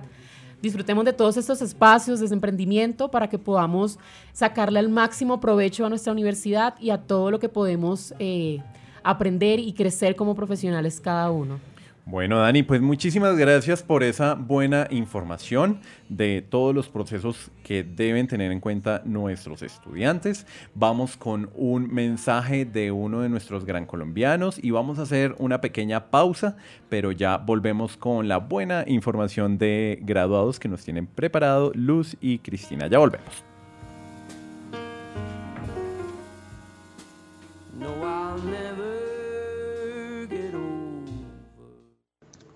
Disfrutemos 0.64 1.04
de 1.04 1.12
todos 1.12 1.36
estos 1.36 1.60
espacios 1.60 2.20
de 2.20 2.34
emprendimiento 2.34 3.10
para 3.10 3.28
que 3.28 3.38
podamos 3.38 3.98
sacarle 4.32 4.78
al 4.78 4.88
máximo 4.88 5.38
provecho 5.38 5.84
a 5.84 5.90
nuestra 5.90 6.10
universidad 6.10 6.74
y 6.80 6.88
a 6.88 6.96
todo 6.96 7.30
lo 7.30 7.38
que 7.38 7.50
podemos 7.50 8.14
eh, 8.18 8.62
aprender 9.02 9.60
y 9.60 9.74
crecer 9.74 10.16
como 10.16 10.34
profesionales 10.34 11.02
cada 11.02 11.30
uno. 11.30 11.60
Bueno, 12.06 12.38
Dani, 12.38 12.62
pues 12.62 12.82
muchísimas 12.82 13.34
gracias 13.38 13.82
por 13.82 14.02
esa 14.02 14.34
buena 14.34 14.86
información 14.90 15.80
de 16.10 16.42
todos 16.46 16.74
los 16.74 16.90
procesos 16.90 17.50
que 17.62 17.82
deben 17.82 18.26
tener 18.26 18.52
en 18.52 18.60
cuenta 18.60 19.00
nuestros 19.06 19.62
estudiantes. 19.62 20.46
Vamos 20.74 21.16
con 21.16 21.48
un 21.54 21.92
mensaje 21.92 22.66
de 22.66 22.92
uno 22.92 23.22
de 23.22 23.30
nuestros 23.30 23.64
gran 23.64 23.86
colombianos 23.86 24.62
y 24.62 24.70
vamos 24.70 24.98
a 24.98 25.02
hacer 25.02 25.34
una 25.38 25.62
pequeña 25.62 26.10
pausa, 26.10 26.58
pero 26.90 27.10
ya 27.10 27.38
volvemos 27.38 27.96
con 27.96 28.28
la 28.28 28.36
buena 28.36 28.84
información 28.86 29.56
de 29.56 29.98
graduados 30.02 30.60
que 30.60 30.68
nos 30.68 30.84
tienen 30.84 31.06
preparado 31.06 31.72
Luz 31.74 32.18
y 32.20 32.38
Cristina. 32.40 32.86
Ya 32.86 32.98
volvemos. 32.98 33.44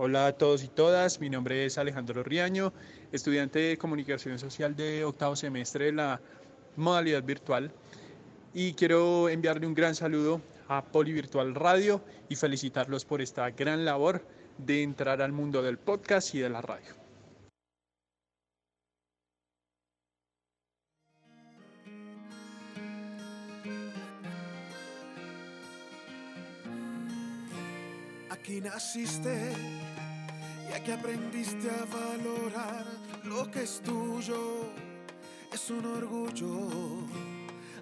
Hola 0.01 0.29
a 0.29 0.33
todos 0.33 0.63
y 0.63 0.69
todas, 0.69 1.19
mi 1.19 1.29
nombre 1.29 1.67
es 1.67 1.77
Alejandro 1.77 2.23
Riaño, 2.23 2.73
estudiante 3.11 3.59
de 3.59 3.79
Comunicación 3.79 4.39
Social 4.39 4.77
de 4.77 5.05
octavo 5.05 5.35
semestre 5.35 5.87
de 5.87 5.93
la 5.93 6.21
modalidad 6.77 7.25
virtual 7.25 7.73
y 8.55 8.75
quiero 8.75 9.29
enviarle 9.29 9.67
un 9.67 9.75
gran 9.75 9.97
saludo 9.97 10.41
a 10.69 10.85
Polivirtual 10.85 11.53
Radio 11.53 12.01
y 12.29 12.37
felicitarlos 12.37 13.05
por 13.05 13.21
esta 13.21 13.51
gran 13.51 13.85
labor 13.85 14.25
de 14.57 14.85
entrar 14.85 15.21
al 15.21 15.33
mundo 15.33 15.63
del 15.63 15.79
podcast 15.79 16.33
y 16.33 16.39
de 16.39 16.49
la 16.49 16.63
radio. 16.63 16.95
Aquí 28.31 28.61
naciste 28.61 29.53
ya 30.69 30.83
que 30.83 30.93
aprendiste 30.93 31.69
a 31.71 31.85
valorar 31.87 32.85
lo 33.25 33.51
que 33.51 33.63
es 33.63 33.81
tuyo. 33.83 34.71
Es 35.53 35.71
un 35.71 35.85
orgullo. 35.85 36.69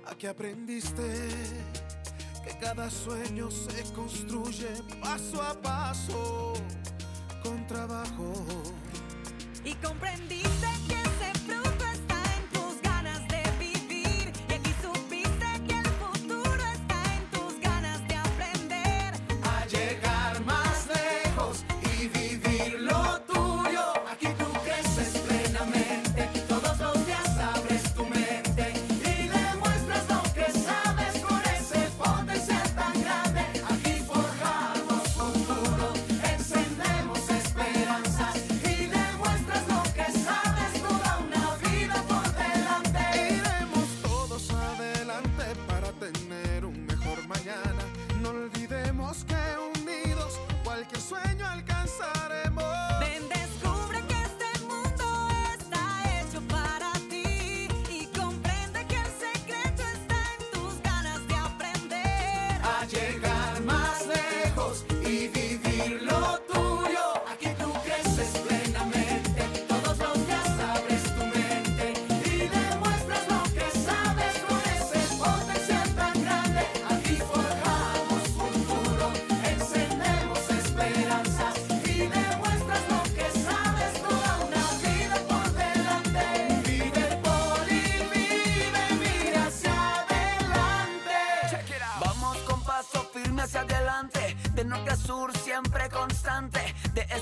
Aquí 0.07 0.27
aprendiste 0.27 1.03
que 2.45 2.59
cada 2.59 2.89
sueño 2.91 3.51
se 3.51 3.83
construye 3.93 4.69
paso 5.01 5.43
a 5.43 5.55
paso 5.61 6.53
con 7.43 7.67
trabajo. 7.67 8.33
Y 9.65 9.75
comprendiste 9.75 10.76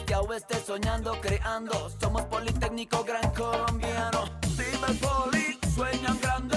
que 0.04 0.14
soñando, 0.60 1.20
creando. 1.20 1.90
Somos 2.00 2.22
Politécnico 2.26 3.02
Gran 3.04 3.30
Colombiano. 3.32 4.24
Poli, 5.00 5.58
sueñan 5.74 6.18
grande. 6.20 6.53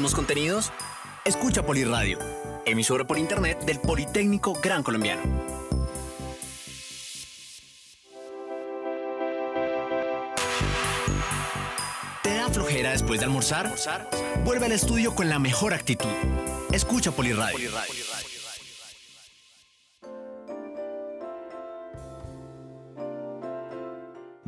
Mismos 0.00 0.14
contenidos? 0.14 0.72
Escucha 1.26 1.62
Poliradio, 1.62 2.18
emisora 2.64 3.04
por 3.04 3.18
internet 3.18 3.62
del 3.66 3.80
Politécnico 3.80 4.58
Gran 4.62 4.82
Colombiano. 4.82 5.20
¿Te 12.22 12.34
da 12.34 12.48
flojera 12.48 12.92
después 12.92 13.20
de 13.20 13.26
almorzar? 13.26 13.74
Vuelve 14.42 14.64
al 14.64 14.72
estudio 14.72 15.14
con 15.14 15.28
la 15.28 15.38
mejor 15.38 15.74
actitud. 15.74 16.08
Escucha 16.72 17.12
Poliradio. 17.12 17.68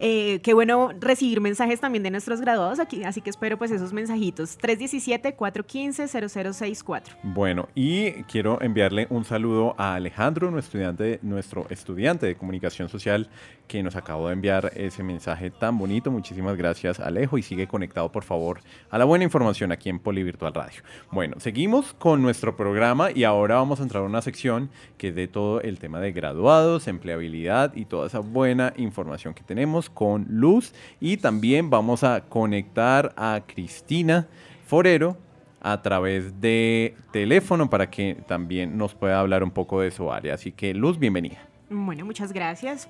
Eh, 0.00 0.40
qué 0.42 0.54
bueno 0.54 0.90
recibir 1.00 1.40
mensajes 1.40 1.80
también 1.80 2.04
de 2.04 2.10
nuestros 2.10 2.40
graduados 2.40 2.78
aquí, 2.78 3.02
así 3.04 3.20
que 3.20 3.30
espero 3.30 3.58
pues 3.58 3.72
esos 3.72 3.92
mensajitos. 3.92 4.58
317-415-0064. 4.58 7.02
Bueno, 7.22 7.68
y 7.74 8.12
quiero 8.24 8.60
enviarle 8.62 9.06
un 9.10 9.24
saludo 9.24 9.74
a 9.76 9.94
Alejandro, 9.94 10.50
nuestro 10.50 10.78
estudiante, 10.78 11.18
nuestro 11.22 11.66
estudiante 11.70 12.26
de 12.26 12.36
comunicación 12.36 12.88
social, 12.88 13.28
que 13.66 13.82
nos 13.82 13.96
acabó 13.96 14.28
de 14.28 14.34
enviar 14.34 14.72
ese 14.76 15.02
mensaje 15.02 15.50
tan 15.50 15.78
bonito. 15.78 16.10
Muchísimas 16.10 16.56
gracias, 16.56 17.00
Alejo, 17.00 17.38
y 17.38 17.42
sigue 17.42 17.66
conectado, 17.66 18.10
por 18.10 18.24
favor, 18.24 18.60
a 18.90 18.98
la 18.98 19.04
buena 19.04 19.24
información 19.24 19.72
aquí 19.72 19.88
en 19.88 19.98
Polivirtual 19.98 20.54
Radio. 20.54 20.82
Bueno, 21.10 21.36
seguimos 21.38 21.94
con 21.94 22.22
nuestro 22.22 22.56
programa 22.56 23.10
y 23.10 23.24
ahora 23.24 23.56
vamos 23.56 23.80
a 23.80 23.82
entrar 23.82 24.02
a 24.02 24.06
una 24.06 24.22
sección 24.22 24.70
que 24.96 25.08
es 25.08 25.14
de 25.14 25.28
todo 25.28 25.60
el 25.60 25.78
tema 25.78 26.00
de 26.00 26.12
graduados, 26.12 26.88
empleabilidad 26.88 27.74
y 27.74 27.84
toda 27.84 28.06
esa 28.06 28.20
buena 28.20 28.72
información 28.76 29.34
que 29.34 29.42
tenemos 29.42 29.87
con 29.88 30.26
Luz 30.28 30.72
y 31.00 31.16
también 31.16 31.70
vamos 31.70 32.04
a 32.04 32.22
conectar 32.22 33.12
a 33.16 33.42
Cristina 33.46 34.26
Forero 34.66 35.16
a 35.60 35.82
través 35.82 36.40
de 36.40 36.94
teléfono 37.12 37.68
para 37.68 37.90
que 37.90 38.16
también 38.26 38.78
nos 38.78 38.94
pueda 38.94 39.20
hablar 39.20 39.42
un 39.42 39.50
poco 39.50 39.80
de 39.80 39.90
su 39.90 40.12
área. 40.12 40.34
Así 40.34 40.52
que 40.52 40.74
Luz, 40.74 40.98
bienvenida. 40.98 41.38
Bueno, 41.70 42.04
muchas 42.04 42.32
gracias. 42.32 42.88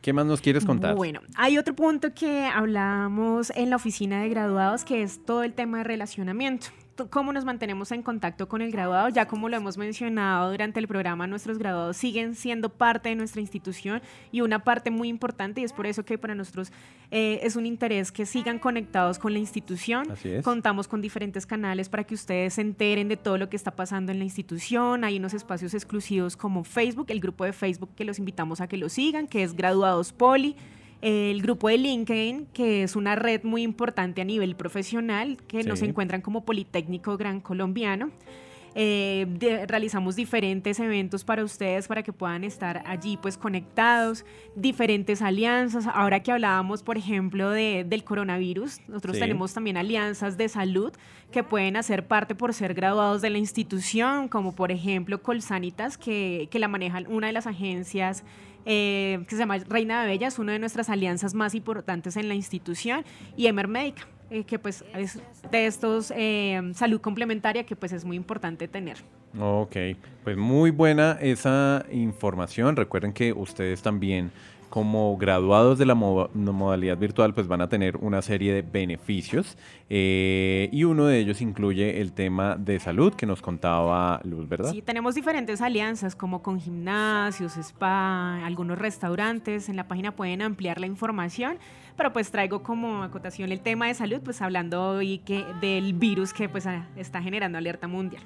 ¿Qué 0.00 0.14
más 0.14 0.24
nos 0.24 0.40
quieres 0.40 0.64
contar? 0.64 0.94
Bueno, 0.94 1.20
hay 1.36 1.58
otro 1.58 1.76
punto 1.76 2.14
que 2.14 2.46
hablamos 2.46 3.52
en 3.54 3.68
la 3.68 3.76
oficina 3.76 4.22
de 4.22 4.30
graduados 4.30 4.86
que 4.86 5.02
es 5.02 5.22
todo 5.22 5.42
el 5.42 5.52
tema 5.52 5.78
de 5.78 5.84
relacionamiento. 5.84 6.68
¿Cómo 7.10 7.32
nos 7.32 7.44
mantenemos 7.44 7.90
en 7.92 8.02
contacto 8.02 8.48
con 8.48 8.60
el 8.60 8.70
graduado? 8.70 9.08
Ya 9.08 9.26
como 9.26 9.48
lo 9.48 9.56
hemos 9.56 9.78
mencionado 9.78 10.50
durante 10.50 10.78
el 10.78 10.86
programa, 10.86 11.26
nuestros 11.26 11.58
graduados 11.58 11.96
siguen 11.96 12.34
siendo 12.34 12.68
parte 12.68 13.08
de 13.08 13.14
nuestra 13.14 13.40
institución 13.40 14.02
y 14.30 14.42
una 14.42 14.62
parte 14.62 14.90
muy 14.90 15.08
importante 15.08 15.62
y 15.62 15.64
es 15.64 15.72
por 15.72 15.86
eso 15.86 16.04
que 16.04 16.18
para 16.18 16.34
nosotros 16.34 16.70
eh, 17.10 17.40
es 17.42 17.56
un 17.56 17.64
interés 17.64 18.12
que 18.12 18.26
sigan 18.26 18.58
conectados 18.58 19.18
con 19.18 19.32
la 19.32 19.38
institución. 19.38 20.06
Contamos 20.42 20.86
con 20.86 21.00
diferentes 21.00 21.46
canales 21.46 21.88
para 21.88 22.04
que 22.04 22.14
ustedes 22.14 22.54
se 22.54 22.60
enteren 22.60 23.08
de 23.08 23.16
todo 23.16 23.38
lo 23.38 23.48
que 23.48 23.56
está 23.56 23.70
pasando 23.70 24.12
en 24.12 24.18
la 24.18 24.24
institución. 24.24 25.04
Hay 25.04 25.16
unos 25.16 25.32
espacios 25.32 25.72
exclusivos 25.72 26.36
como 26.36 26.62
Facebook, 26.62 27.06
el 27.08 27.20
grupo 27.20 27.44
de 27.44 27.54
Facebook 27.54 27.94
que 27.96 28.04
los 28.04 28.18
invitamos 28.18 28.60
a 28.60 28.68
que 28.68 28.76
lo 28.76 28.90
sigan, 28.90 29.26
que 29.26 29.42
es 29.42 29.54
Graduados 29.54 30.12
Poli. 30.12 30.56
El 31.02 31.42
grupo 31.42 31.68
de 31.68 31.78
LinkedIn, 31.78 32.46
que 32.54 32.84
es 32.84 32.94
una 32.96 33.16
red 33.16 33.42
muy 33.42 33.62
importante 33.62 34.20
a 34.22 34.24
nivel 34.24 34.54
profesional, 34.56 35.36
que 35.48 35.62
nos 35.64 35.80
Sí. 35.80 35.86
encuentran 35.86 36.20
como 36.22 36.44
Politécnico 36.44 37.16
Gran 37.16 37.40
Colombiano. 37.40 38.10
Eh, 38.74 39.26
de- 39.28 39.66
realizamos 39.66 40.16
diferentes 40.16 40.80
eventos 40.80 41.24
para 41.24 41.44
ustedes 41.44 41.88
para 41.88 42.02
que 42.02 42.10
puedan 42.14 42.42
estar 42.42 42.82
allí 42.86 43.18
pues 43.20 43.36
conectados, 43.36 44.24
diferentes 44.56 45.20
alianzas. 45.20 45.86
Ahora 45.86 46.22
que 46.22 46.32
hablábamos, 46.32 46.82
por 46.82 46.96
ejemplo, 46.96 47.50
de, 47.50 47.84
del 47.86 48.02
coronavirus, 48.02 48.80
nosotros 48.88 49.16
Sí. 49.16 49.20
tenemos 49.20 49.52
también 49.52 49.76
alianzas 49.76 50.38
de 50.38 50.48
salud 50.48 50.90
que 51.30 51.42
pueden 51.42 51.76
hacer 51.76 52.06
parte 52.06 52.34
por 52.34 52.54
ser 52.54 52.72
graduados 52.72 53.20
de 53.20 53.28
la 53.28 53.36
institución, 53.36 54.28
como 54.28 54.54
por 54.54 54.72
ejemplo 54.72 55.20
Colsanitas, 55.22 55.98
que, 55.98 56.48
que 56.50 56.58
la 56.58 56.68
maneja 56.68 57.02
una 57.10 57.26
de 57.26 57.34
las 57.34 57.46
agencias 57.46 58.24
eh, 58.64 59.24
que 59.28 59.34
se 59.34 59.38
llama 59.38 59.58
Reina 59.58 60.02
de 60.02 60.08
Bella, 60.08 60.28
es 60.28 60.38
una 60.38 60.52
de 60.52 60.58
nuestras 60.58 60.88
alianzas 60.88 61.34
más 61.34 61.54
importantes 61.54 62.16
en 62.16 62.28
la 62.28 62.34
institución, 62.34 63.04
y 63.36 63.46
Emer 63.46 63.68
Médica. 63.68 64.06
eh, 64.32 64.44
que 64.44 64.58
pues 64.58 64.82
es 64.94 65.20
de 65.50 65.66
estos 65.66 66.10
eh, 66.16 66.72
salud 66.74 67.00
complementaria 67.02 67.64
que 67.64 67.76
pues 67.76 67.92
es 67.92 68.04
muy 68.04 68.16
importante 68.16 68.66
tener. 68.66 68.96
Ok, 69.38 69.76
pues 70.24 70.36
muy 70.38 70.70
buena 70.70 71.18
esa 71.20 71.84
información. 71.90 72.76
Recuerden 72.76 73.12
que 73.12 73.32
ustedes 73.34 73.82
también 73.82 74.30
como 74.72 75.18
graduados 75.18 75.78
de 75.78 75.84
la 75.84 75.94
modalidad 75.94 76.96
virtual, 76.96 77.34
pues 77.34 77.46
van 77.46 77.60
a 77.60 77.68
tener 77.68 77.98
una 77.98 78.22
serie 78.22 78.54
de 78.54 78.62
beneficios 78.62 79.58
eh, 79.90 80.70
y 80.72 80.84
uno 80.84 81.04
de 81.04 81.18
ellos 81.18 81.42
incluye 81.42 82.00
el 82.00 82.14
tema 82.14 82.56
de 82.56 82.80
salud 82.80 83.12
que 83.12 83.26
nos 83.26 83.42
contaba 83.42 84.22
Luz, 84.24 84.48
¿verdad? 84.48 84.70
Sí, 84.72 84.80
tenemos 84.80 85.14
diferentes 85.14 85.60
alianzas 85.60 86.16
como 86.16 86.42
con 86.42 86.58
gimnasios, 86.58 87.58
spa, 87.58 88.42
algunos 88.46 88.78
restaurantes. 88.78 89.68
En 89.68 89.76
la 89.76 89.86
página 89.88 90.16
pueden 90.16 90.40
ampliar 90.40 90.80
la 90.80 90.86
información, 90.86 91.58
pero 91.98 92.14
pues 92.14 92.30
traigo 92.30 92.62
como 92.62 93.02
acotación 93.02 93.52
el 93.52 93.60
tema 93.60 93.88
de 93.88 93.94
salud, 93.94 94.22
pues 94.24 94.40
hablando 94.40 94.82
hoy 94.82 95.18
que 95.18 95.44
del 95.60 95.92
virus 95.92 96.32
que 96.32 96.48
pues 96.48 96.66
está 96.96 97.20
generando 97.20 97.58
alerta 97.58 97.88
mundial. 97.88 98.22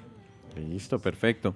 Listo, 0.55 0.97
perfecto. 0.97 1.55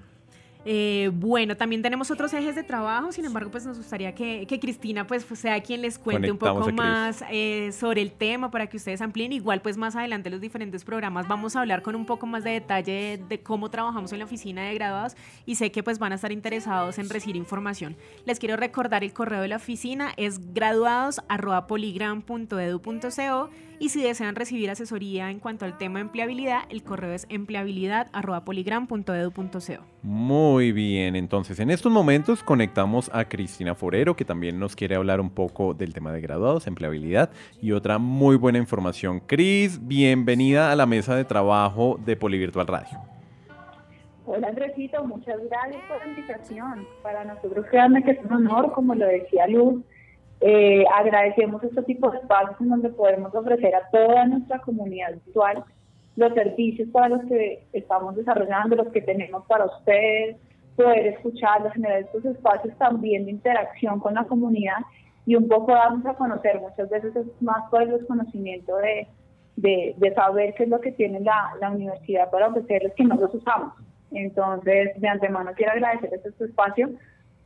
Eh, 0.64 1.10
bueno, 1.14 1.58
también 1.58 1.82
tenemos 1.82 2.12
otros 2.12 2.32
ejes 2.34 2.56
de 2.56 2.62
trabajo, 2.64 3.12
sin 3.12 3.26
embargo, 3.26 3.50
pues 3.50 3.66
nos 3.66 3.78
gustaría 3.78 4.14
que, 4.14 4.46
Cristina 4.62 5.08
pues 5.08 5.26
sea 5.34 5.60
quien 5.62 5.82
les 5.82 5.98
cuente 5.98 6.30
un 6.30 6.38
poco 6.38 6.72
más 6.72 7.24
eh, 7.32 7.72
sobre 7.72 8.04
el 8.04 8.12
tema 8.12 8.52
para 8.52 8.68
que 8.68 8.78
ustedes 8.78 9.02
amplíen. 9.02 9.34
Igual 9.34 9.62
pues 9.62 9.78
más 9.78 9.96
adelante 9.96 10.30
los 10.30 10.40
diferentes 10.40 10.84
programas 10.84 11.28
vamos 11.28 11.56
a 11.56 11.62
hablar 11.62 11.82
con 11.82 11.96
un 11.96 12.06
poco 12.06 12.28
más 12.28 12.44
de 12.44 12.52
detalle 12.52 13.20
de 13.28 13.42
cómo 13.42 13.72
trabajamos 13.72 14.14
en 14.14 14.20
la 14.20 14.26
oficina 14.26 14.66
de 14.66 14.76
graduados 14.76 15.16
y 15.46 15.56
sé 15.56 15.72
que 15.72 15.82
pues 15.82 15.98
van 15.98 16.12
a 16.12 16.16
estar 16.16 16.32
interesados 16.32 17.00
en 17.00 17.10
recibir 17.10 17.38
información. 17.38 17.98
Les 18.26 18.38
quiero 18.38 18.56
recordar 18.56 19.04
el 19.04 19.14
correo 19.14 19.42
de 19.42 19.48
la 19.48 19.56
oficina 19.56 20.14
es 20.18 20.54
graduados.poligram.edu.co 20.54 23.50
y 23.82 23.90
si 23.90 24.02
desean 24.04 24.36
recibir 24.36 24.70
asesoría 24.70 25.32
en 25.32 25.40
cuanto 25.40 25.66
al 25.66 25.80
tema 25.80 25.98
de 25.98 26.04
empleabilidad, 26.04 26.60
el 26.70 26.84
correo 26.84 27.14
es 27.14 27.26
empleabilidad.poligram.edu.co. 27.30 29.84
Muy 30.04 30.72
bien, 30.72 31.16
entonces 31.16 31.60
en 31.60 31.72
estos 31.72 31.92
momentos 31.92 32.44
conectamos 32.44 33.10
a 33.12 33.26
Cristina 33.26 33.74
Forero, 33.74 34.16
que 34.16 34.24
también 34.24 34.60
nos 34.60 34.76
quiere 34.76 34.96
hablar 34.96 35.20
un 35.20 35.32
poco 35.32 35.74
del 35.74 35.96
tema 35.96 36.14
de 36.14 36.22
graduados, 36.22 36.68
empleabilidad 36.68 37.32
y 37.60 37.72
otra 37.72 37.98
muy 37.98 38.36
buena 38.36 38.60
información. 38.60 39.20
Cris, 39.20 39.80
bienvenida 39.88 40.72
a 40.72 40.76
la 40.76 40.86
mesa 40.86 41.16
de 41.16 41.26
trabajo 41.26 42.00
de 42.06 42.16
Polivirtual 42.16 42.68
Radio. 42.68 43.00
Hola 44.28 44.50
Andresito, 44.50 45.04
muchas 45.06 45.40
gracias 45.50 45.82
por 45.90 45.98
la 45.98 46.06
invitación. 46.08 46.88
Para 47.02 47.26
nosotros 47.26 47.66
créanme 47.72 48.04
que 48.04 48.12
es 48.12 48.20
un 48.24 48.34
honor, 48.34 48.74
como 48.74 48.94
lo 48.94 49.08
decía 49.08 49.48
Luz, 49.48 49.84
eh, 50.42 50.84
agradecemos 50.92 51.64
este 51.64 51.84
tipo 51.84 52.10
de 52.10 52.18
espacios 52.18 52.60
en 52.60 52.70
donde 52.70 52.90
podemos 52.90 53.34
ofrecer 53.36 53.76
a 53.76 53.88
toda 53.92 54.26
nuestra 54.26 54.60
comunidad 54.60 55.14
virtual 55.14 55.64
los 56.16 56.34
servicios 56.34 56.90
para 56.90 57.10
los 57.10 57.24
que 57.26 57.64
estamos 57.74 58.16
desarrollando, 58.16 58.76
los 58.76 58.88
que 58.88 59.02
tenemos 59.02 59.46
para 59.46 59.66
ustedes, 59.66 60.38
poder 60.76 61.08
escucharlos, 61.08 61.74
generar 61.74 62.02
estos 62.02 62.26
espacios 62.26 62.76
también 62.78 63.26
de 63.26 63.32
interacción 63.32 64.00
con 64.00 64.16
la 64.16 64.24
comunidad 64.26 64.78
y 65.26 65.36
un 65.36 65.48
poco 65.48 65.74
darnos 65.74 66.06
a 66.08 66.16
conocer. 66.16 66.60
Muchas 66.60 66.90
veces 66.90 67.16
es 67.16 67.42
más 67.42 67.70
por 67.70 67.84
el 67.84 67.92
desconocimiento 67.92 68.76
de, 68.78 69.08
de, 69.56 70.14
saber 70.16 70.56
qué 70.56 70.64
es 70.64 70.70
lo 70.70 70.82
que 70.82 70.92
tiene 70.92 71.20
la, 71.20 71.54
la 71.60 71.70
universidad 71.70 72.32
para 72.32 72.48
ofrecerles 72.48 72.94
que 72.96 73.04
no 73.04 73.16
los 73.16 73.34
usamos. 73.34 73.74
Entonces, 74.12 75.00
de 75.00 75.08
antemano 75.08 75.52
quiero 75.56 75.74
agradecer 75.74 76.12
este 76.14 76.46
espacio 76.46 76.90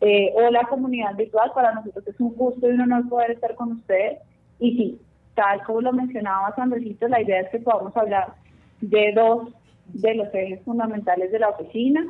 eh, 0.01 0.33
o 0.35 0.49
la 0.51 0.63
comunidad 0.63 1.15
virtual. 1.15 1.51
Para 1.53 1.73
nosotros 1.73 2.05
es 2.07 2.19
un 2.19 2.35
gusto 2.35 2.67
y 2.67 2.73
un 2.73 2.81
honor 2.81 3.09
poder 3.09 3.31
estar 3.31 3.55
con 3.55 3.73
ustedes. 3.73 4.19
Y 4.59 4.77
sí, 4.77 5.01
tal 5.35 5.63
como 5.63 5.81
lo 5.81 5.93
mencionaba 5.93 6.55
Sandricito, 6.55 7.07
la 7.07 7.21
idea 7.21 7.41
es 7.41 7.49
que 7.49 7.59
podamos 7.59 7.95
hablar 7.95 8.33
de 8.81 9.13
dos 9.13 9.49
de 9.87 10.15
los 10.15 10.33
ejes 10.33 10.61
fundamentales 10.63 11.31
de 11.31 11.39
la 11.39 11.49
oficina. 11.49 12.05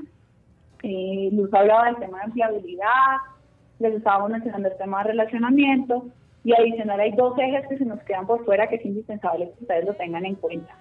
Eh, 0.83 1.29
Luz 1.31 1.53
hablaba 1.53 1.85
del 1.85 1.97
tema 1.97 2.19
de 2.19 2.25
empleabilidad, 2.25 3.17
les 3.79 3.95
estábamos 3.95 4.29
mencionando 4.29 4.69
el 4.69 4.77
tema 4.77 5.03
de 5.03 5.11
relacionamiento 5.11 6.05
y 6.43 6.53
adicional 6.53 6.99
hay 6.99 7.11
dos 7.13 7.37
ejes 7.39 7.67
que 7.67 7.77
se 7.77 7.85
nos 7.85 7.99
quedan 8.03 8.27
por 8.27 8.45
fuera 8.45 8.67
que 8.67 8.75
es 8.75 8.85
indispensable 8.85 9.51
que 9.51 9.63
ustedes 9.63 9.85
lo 9.85 9.93
tengan 9.95 10.25
en 10.25 10.35
cuenta. 10.35 10.75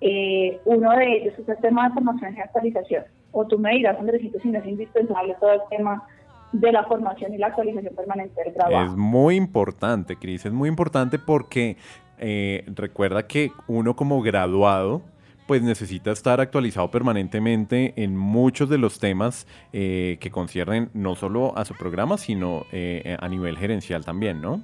Eh, 0.00 0.60
uno 0.64 0.90
de 0.90 1.16
ellos 1.16 1.38
es 1.38 1.48
el 1.48 1.56
tema 1.58 1.88
de 1.88 1.94
formación 1.94 2.36
y 2.36 2.40
actualización. 2.40 3.04
O 3.32 3.46
tú 3.46 3.58
me 3.58 3.74
dirás, 3.74 3.98
Andresito, 3.98 4.40
si 4.40 4.48
no 4.48 4.58
es 4.58 4.66
indispensable 4.66 5.36
todo 5.40 5.52
el 5.52 5.60
tema 5.70 6.06
de 6.52 6.72
la 6.72 6.84
formación 6.84 7.34
y 7.34 7.38
la 7.38 7.48
actualización 7.48 7.94
permanente 7.94 8.42
del 8.42 8.54
trabajo. 8.54 8.92
Es 8.92 8.96
muy 8.96 9.36
importante, 9.36 10.16
Cris, 10.16 10.46
es 10.46 10.52
muy 10.52 10.68
importante 10.68 11.18
porque 11.18 11.76
eh, 12.18 12.64
recuerda 12.74 13.26
que 13.26 13.52
uno 13.66 13.94
como 13.94 14.20
graduado 14.22 15.02
pues 15.46 15.62
necesita 15.62 16.10
estar 16.10 16.42
actualizado 16.42 16.90
permanentemente 16.90 17.94
en 17.96 18.14
muchos 18.16 18.68
de 18.68 18.76
los 18.76 19.00
temas 19.00 19.46
eh, 19.72 20.18
que 20.20 20.30
conciernen 20.30 20.90
no 20.92 21.14
solo 21.14 21.56
a 21.56 21.64
su 21.64 21.74
programa, 21.74 22.18
sino 22.18 22.64
eh, 22.70 23.16
a 23.18 23.28
nivel 23.28 23.56
gerencial 23.56 24.04
también, 24.04 24.42
¿no? 24.42 24.60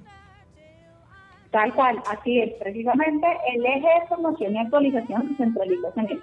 Tal 1.54 1.72
cual, 1.72 2.02
así 2.10 2.40
es. 2.40 2.52
Precisamente 2.54 3.26
el 3.54 3.64
eje 3.64 3.86
de 3.86 4.06
formación 4.08 4.56
y 4.56 4.58
actualización 4.58 5.28
se 5.28 5.36
centraliza 5.36 5.88
en 5.96 6.06
eso. 6.06 6.22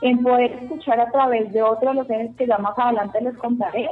En 0.00 0.22
poder 0.22 0.50
escuchar 0.52 0.98
a 0.98 1.10
través 1.12 1.52
de 1.52 1.62
otro 1.62 1.90
de 1.90 1.94
los 1.94 2.10
ejes 2.10 2.34
que 2.36 2.46
ya 2.46 2.58
más 2.58 2.76
adelante 2.76 3.20
les 3.20 3.36
contaré, 3.36 3.88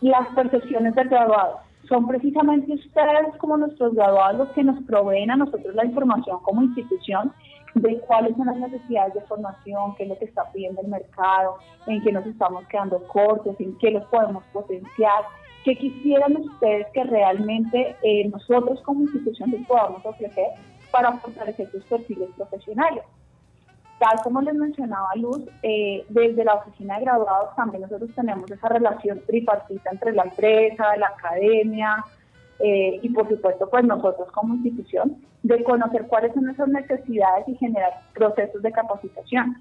las 0.00 0.28
percepciones 0.34 0.94
del 0.94 1.08
graduado. 1.08 1.60
Son 1.88 2.06
precisamente 2.06 2.72
ustedes 2.72 3.36
como 3.38 3.56
nuestros 3.56 3.94
graduados 3.94 4.38
los 4.38 4.48
que 4.50 4.62
nos 4.62 4.82
proveen 4.84 5.30
a 5.30 5.36
nosotros 5.36 5.74
la 5.74 5.84
información 5.84 6.38
como 6.42 6.62
institución 6.62 7.32
de 7.74 7.98
cuáles 8.00 8.36
son 8.36 8.46
las 8.46 8.56
necesidades 8.56 9.14
de 9.14 9.20
formación, 9.22 9.94
qué 9.96 10.04
es 10.04 10.08
lo 10.08 10.18
que 10.18 10.24
está 10.24 10.50
pidiendo 10.52 10.80
el 10.82 10.88
mercado, 10.88 11.58
en 11.86 12.02
qué 12.02 12.12
nos 12.12 12.26
estamos 12.26 12.66
quedando 12.68 13.02
cortos, 13.08 13.56
en 13.60 13.76
qué 13.78 13.90
los 13.92 14.04
podemos 14.06 14.42
potenciar, 14.52 15.24
qué 15.64 15.76
quisieran 15.76 16.36
ustedes 16.36 16.86
que 16.92 17.04
realmente 17.04 17.96
eh, 18.02 18.28
nosotros 18.28 18.80
como 18.82 19.02
institución 19.02 19.50
les 19.50 19.66
podamos 19.66 20.04
ofrecer 20.04 20.48
para 20.90 21.12
fortalecer 21.18 21.70
sus 21.70 21.84
perfiles 21.84 22.28
profesionales. 22.36 23.04
Tal 24.00 24.18
como 24.22 24.40
les 24.40 24.54
mencionaba 24.54 25.14
Luz, 25.14 25.42
eh, 25.62 26.06
desde 26.08 26.42
la 26.42 26.54
oficina 26.54 26.96
de 26.96 27.04
graduados 27.04 27.54
también 27.54 27.82
nosotros 27.82 28.08
tenemos 28.14 28.50
esa 28.50 28.68
relación 28.68 29.20
tripartita 29.26 29.90
entre 29.92 30.12
la 30.12 30.22
empresa, 30.22 30.96
la 30.96 31.08
academia 31.08 32.02
eh, 32.60 32.98
y 33.02 33.08
por 33.10 33.28
supuesto 33.28 33.68
pues 33.68 33.84
nosotros 33.84 34.26
como 34.32 34.54
institución 34.54 35.18
de 35.42 35.62
conocer 35.64 36.06
cuáles 36.06 36.32
son 36.32 36.48
esas 36.48 36.68
necesidades 36.68 37.46
y 37.46 37.56
generar 37.56 37.92
procesos 38.14 38.62
de 38.62 38.72
capacitación. 38.72 39.56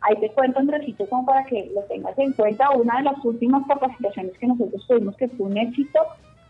Ahí 0.00 0.16
te 0.20 0.30
cuento, 0.30 0.58
Andresito, 0.58 1.06
como 1.10 1.26
para 1.26 1.44
que 1.44 1.70
lo 1.74 1.82
tengas 1.82 2.18
en 2.18 2.32
cuenta, 2.32 2.70
una 2.70 2.96
de 2.96 3.04
las 3.04 3.22
últimas 3.22 3.66
capacitaciones 3.68 4.32
que 4.38 4.46
nosotros 4.46 4.86
tuvimos 4.88 5.16
que 5.18 5.28
fue 5.28 5.48
un 5.48 5.58
éxito 5.58 6.00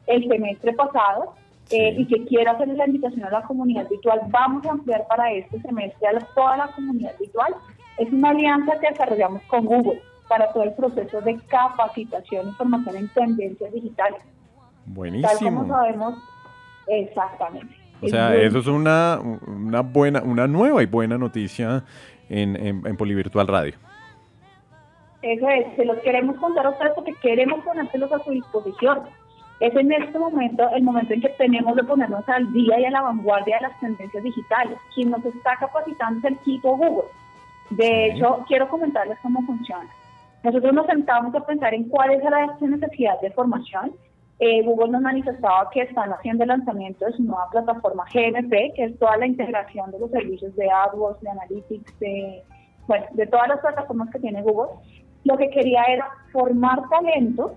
el 0.07 0.29
semestre 0.29 0.75
pasado, 0.75 1.35
eh, 1.73 1.95
y 1.99 2.07
que 2.07 2.25
quiero 2.27 2.51
hacer 2.51 2.69
la 2.69 2.87
invitación 2.87 3.25
a 3.25 3.31
la 3.31 3.43
comunidad 3.43 3.89
virtual, 3.89 4.21
vamos 4.29 4.65
a 4.67 4.73
ampliar 4.73 5.07
para 5.09 5.33
este 5.33 5.61
semestre 5.61 6.09
a 6.09 6.19
toda 6.35 6.57
la 6.59 6.67
comunidad 6.69 7.13
virtual. 7.19 7.55
Es 7.99 8.13
una 8.13 8.31
alianza 8.31 8.79
que 8.79 8.89
desarrollamos 8.89 9.43
con 9.45 9.65
Google 9.65 10.01
para 10.29 10.53
todo 10.53 10.65
el 10.65 10.73
proceso 10.75 11.21
de 11.21 11.39
capacitación 11.49 12.49
y 12.49 12.53
formación 12.53 12.97
en 12.97 13.09
tendencias 13.09 13.73
digitales. 13.73 14.23
Buenísimo. 14.87 15.29
Tal 15.29 15.39
como 15.39 15.67
sabemos, 15.67 16.15
exactamente. 16.89 17.75
O 18.03 18.09
sea, 18.09 18.35
eso 18.35 18.59
es 18.59 18.67
una, 18.67 19.21
una 19.47 19.81
buena, 19.81 20.23
una 20.23 20.47
nueva 20.47 20.83
y 20.83 20.87
buena 20.87 21.17
noticia 21.17 21.85
en, 22.29 22.57
en, 22.57 22.87
en 22.87 22.97
Polivirtual 22.97 23.47
Radio. 23.47 23.75
Eso 25.23 25.49
es, 25.49 25.77
se 25.77 25.85
los 25.85 25.99
queremos 26.01 26.37
contar 26.37 26.67
a 26.67 26.71
ustedes 26.71 26.93
porque 26.97 27.15
queremos 27.23 27.65
ponérselos 27.65 28.13
a 28.13 28.19
su 28.25 28.33
disposición 28.33 29.03
es 29.63 29.77
en 29.77 29.93
este 29.93 30.19
momento 30.19 30.69
el 30.75 30.83
momento 30.83 31.15
en 31.15 31.21
que 31.21 31.29
tenemos 31.39 31.77
de 31.77 31.85
ponernos 31.85 32.29
al 32.29 32.53
día 32.53 32.81
y 32.81 32.85
a 32.85 32.91
la 32.91 33.03
vanguardia 33.03 33.59
de 33.59 33.69
las 33.69 33.79
tendencias 33.79 34.25
digitales. 34.25 34.77
Quien 34.93 35.13
nos 35.13 35.25
está 35.25 35.55
capacitando 35.57 36.19
es 36.19 36.25
el 36.25 36.33
equipo 36.35 36.77
Google. 36.77 37.09
De 37.71 38.07
hecho, 38.07 38.45
quiero 38.49 38.69
comentarles 38.69 39.19
cómo 39.23 39.41
funciona. 39.47 39.89
Nosotros 40.43 40.73
nos 40.73 40.87
sentamos 40.87 41.33
a 41.37 41.47
pensar 41.47 41.75
en 41.75 41.89
cuál 41.89 42.11
es 42.11 42.25
la 42.25 42.57
necesidad 42.61 43.21
de 43.21 43.31
formación. 43.31 43.93
Eh, 44.41 44.65
Google 44.65 44.91
nos 44.91 45.03
manifestaba 45.03 45.71
que 45.71 45.83
están 45.83 46.13
haciendo 46.13 46.43
el 46.43 46.49
lanzamiento 46.49 47.05
de 47.05 47.13
su 47.13 47.23
nueva 47.23 47.49
plataforma 47.53 48.05
GNP, 48.13 48.73
que 48.75 48.85
es 48.87 48.99
toda 48.99 49.17
la 49.17 49.29
integración 49.29 49.93
de 49.93 50.01
los 50.01 50.11
servicios 50.11 50.57
de 50.57 50.69
AdWords, 50.69 51.21
de 51.21 51.31
Analytics, 51.31 52.01
de, 52.01 52.43
bueno, 52.89 53.07
de 53.13 53.29
todas 53.29 53.47
las 53.47 53.61
plataformas 53.61 54.11
que 54.11 54.19
tiene 54.19 54.43
Google. 54.43 54.73
Lo 55.23 55.37
que 55.37 55.51
quería 55.51 55.85
era 55.85 56.09
formar 56.33 56.81
talentos 56.89 57.53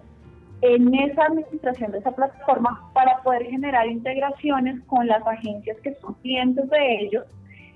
en 0.62 0.94
esa 0.96 1.26
administración 1.26 1.92
de 1.92 2.00
esa 2.00 2.12
plataforma 2.12 2.90
para 2.94 3.22
poder 3.24 3.46
generar 3.46 3.88
integraciones 3.88 4.82
con 4.86 5.08
las 5.08 5.26
agencias 5.28 5.78
que 5.82 5.94
son 5.96 6.14
clientes 6.16 6.70
de 6.70 7.02
ellos 7.02 7.26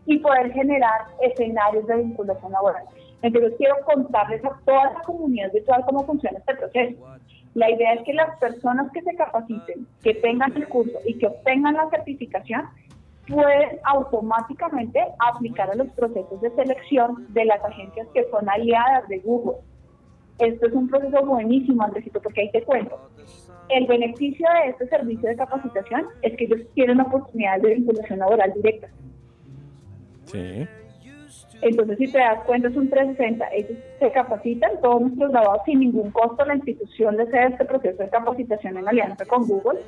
y 0.05 0.17
poder 0.19 0.51
generar 0.53 1.01
escenarios 1.21 1.85
de 1.87 1.97
vinculación 1.97 2.51
laboral. 2.51 2.83
Entonces 3.21 3.53
quiero 3.57 3.75
contarles 3.85 4.43
a 4.45 4.57
toda 4.65 4.85
la 4.85 5.01
comunidad 5.01 5.51
virtual 5.51 5.83
cómo 5.85 6.05
funciona 6.05 6.39
este 6.39 6.55
proceso. 6.55 7.05
La 7.53 7.69
idea 7.69 7.93
es 7.93 8.03
que 8.03 8.13
las 8.13 8.37
personas 8.39 8.91
que 8.91 9.01
se 9.01 9.15
capaciten, 9.15 9.87
que 10.03 10.13
tengan 10.15 10.55
el 10.55 10.67
curso 10.67 10.97
y 11.05 11.17
que 11.17 11.27
obtengan 11.27 11.73
la 11.73 11.89
certificación, 11.89 12.65
pueden 13.27 13.79
automáticamente 13.83 14.99
aplicar 15.19 15.69
a 15.69 15.75
los 15.75 15.91
procesos 15.91 16.41
de 16.41 16.49
selección 16.51 17.27
de 17.29 17.45
las 17.45 17.63
agencias 17.63 18.07
que 18.13 18.25
son 18.31 18.49
aliadas 18.49 19.07
de 19.07 19.19
Google. 19.19 19.57
Esto 20.39 20.67
es 20.67 20.73
un 20.73 20.87
proceso 20.87 21.25
buenísimo, 21.25 21.83
Andresito, 21.83 22.21
porque 22.21 22.41
ahí 22.41 22.51
te 22.51 22.63
cuento. 22.63 22.97
El 23.69 23.85
beneficio 23.85 24.47
de 24.63 24.71
este 24.71 24.87
servicio 24.87 25.29
de 25.29 25.35
capacitación 25.35 26.07
es 26.21 26.35
que 26.37 26.45
ellos 26.45 26.61
tienen 26.73 26.99
oportunidades 26.99 27.61
de 27.61 27.75
vinculación 27.75 28.19
laboral 28.19 28.53
directa. 28.55 28.87
Sí. 30.25 30.67
Entonces, 31.61 31.97
si 31.97 32.11
te 32.11 32.17
das 32.17 32.43
cuenta, 32.45 32.69
es 32.69 32.75
un 32.75 32.89
360. 32.89 33.45
Ellos 33.53 33.77
se 33.99 34.11
capacitan, 34.11 34.71
todos 34.81 35.01
nuestros 35.01 35.31
graduados 35.31 35.61
sin 35.65 35.81
ningún 35.81 36.09
costo. 36.11 36.45
La 36.45 36.55
institución 36.55 37.19
hace 37.19 37.43
este 37.43 37.65
proceso 37.65 38.01
de 38.01 38.09
capacitación 38.09 38.77
en 38.77 38.87
alianza 38.87 39.25
con 39.25 39.45
Google. 39.45 39.81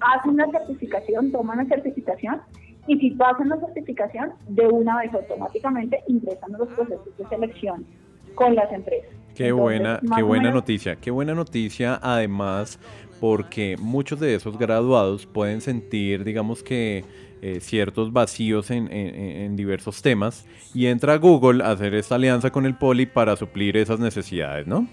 Hacen 0.00 0.36
la 0.36 0.50
certificación, 0.50 1.30
toman 1.30 1.58
la 1.58 1.64
certificación 1.66 2.42
y 2.86 2.98
si 2.98 3.10
pasan 3.12 3.48
la 3.48 3.60
certificación, 3.60 4.32
de 4.48 4.66
una 4.66 4.98
vez 4.98 5.14
automáticamente 5.14 6.02
ingresan 6.08 6.54
a 6.54 6.58
los 6.58 6.68
procesos 6.68 7.16
de 7.16 7.26
selección 7.28 7.86
con 8.34 8.54
las 8.54 8.70
empresas. 8.72 9.23
Qué 9.34 9.52
buena, 9.52 10.00
qué 10.16 10.22
buena 10.22 10.50
noticia, 10.50 10.96
qué 10.96 11.10
buena 11.10 11.34
noticia 11.34 11.98
además 12.02 12.78
porque 13.20 13.76
muchos 13.78 14.20
de 14.20 14.34
esos 14.34 14.58
graduados 14.58 15.26
pueden 15.26 15.60
sentir, 15.60 16.24
digamos 16.24 16.62
que 16.62 17.04
eh, 17.42 17.60
ciertos 17.60 18.12
vacíos 18.12 18.70
en, 18.70 18.90
en, 18.92 19.56
diversos 19.56 20.02
temas 20.02 20.46
y 20.74 20.86
entra 20.86 21.16
Google 21.16 21.62
a 21.62 21.70
hacer 21.70 21.94
esta 21.94 22.14
alianza 22.14 22.50
con 22.50 22.66
el 22.66 22.76
Poli 22.76 23.06
para 23.06 23.36
suplir 23.36 23.76
esas 23.76 24.00
necesidades, 24.00 24.66
¿no? 24.66 24.86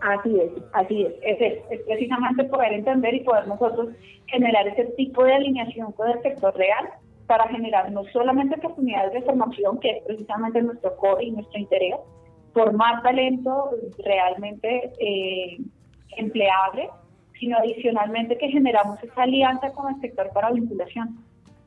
Así 0.00 0.38
es, 0.38 0.50
así 0.72 1.02
es. 1.02 1.12
Es, 1.22 1.62
es 1.70 1.80
precisamente 1.86 2.44
poder 2.44 2.72
entender 2.72 3.14
y 3.14 3.20
poder 3.20 3.48
nosotros 3.48 3.88
generar 4.26 4.66
ese 4.68 4.84
tipo 4.96 5.24
de 5.24 5.34
alineación 5.34 5.92
con 5.92 6.10
el 6.10 6.22
sector 6.22 6.54
real 6.56 6.88
para 7.26 7.48
generar 7.48 7.90
no 7.92 8.04
solamente 8.12 8.56
oportunidades 8.56 9.12
de 9.12 9.22
formación, 9.22 9.78
que 9.80 9.90
es 9.90 10.02
precisamente 10.04 10.62
nuestro 10.62 10.96
core 10.96 11.24
y 11.24 11.30
nuestro 11.30 11.58
interés, 11.58 11.96
formar 12.52 13.02
talento 13.02 13.70
realmente 14.04 14.92
eh, 15.00 15.58
empleable, 16.16 16.88
sino 17.38 17.58
adicionalmente 17.58 18.36
que 18.36 18.48
generamos 18.48 19.02
esa 19.02 19.22
alianza 19.22 19.72
con 19.72 19.94
el 19.94 20.00
sector 20.00 20.30
para 20.32 20.50
vinculación. 20.50 21.18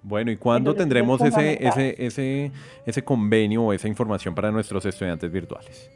Bueno, 0.04 0.32
¿y 0.32 0.38
cuándo 0.38 0.74
tendremos 0.74 1.22
ese, 1.22 1.66
ese, 1.66 1.96
ese, 2.04 2.52
ese 2.86 3.04
convenio 3.04 3.64
o 3.64 3.74
esa 3.74 3.88
información 3.88 4.34
para 4.34 4.52
nuestros 4.52 4.84
estudiantes 4.86 5.32
virtuales? 5.32 5.90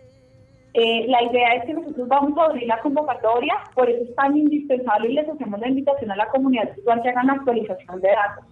Eh, 0.78 1.06
la 1.08 1.24
idea 1.24 1.54
es 1.56 1.66
que 1.66 1.74
nosotros 1.74 2.08
vamos 2.08 2.38
a 2.38 2.46
abrir 2.46 2.68
la 2.68 2.80
convocatoria, 2.82 3.56
por 3.74 3.90
eso 3.90 4.04
es 4.04 4.14
tan 4.16 4.36
indispensable 4.36 5.10
y 5.10 5.14
les 5.14 5.28
hacemos 5.28 5.60
la 5.60 5.70
invitación 5.70 6.12
a 6.12 6.18
la 6.18 6.28
comunidad 6.28 6.76
virtual 6.76 7.02
que 7.02 7.10
hagan 7.10 7.28
la 7.28 7.34
actualización 7.34 8.02
de 8.02 8.10
datos. 8.10 8.46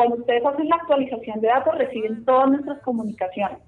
Cuando 0.00 0.16
ustedes 0.16 0.46
hacen 0.46 0.66
la 0.66 0.76
actualización 0.76 1.42
de 1.42 1.48
datos, 1.48 1.76
reciben 1.76 2.24
todas 2.24 2.48
nuestras 2.48 2.80
comunicaciones. 2.80 3.58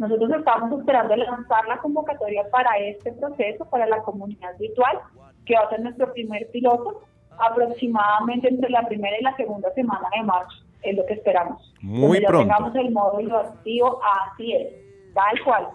Nosotros 0.00 0.30
estamos 0.36 0.80
esperando 0.80 1.14
lanzar 1.14 1.64
la 1.68 1.78
convocatoria 1.78 2.42
para 2.50 2.76
este 2.78 3.12
proceso, 3.12 3.64
para 3.66 3.86
la 3.86 4.02
comunidad 4.02 4.58
virtual, 4.58 4.98
que 5.44 5.54
va 5.54 5.60
a 5.60 5.70
ser 5.70 5.82
nuestro 5.82 6.12
primer 6.12 6.50
piloto, 6.50 7.02
aproximadamente 7.38 8.48
entre 8.48 8.68
la 8.68 8.82
primera 8.88 9.16
y 9.16 9.22
la 9.22 9.36
segunda 9.36 9.72
semana 9.74 10.08
de 10.16 10.24
marzo. 10.24 10.56
Es 10.82 10.96
lo 10.96 11.06
que 11.06 11.14
esperamos. 11.14 11.72
Muy 11.80 12.20
ya 12.20 12.26
pronto. 12.26 12.48
tengamos 12.48 12.74
el 12.74 12.90
módulo 12.90 13.38
activo, 13.38 14.00
así 14.24 14.54
es, 14.54 14.72
tal 15.14 15.40
cual. 15.44 15.68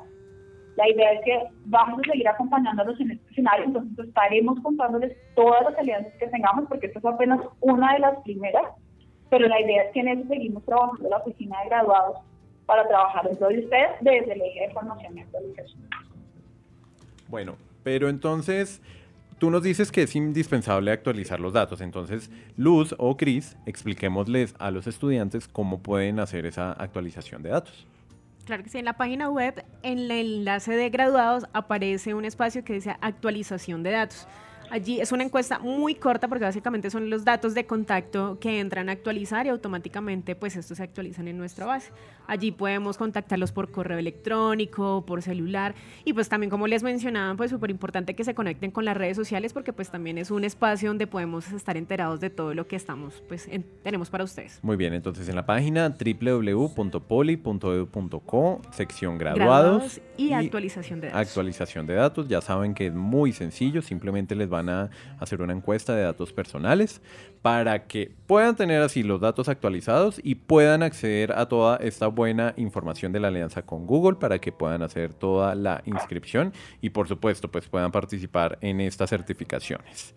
La 0.76 0.90
idea 0.90 1.14
es 1.14 1.22
que 1.24 1.40
vamos 1.68 2.02
a 2.02 2.12
seguir 2.12 2.28
acompañándolos 2.28 3.00
en 3.00 3.12
este 3.12 3.32
escenario, 3.32 3.64
entonces 3.64 4.08
estaremos 4.08 4.60
contándoles 4.60 5.16
todas 5.36 5.64
las 5.64 5.78
alianzas 5.78 6.12
que 6.20 6.28
tengamos, 6.28 6.66
porque 6.68 6.88
esta 6.88 7.00
es 7.00 7.06
apenas 7.06 7.40
una 7.62 7.94
de 7.94 8.00
las 8.00 8.20
primeras 8.24 8.66
pero 9.32 9.48
la 9.48 9.60
idea 9.62 9.84
es 9.84 9.94
que 9.94 10.02
en 10.02 10.10
eso 10.10 10.28
seguimos 10.28 10.64
trabajando 10.66 11.10
la 11.10 11.18
oficina 11.18 11.58
de 11.62 11.70
graduados 11.70 12.18
para 12.66 12.86
trabajar 12.88 13.28
dentro 13.28 13.48
de 13.48 13.60
ustedes 13.60 13.90
desde 14.02 14.34
el 14.34 14.42
eje 14.42 14.68
de 14.68 14.74
formación 14.74 15.18
y 15.18 15.22
actualización. 15.22 15.90
Bueno, 17.30 17.56
pero 17.82 18.10
entonces 18.10 18.82
tú 19.40 19.50
nos 19.50 19.64
dices 19.64 19.90
que 19.90 20.04
es 20.04 20.16
indispensable 20.18 20.92
actualizar 20.92 21.40
los 21.40 21.54
datos. 21.54 21.80
Entonces, 21.80 22.30
Luz 22.58 22.94
o 22.98 23.16
Cris, 23.16 23.58
expliquémosles 23.66 24.54
a 24.60 24.70
los 24.70 24.86
estudiantes 24.86 25.48
cómo 25.48 25.80
pueden 25.80 26.20
hacer 26.20 26.46
esa 26.46 26.74
actualización 26.74 27.42
de 27.42 27.52
datos. 27.52 27.88
Claro 28.46 28.64
que 28.64 28.70
sí, 28.70 28.80
en 28.80 28.86
la 28.86 28.98
página 28.98 29.30
web, 29.30 29.64
en 29.82 30.00
el 30.00 30.12
enlace 30.12 30.76
de 30.76 30.90
graduados, 30.90 31.46
aparece 31.54 32.14
un 32.14 32.26
espacio 32.26 32.66
que 32.66 32.74
dice 32.74 32.98
actualización 33.00 33.82
de 33.82 33.92
datos. 33.92 34.28
Allí 34.72 35.00
es 35.02 35.12
una 35.12 35.26
encuesta 35.26 35.60
muy 35.60 35.96
corta 35.96 36.30
porque 36.30 36.46
básicamente 36.46 36.90
son 36.90 37.10
los 37.10 37.26
datos 37.26 37.54
de 37.54 37.66
contacto 37.66 38.38
que 38.40 38.62
entran 38.62 38.88
a 38.88 38.94
actualizar 38.94 39.46
y 39.46 39.50
automáticamente 39.50 40.34
pues 40.34 40.56
estos 40.56 40.78
se 40.78 40.84
actualizan 40.84 41.28
en 41.28 41.38
nuestra 41.38 41.66
base. 41.66 41.92
Allí 42.26 42.54
podemos 42.54 42.98
contactarlos 42.98 43.52
por 43.52 43.70
correo 43.70 43.98
electrónico, 43.98 45.04
por 45.06 45.22
celular 45.22 45.76
y 46.06 46.14
pues 46.14 46.30
también 46.30 46.50
como 46.50 46.68
les 46.68 46.84
mencionaba 46.84 47.36
pues 47.36 47.52
súper 47.52 47.70
importante 47.70 48.16
que 48.16 48.24
se 48.24 48.34
conecten 48.34 48.72
con 48.72 48.86
las 48.86 48.96
redes 48.96 49.18
sociales 49.18 49.52
porque 49.52 49.74
pues 49.74 49.92
también 49.92 50.18
es 50.18 50.32
un 50.32 50.46
espacio 50.46 50.90
donde 50.90 51.06
podemos 51.06 51.52
estar 51.52 51.76
enterados 51.76 52.22
de 52.22 52.30
todo 52.30 52.54
lo 52.54 52.66
que 52.68 52.78
estamos 52.78 53.22
pues 53.28 53.50
tenemos 53.84 54.10
para 54.10 54.24
ustedes. 54.24 54.60
Muy 54.62 54.78
bien, 54.78 54.94
entonces 54.94 55.28
en 55.28 55.36
la 55.36 55.46
página 55.46 55.90
www.poli.edu.co 55.90 58.62
sección 58.72 59.18
graduados, 59.18 60.00
y, 60.18 60.32
actualización 60.32 61.02
de 61.02 61.08
datos. 61.08 61.28
Actualización 61.28 61.86
de 61.86 61.96
datos, 61.96 62.28
ya 62.28 62.42
saben 62.42 62.74
que 62.74 62.88
es 62.88 62.94
muy 62.94 63.34
sencillo, 63.34 63.82
simplemente 63.82 64.36
les 64.36 64.50
van 64.62 64.70
a 64.70 64.90
hacer 65.20 65.42
una 65.42 65.54
encuesta 65.54 65.96
de 65.96 66.04
datos 66.04 66.32
personales 66.34 67.02
para 67.42 67.88
que 67.88 68.12
puedan 68.28 68.56
tener 68.56 68.82
así 68.82 69.04
los 69.04 69.20
datos 69.20 69.50
actualizados 69.50 70.22
y 70.24 70.36
puedan 70.36 70.84
acceder 70.84 71.32
a 71.32 71.48
toda 71.48 71.78
esta 71.78 72.08
buena 72.08 72.54
información 72.58 73.12
de 73.12 73.20
la 73.20 73.30
alianza 73.30 73.64
con 73.64 73.88
Google 73.88 74.18
para 74.18 74.40
que 74.40 74.52
puedan 74.52 74.84
hacer 74.84 75.14
toda 75.14 75.56
la 75.56 75.82
inscripción 75.86 76.54
y 76.82 76.92
por 76.92 77.08
supuesto 77.08 77.50
pues 77.50 77.68
puedan 77.68 77.92
participar 77.92 78.58
en 78.62 78.82
estas 78.82 79.10
certificaciones. 79.10 80.16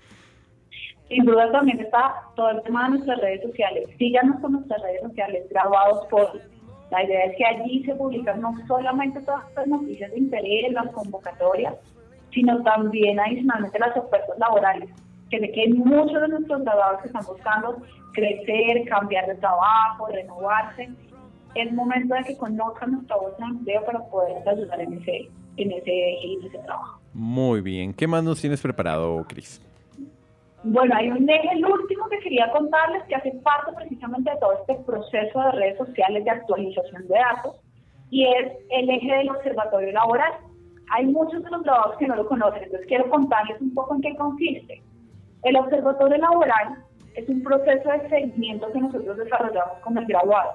Sin 1.09 1.24
duda 1.24 1.51
también 1.53 1.80
está 1.80 2.14
todo 2.34 2.51
el 2.51 2.62
tema 2.62 2.84
de 2.84 2.90
nuestras 2.90 3.20
redes 3.20 3.42
sociales. 3.42 3.88
Síganos 3.99 4.40
con 4.40 4.53
nuestras 4.53 4.82
redes 4.82 5.03
sociales, 5.03 5.47
graduados 5.51 6.07
por... 6.09 6.55
La 6.90 7.03
idea 7.03 7.24
es 7.24 7.36
que 7.36 7.45
allí 7.45 7.82
se 7.84 7.95
publican 7.95 8.40
no 8.40 8.55
solamente 8.68 9.20
todas 9.22 9.42
las 9.57 9.66
noticias 9.66 10.12
de 10.12 10.18
interés, 10.18 10.72
las 10.72 10.92
convocatorias, 10.92 11.74
sino 12.35 12.62
también 12.62 13.18
adicionalmente 13.20 13.78
las 13.78 13.97
ofertas 13.97 14.39
laborales, 14.39 14.91
que 15.30 15.41
sé 15.41 15.53
que 15.53 15.68
muchos 15.74 16.20
de 16.20 16.28
nuestros 16.28 16.62
graduados 16.62 17.01
que 17.03 17.07
están 17.09 17.24
buscando 17.26 17.78
crecer, 18.12 18.85
cambiar 18.89 19.26
de 19.26 19.35
trabajo, 19.37 20.09
renovarse. 20.09 20.89
Es 21.55 21.72
momento 21.72 22.14
de 22.14 22.24
que 22.24 22.37
conozcan 22.37 22.93
nuestra 22.93 23.16
voz 23.16 23.37
de 23.39 23.45
empleo 23.45 23.85
para 23.85 24.01
poder 24.07 24.49
ayudar 24.49 24.80
en 24.80 24.95
ese, 24.95 25.28
en 25.57 25.70
ese 25.70 25.91
eje 25.91 26.32
en 26.32 26.47
ese 26.47 26.59
trabajo. 26.59 27.01
Muy 27.12 27.61
bien, 27.61 27.95
¿qué 27.95 28.07
más 28.07 28.24
nos 28.24 28.41
tienes 28.41 28.61
preparado, 28.61 29.24
Cris? 29.28 29.61
Bueno, 30.64 30.95
hay 30.97 31.11
un 31.11 31.28
eje, 31.28 31.49
el 31.53 31.64
último 31.64 32.09
que 32.09 32.18
quería 32.20 32.51
contarles, 32.51 33.05
que 33.05 33.14
hace 33.14 33.30
parte 33.43 33.70
precisamente 33.76 34.30
de 34.30 34.37
todo 34.39 34.55
este 34.61 34.74
proceso 34.85 35.41
de 35.43 35.53
redes 35.53 35.78
sociales 35.78 36.24
de 36.24 36.30
actualización 36.30 37.07
de 37.07 37.14
datos, 37.14 37.61
y 38.11 38.24
es 38.24 38.53
el 38.70 38.91
eje 38.91 39.14
del 39.14 39.30
observatorio 39.30 39.93
laboral. 39.93 40.32
Hay 40.91 41.07
muchos 41.07 41.43
de 41.43 41.51
los 41.51 41.62
graduados 41.62 41.97
que 41.99 42.07
no 42.07 42.16
lo 42.16 42.26
conocen, 42.26 42.62
entonces 42.62 42.87
quiero 42.87 43.09
contarles 43.11 43.61
un 43.61 43.72
poco 43.74 43.95
en 43.95 44.03
qué 44.03 44.16
consiste. 44.16 44.82
El 45.43 45.57
observatorio 45.57 46.18
laboral 46.18 46.85
es 47.14 47.28
un 47.28 47.43
proceso 47.43 47.91
de 47.91 48.09
seguimiento 48.09 48.70
que 48.72 48.80
nosotros 48.80 49.16
desarrollamos 49.16 49.78
con 49.82 49.97
el 49.97 50.07
graduado. 50.07 50.53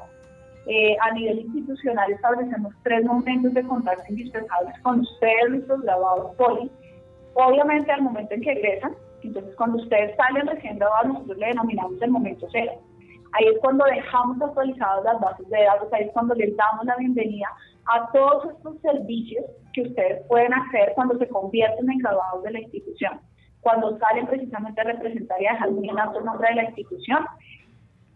Eh, 0.66 0.96
a 1.02 1.12
nivel 1.14 1.40
institucional 1.40 2.12
establecemos 2.12 2.74
tres 2.84 3.04
momentos 3.06 3.54
de 3.54 3.64
contacto 3.64 4.04
indispensables 4.10 4.80
con 4.82 5.00
ustedes, 5.00 5.50
nuestros 5.50 5.82
graduados 5.82 6.36
poli. 6.36 6.70
Obviamente 7.34 7.92
al 7.92 8.02
momento 8.02 8.34
en 8.34 8.42
que 8.42 8.52
egresan, 8.52 8.94
entonces 9.24 9.56
cuando 9.56 9.78
ustedes 9.78 10.16
salen 10.18 10.48
recién 10.48 10.78
graduados, 10.78 11.08
nosotros 11.14 11.38
le 11.38 11.48
denominamos 11.48 12.02
el 12.02 12.12
momento 12.12 12.48
cero. 12.52 12.74
Ahí 13.32 13.46
es 13.46 13.60
cuando 13.62 13.86
dejamos 13.86 14.42
actualizadas 14.42 15.04
las 15.04 15.20
bases 15.20 15.48
de 15.50 15.64
datos, 15.64 15.92
ahí 15.94 16.04
es 16.04 16.12
cuando 16.12 16.36
les 16.36 16.56
damos 16.56 16.86
la 16.86 16.96
bienvenida 16.98 17.48
a 17.86 18.12
todos 18.12 18.54
estos 18.56 18.80
servicios 18.82 19.46
que 19.74 19.84
ustedes 19.84 20.26
pueden 20.28 20.54
hacer 20.54 20.94
cuando 20.96 21.18
se 21.18 21.28
convierten 21.28 21.90
en 21.90 21.98
graduados 22.00 22.44
de 22.44 22.52
la 22.52 22.60
institución. 22.60 23.20
Cuando 23.62 23.98
salen 23.98 24.28
precisamente 24.28 24.80
a 24.82 24.86
representar 24.86 25.42
y 25.42 25.48
a 25.48 25.54
dejar 25.54 25.74
bien 25.74 26.00
alto 26.00 26.22
nombre 26.22 26.50
de 26.50 26.56
la 26.56 26.64
institución, 26.66 27.26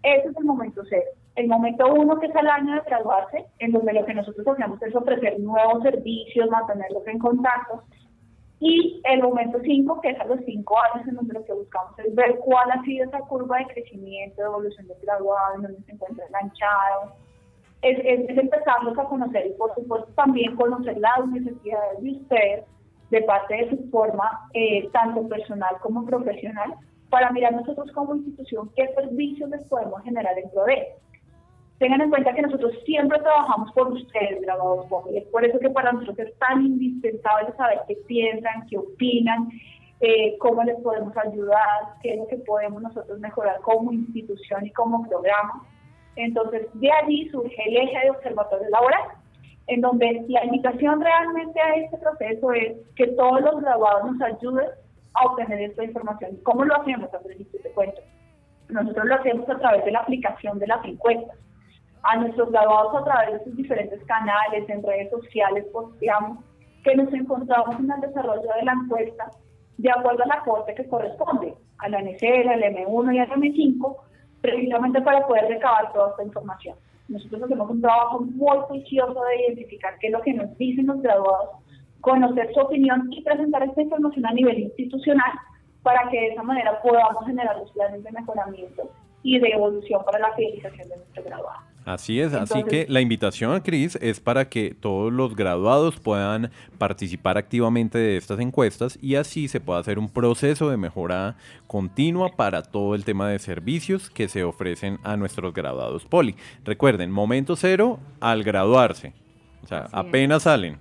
ese 0.03 0.27
es 0.27 0.37
el 0.37 0.45
momento 0.45 0.83
cero. 0.89 1.09
El 1.35 1.47
momento 1.47 1.91
uno, 1.91 2.19
que 2.19 2.27
es 2.27 2.35
el 2.35 2.47
año 2.47 2.75
de 2.75 2.81
graduarse, 2.81 3.45
en 3.59 3.71
donde 3.71 3.93
lo 3.93 4.05
que 4.05 4.13
nosotros 4.13 4.45
hacemos 4.47 4.81
es 4.83 4.95
ofrecer 4.95 5.39
nuevos 5.39 5.81
servicios, 5.81 6.49
mantenerlos 6.49 7.07
en 7.07 7.17
contacto. 7.17 7.83
Y 8.59 9.01
el 9.05 9.23
momento 9.23 9.59
cinco, 9.63 9.99
que 9.99 10.11
es 10.11 10.19
a 10.19 10.25
los 10.25 10.39
cinco 10.45 10.75
años, 10.93 11.07
en 11.07 11.15
donde 11.15 11.33
lo 11.33 11.43
que 11.43 11.53
buscamos 11.53 11.97
es 11.99 12.13
ver 12.13 12.37
cuál 12.39 12.71
ha 12.71 12.81
sido 12.83 13.05
esa 13.05 13.19
curva 13.21 13.57
de 13.57 13.67
crecimiento, 13.67 14.41
de 14.41 14.47
evolución 14.47 14.87
del 14.87 14.97
graduado, 15.01 15.55
en 15.55 15.61
donde 15.63 15.81
se 15.83 15.91
encuentra 15.91 16.25
enganchado. 16.27 17.15
Es, 17.83 17.99
es, 17.99 18.29
es 18.29 18.37
empezarlos 18.37 18.97
a 18.97 19.03
conocer 19.03 19.47
y, 19.47 19.53
por 19.53 19.73
supuesto, 19.75 20.07
también 20.15 20.55
conocer 20.55 20.97
las 20.97 21.27
necesidades 21.27 22.01
de 22.01 22.11
ustedes 22.11 22.65
de 23.13 23.21
parte 23.21 23.55
de 23.55 23.69
su 23.69 23.89
forma, 23.91 24.49
eh, 24.53 24.89
tanto 24.91 25.27
personal 25.27 25.75
como 25.81 26.03
profesional, 26.05 26.73
para 27.09 27.29
mirar 27.31 27.53
nosotros 27.53 27.91
como 27.91 28.15
institución 28.15 28.71
qué 28.75 28.91
servicios 28.95 29.47
les 29.51 29.63
podemos 29.65 30.01
generar 30.01 30.35
en 30.39 30.49
PRODE. 30.49 30.95
Tengan 31.77 32.01
en 32.01 32.09
cuenta 32.09 32.33
que 32.33 32.41
nosotros 32.41 32.73
siempre 32.85 33.19
trabajamos 33.19 33.71
por 33.73 33.91
ustedes, 33.91 34.41
graduados 34.41 34.87
y 35.11 35.17
es 35.17 35.25
por 35.25 35.45
eso 35.45 35.59
que 35.59 35.69
para 35.69 35.91
nosotros 35.91 36.27
es 36.27 36.39
tan 36.39 36.65
indispensable 36.65 37.53
saber 37.55 37.81
qué 37.87 37.97
piensan, 38.07 38.65
qué 38.67 38.79
opinan, 38.79 39.49
eh, 39.99 40.35
cómo 40.39 40.63
les 40.63 40.79
podemos 40.81 41.15
ayudar, 41.15 41.95
qué 42.01 42.13
es 42.13 42.17
lo 42.17 42.27
que 42.27 42.37
podemos 42.37 42.81
nosotros 42.81 43.19
mejorar 43.19 43.61
como 43.61 43.91
institución 43.91 44.65
y 44.65 44.71
como 44.71 45.07
programa. 45.07 45.63
Entonces, 46.15 46.67
de 46.73 46.91
allí 46.91 47.29
surge 47.29 47.55
el 47.65 47.77
eje 47.77 47.99
de 48.03 48.11
observatorio 48.11 48.69
laboral, 48.69 49.01
en 49.67 49.81
donde 49.81 50.25
la 50.27 50.45
invitación 50.45 51.01
realmente 51.01 51.59
a 51.59 51.75
este 51.75 51.97
proceso 51.97 52.51
es 52.53 52.73
que 52.95 53.07
todos 53.07 53.41
los 53.41 53.61
graduados 53.61 54.11
nos 54.11 54.21
ayuden 54.21 54.67
a 55.13 55.25
obtener 55.25 55.61
esta 55.61 55.83
información. 55.83 56.37
¿Cómo 56.43 56.65
lo 56.65 56.75
hacemos, 56.75 57.13
Andrés? 57.13 57.37
Te 57.51 57.71
cuento. 57.71 58.01
Nosotros 58.69 59.05
lo 59.05 59.15
hacemos 59.15 59.49
a 59.49 59.57
través 59.57 59.85
de 59.85 59.91
la 59.91 59.99
aplicación 59.99 60.59
de 60.59 60.67
las 60.67 60.83
encuestas. 60.85 61.37
A 62.03 62.17
nuestros 62.17 62.51
graduados 62.51 62.95
a 62.95 63.05
través 63.05 63.39
de 63.39 63.43
sus 63.45 63.55
diferentes 63.55 64.03
canales, 64.05 64.67
en 64.69 64.83
redes 64.83 65.09
sociales, 65.09 65.65
posteamos 65.71 66.43
que 66.83 66.95
nos 66.95 67.13
encontramos 67.13 67.79
en 67.79 67.89
el 67.89 68.01
desarrollo 68.01 68.49
de 68.55 68.63
la 68.63 68.73
encuesta 68.73 69.31
de 69.77 69.89
acuerdo 69.89 70.23
a 70.23 70.27
la 70.27 70.41
corte 70.41 70.75
que 70.75 70.87
corresponde, 70.87 71.55
a 71.79 71.89
la 71.89 71.99
NCR, 72.01 72.49
al 72.49 72.63
M1 72.63 73.15
y 73.15 73.19
al 73.19 73.29
M5, 73.29 73.95
precisamente 74.43 75.01
para 75.01 75.25
poder 75.25 75.47
recabar 75.47 75.93
toda 75.93 76.09
esta 76.09 76.23
información. 76.23 76.75
Nosotros 77.07 77.43
hacemos 77.43 77.69
un 77.69 77.81
trabajo 77.81 78.19
muy 78.19 78.57
juicioso 78.67 79.23
de 79.23 79.45
identificar 79.47 79.97
qué 79.99 80.07
es 80.07 80.13
lo 80.13 80.21
que 80.21 80.33
nos 80.33 80.57
dicen 80.57 80.87
los 80.87 81.01
graduados, 81.01 81.51
conocer 82.01 82.53
su 82.53 82.59
opinión 82.59 83.07
y 83.11 83.23
presentar 83.23 83.63
esta 83.63 83.81
información 83.81 84.25
a 84.25 84.33
nivel 84.33 84.59
institucional 84.59 85.31
para 85.81 86.09
que 86.09 86.19
de 86.19 86.27
esa 86.33 86.43
manera 86.43 86.81
podamos 86.81 87.25
generar 87.25 87.57
los 87.57 87.71
planes 87.71 88.03
de 88.03 88.11
mejoramiento 88.11 88.89
y 89.23 89.39
de 89.39 89.49
evolución 89.49 90.03
para 90.05 90.19
la 90.19 90.33
fidelización 90.35 90.89
de 90.89 90.97
nuestro 90.97 91.23
graduado. 91.23 91.73
Así 91.85 92.21
es, 92.21 92.33
así 92.33 92.63
que 92.63 92.85
la 92.87 93.01
invitación, 93.01 93.59
Cris, 93.59 93.97
es 94.01 94.21
para 94.21 94.47
que 94.47 94.73
todos 94.73 95.11
los 95.11 95.35
graduados 95.35 95.99
puedan 95.99 96.49
participar 96.77 97.37
activamente 97.37 97.97
de 97.97 98.15
estas 98.15 98.39
encuestas 98.39 98.97
y 99.01 99.15
así 99.15 99.49
se 99.49 99.59
pueda 99.59 99.79
hacer 99.79 99.99
un 99.99 100.07
proceso 100.07 100.69
de 100.69 100.77
mejora 100.77 101.35
continua 101.67 102.37
para 102.37 102.63
todo 102.63 102.95
el 102.95 103.03
tema 103.03 103.27
de 103.27 103.37
servicios 103.39 104.09
que 104.09 104.29
se 104.29 104.45
ofrecen 104.45 104.97
a 105.03 105.17
nuestros 105.17 105.53
graduados 105.53 106.05
poli. 106.05 106.35
Recuerden, 106.63 107.11
momento 107.11 107.57
cero 107.57 107.99
al 108.21 108.43
graduarse, 108.43 109.13
o 109.63 109.67
sea, 109.67 109.89
apenas 109.91 110.43
salen. 110.43 110.79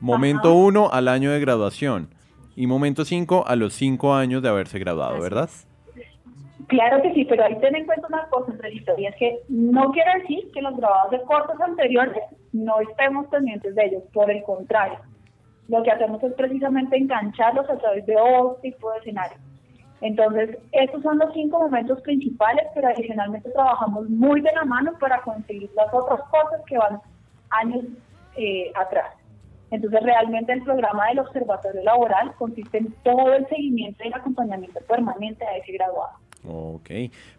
Momento 0.00 0.54
uno 0.54 0.90
al 0.92 1.06
año 1.06 1.30
de 1.30 1.38
graduación 1.38 2.08
y 2.56 2.66
momento 2.66 3.04
cinco 3.04 3.44
a 3.46 3.54
los 3.54 3.74
cinco 3.74 4.14
años 4.14 4.42
de 4.42 4.48
haberse 4.48 4.80
graduado, 4.80 5.20
¿verdad? 5.20 5.48
Claro 6.68 7.02
que 7.02 7.12
sí, 7.14 7.24
pero 7.24 7.44
ahí 7.44 7.58
ten 7.60 7.74
en 7.74 7.86
cuenta 7.86 8.06
una 8.06 8.26
cosa, 8.28 8.52
y 8.96 9.06
es 9.06 9.16
que 9.16 9.40
no 9.48 9.90
quiere 9.90 10.20
decir 10.20 10.50
que 10.52 10.62
los 10.62 10.76
grabados 10.76 11.10
de 11.10 11.22
cortos 11.22 11.60
anteriores 11.60 12.22
no 12.52 12.80
estemos 12.80 13.26
pendientes 13.26 13.74
de 13.74 13.86
ellos, 13.86 14.02
por 14.12 14.30
el 14.30 14.42
contrario. 14.44 14.98
Lo 15.68 15.82
que 15.82 15.90
hacemos 15.90 16.22
es 16.22 16.32
precisamente 16.34 16.96
engancharlos 16.96 17.68
a 17.68 17.78
través 17.78 18.06
de 18.06 18.16
otro 18.16 18.58
tipo 18.62 18.90
de 18.92 18.98
escenarios. 18.98 19.40
Entonces, 20.00 20.58
estos 20.72 21.02
son 21.02 21.18
los 21.18 21.32
cinco 21.32 21.58
momentos 21.60 22.00
principales, 22.02 22.66
pero 22.74 22.88
adicionalmente 22.88 23.50
trabajamos 23.50 24.08
muy 24.10 24.40
de 24.40 24.52
la 24.52 24.64
mano 24.64 24.92
para 25.00 25.20
conseguir 25.22 25.70
las 25.74 25.92
otras 25.92 26.20
cosas 26.28 26.60
que 26.66 26.76
van 26.76 27.00
años 27.50 27.84
eh, 28.36 28.70
atrás. 28.74 29.14
Entonces, 29.70 30.02
realmente 30.02 30.52
el 30.52 30.62
programa 30.62 31.08
del 31.08 31.20
observatorio 31.20 31.82
laboral 31.82 32.34
consiste 32.36 32.78
en 32.78 32.92
todo 33.02 33.32
el 33.32 33.46
seguimiento 33.48 34.04
y 34.04 34.08
el 34.08 34.14
acompañamiento 34.14 34.80
permanente 34.86 35.44
a 35.46 35.56
ese 35.56 35.72
graduado. 35.72 36.23
Ok, 36.46 36.90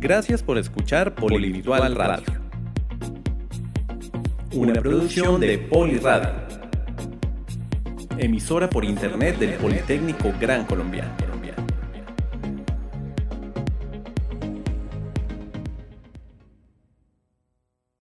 Gracias 0.00 0.44
por 0.44 0.58
escuchar 0.58 1.16
Polivirtual 1.16 1.96
Radio. 1.96 2.26
Una 4.52 4.74
producción 4.74 5.40
de 5.40 5.58
Poliradio. 5.58 6.30
Emisora 8.16 8.70
por 8.70 8.84
internet 8.84 9.38
del 9.38 9.54
Politécnico 9.54 10.32
Gran 10.40 10.66
Colombiano. 10.66 11.27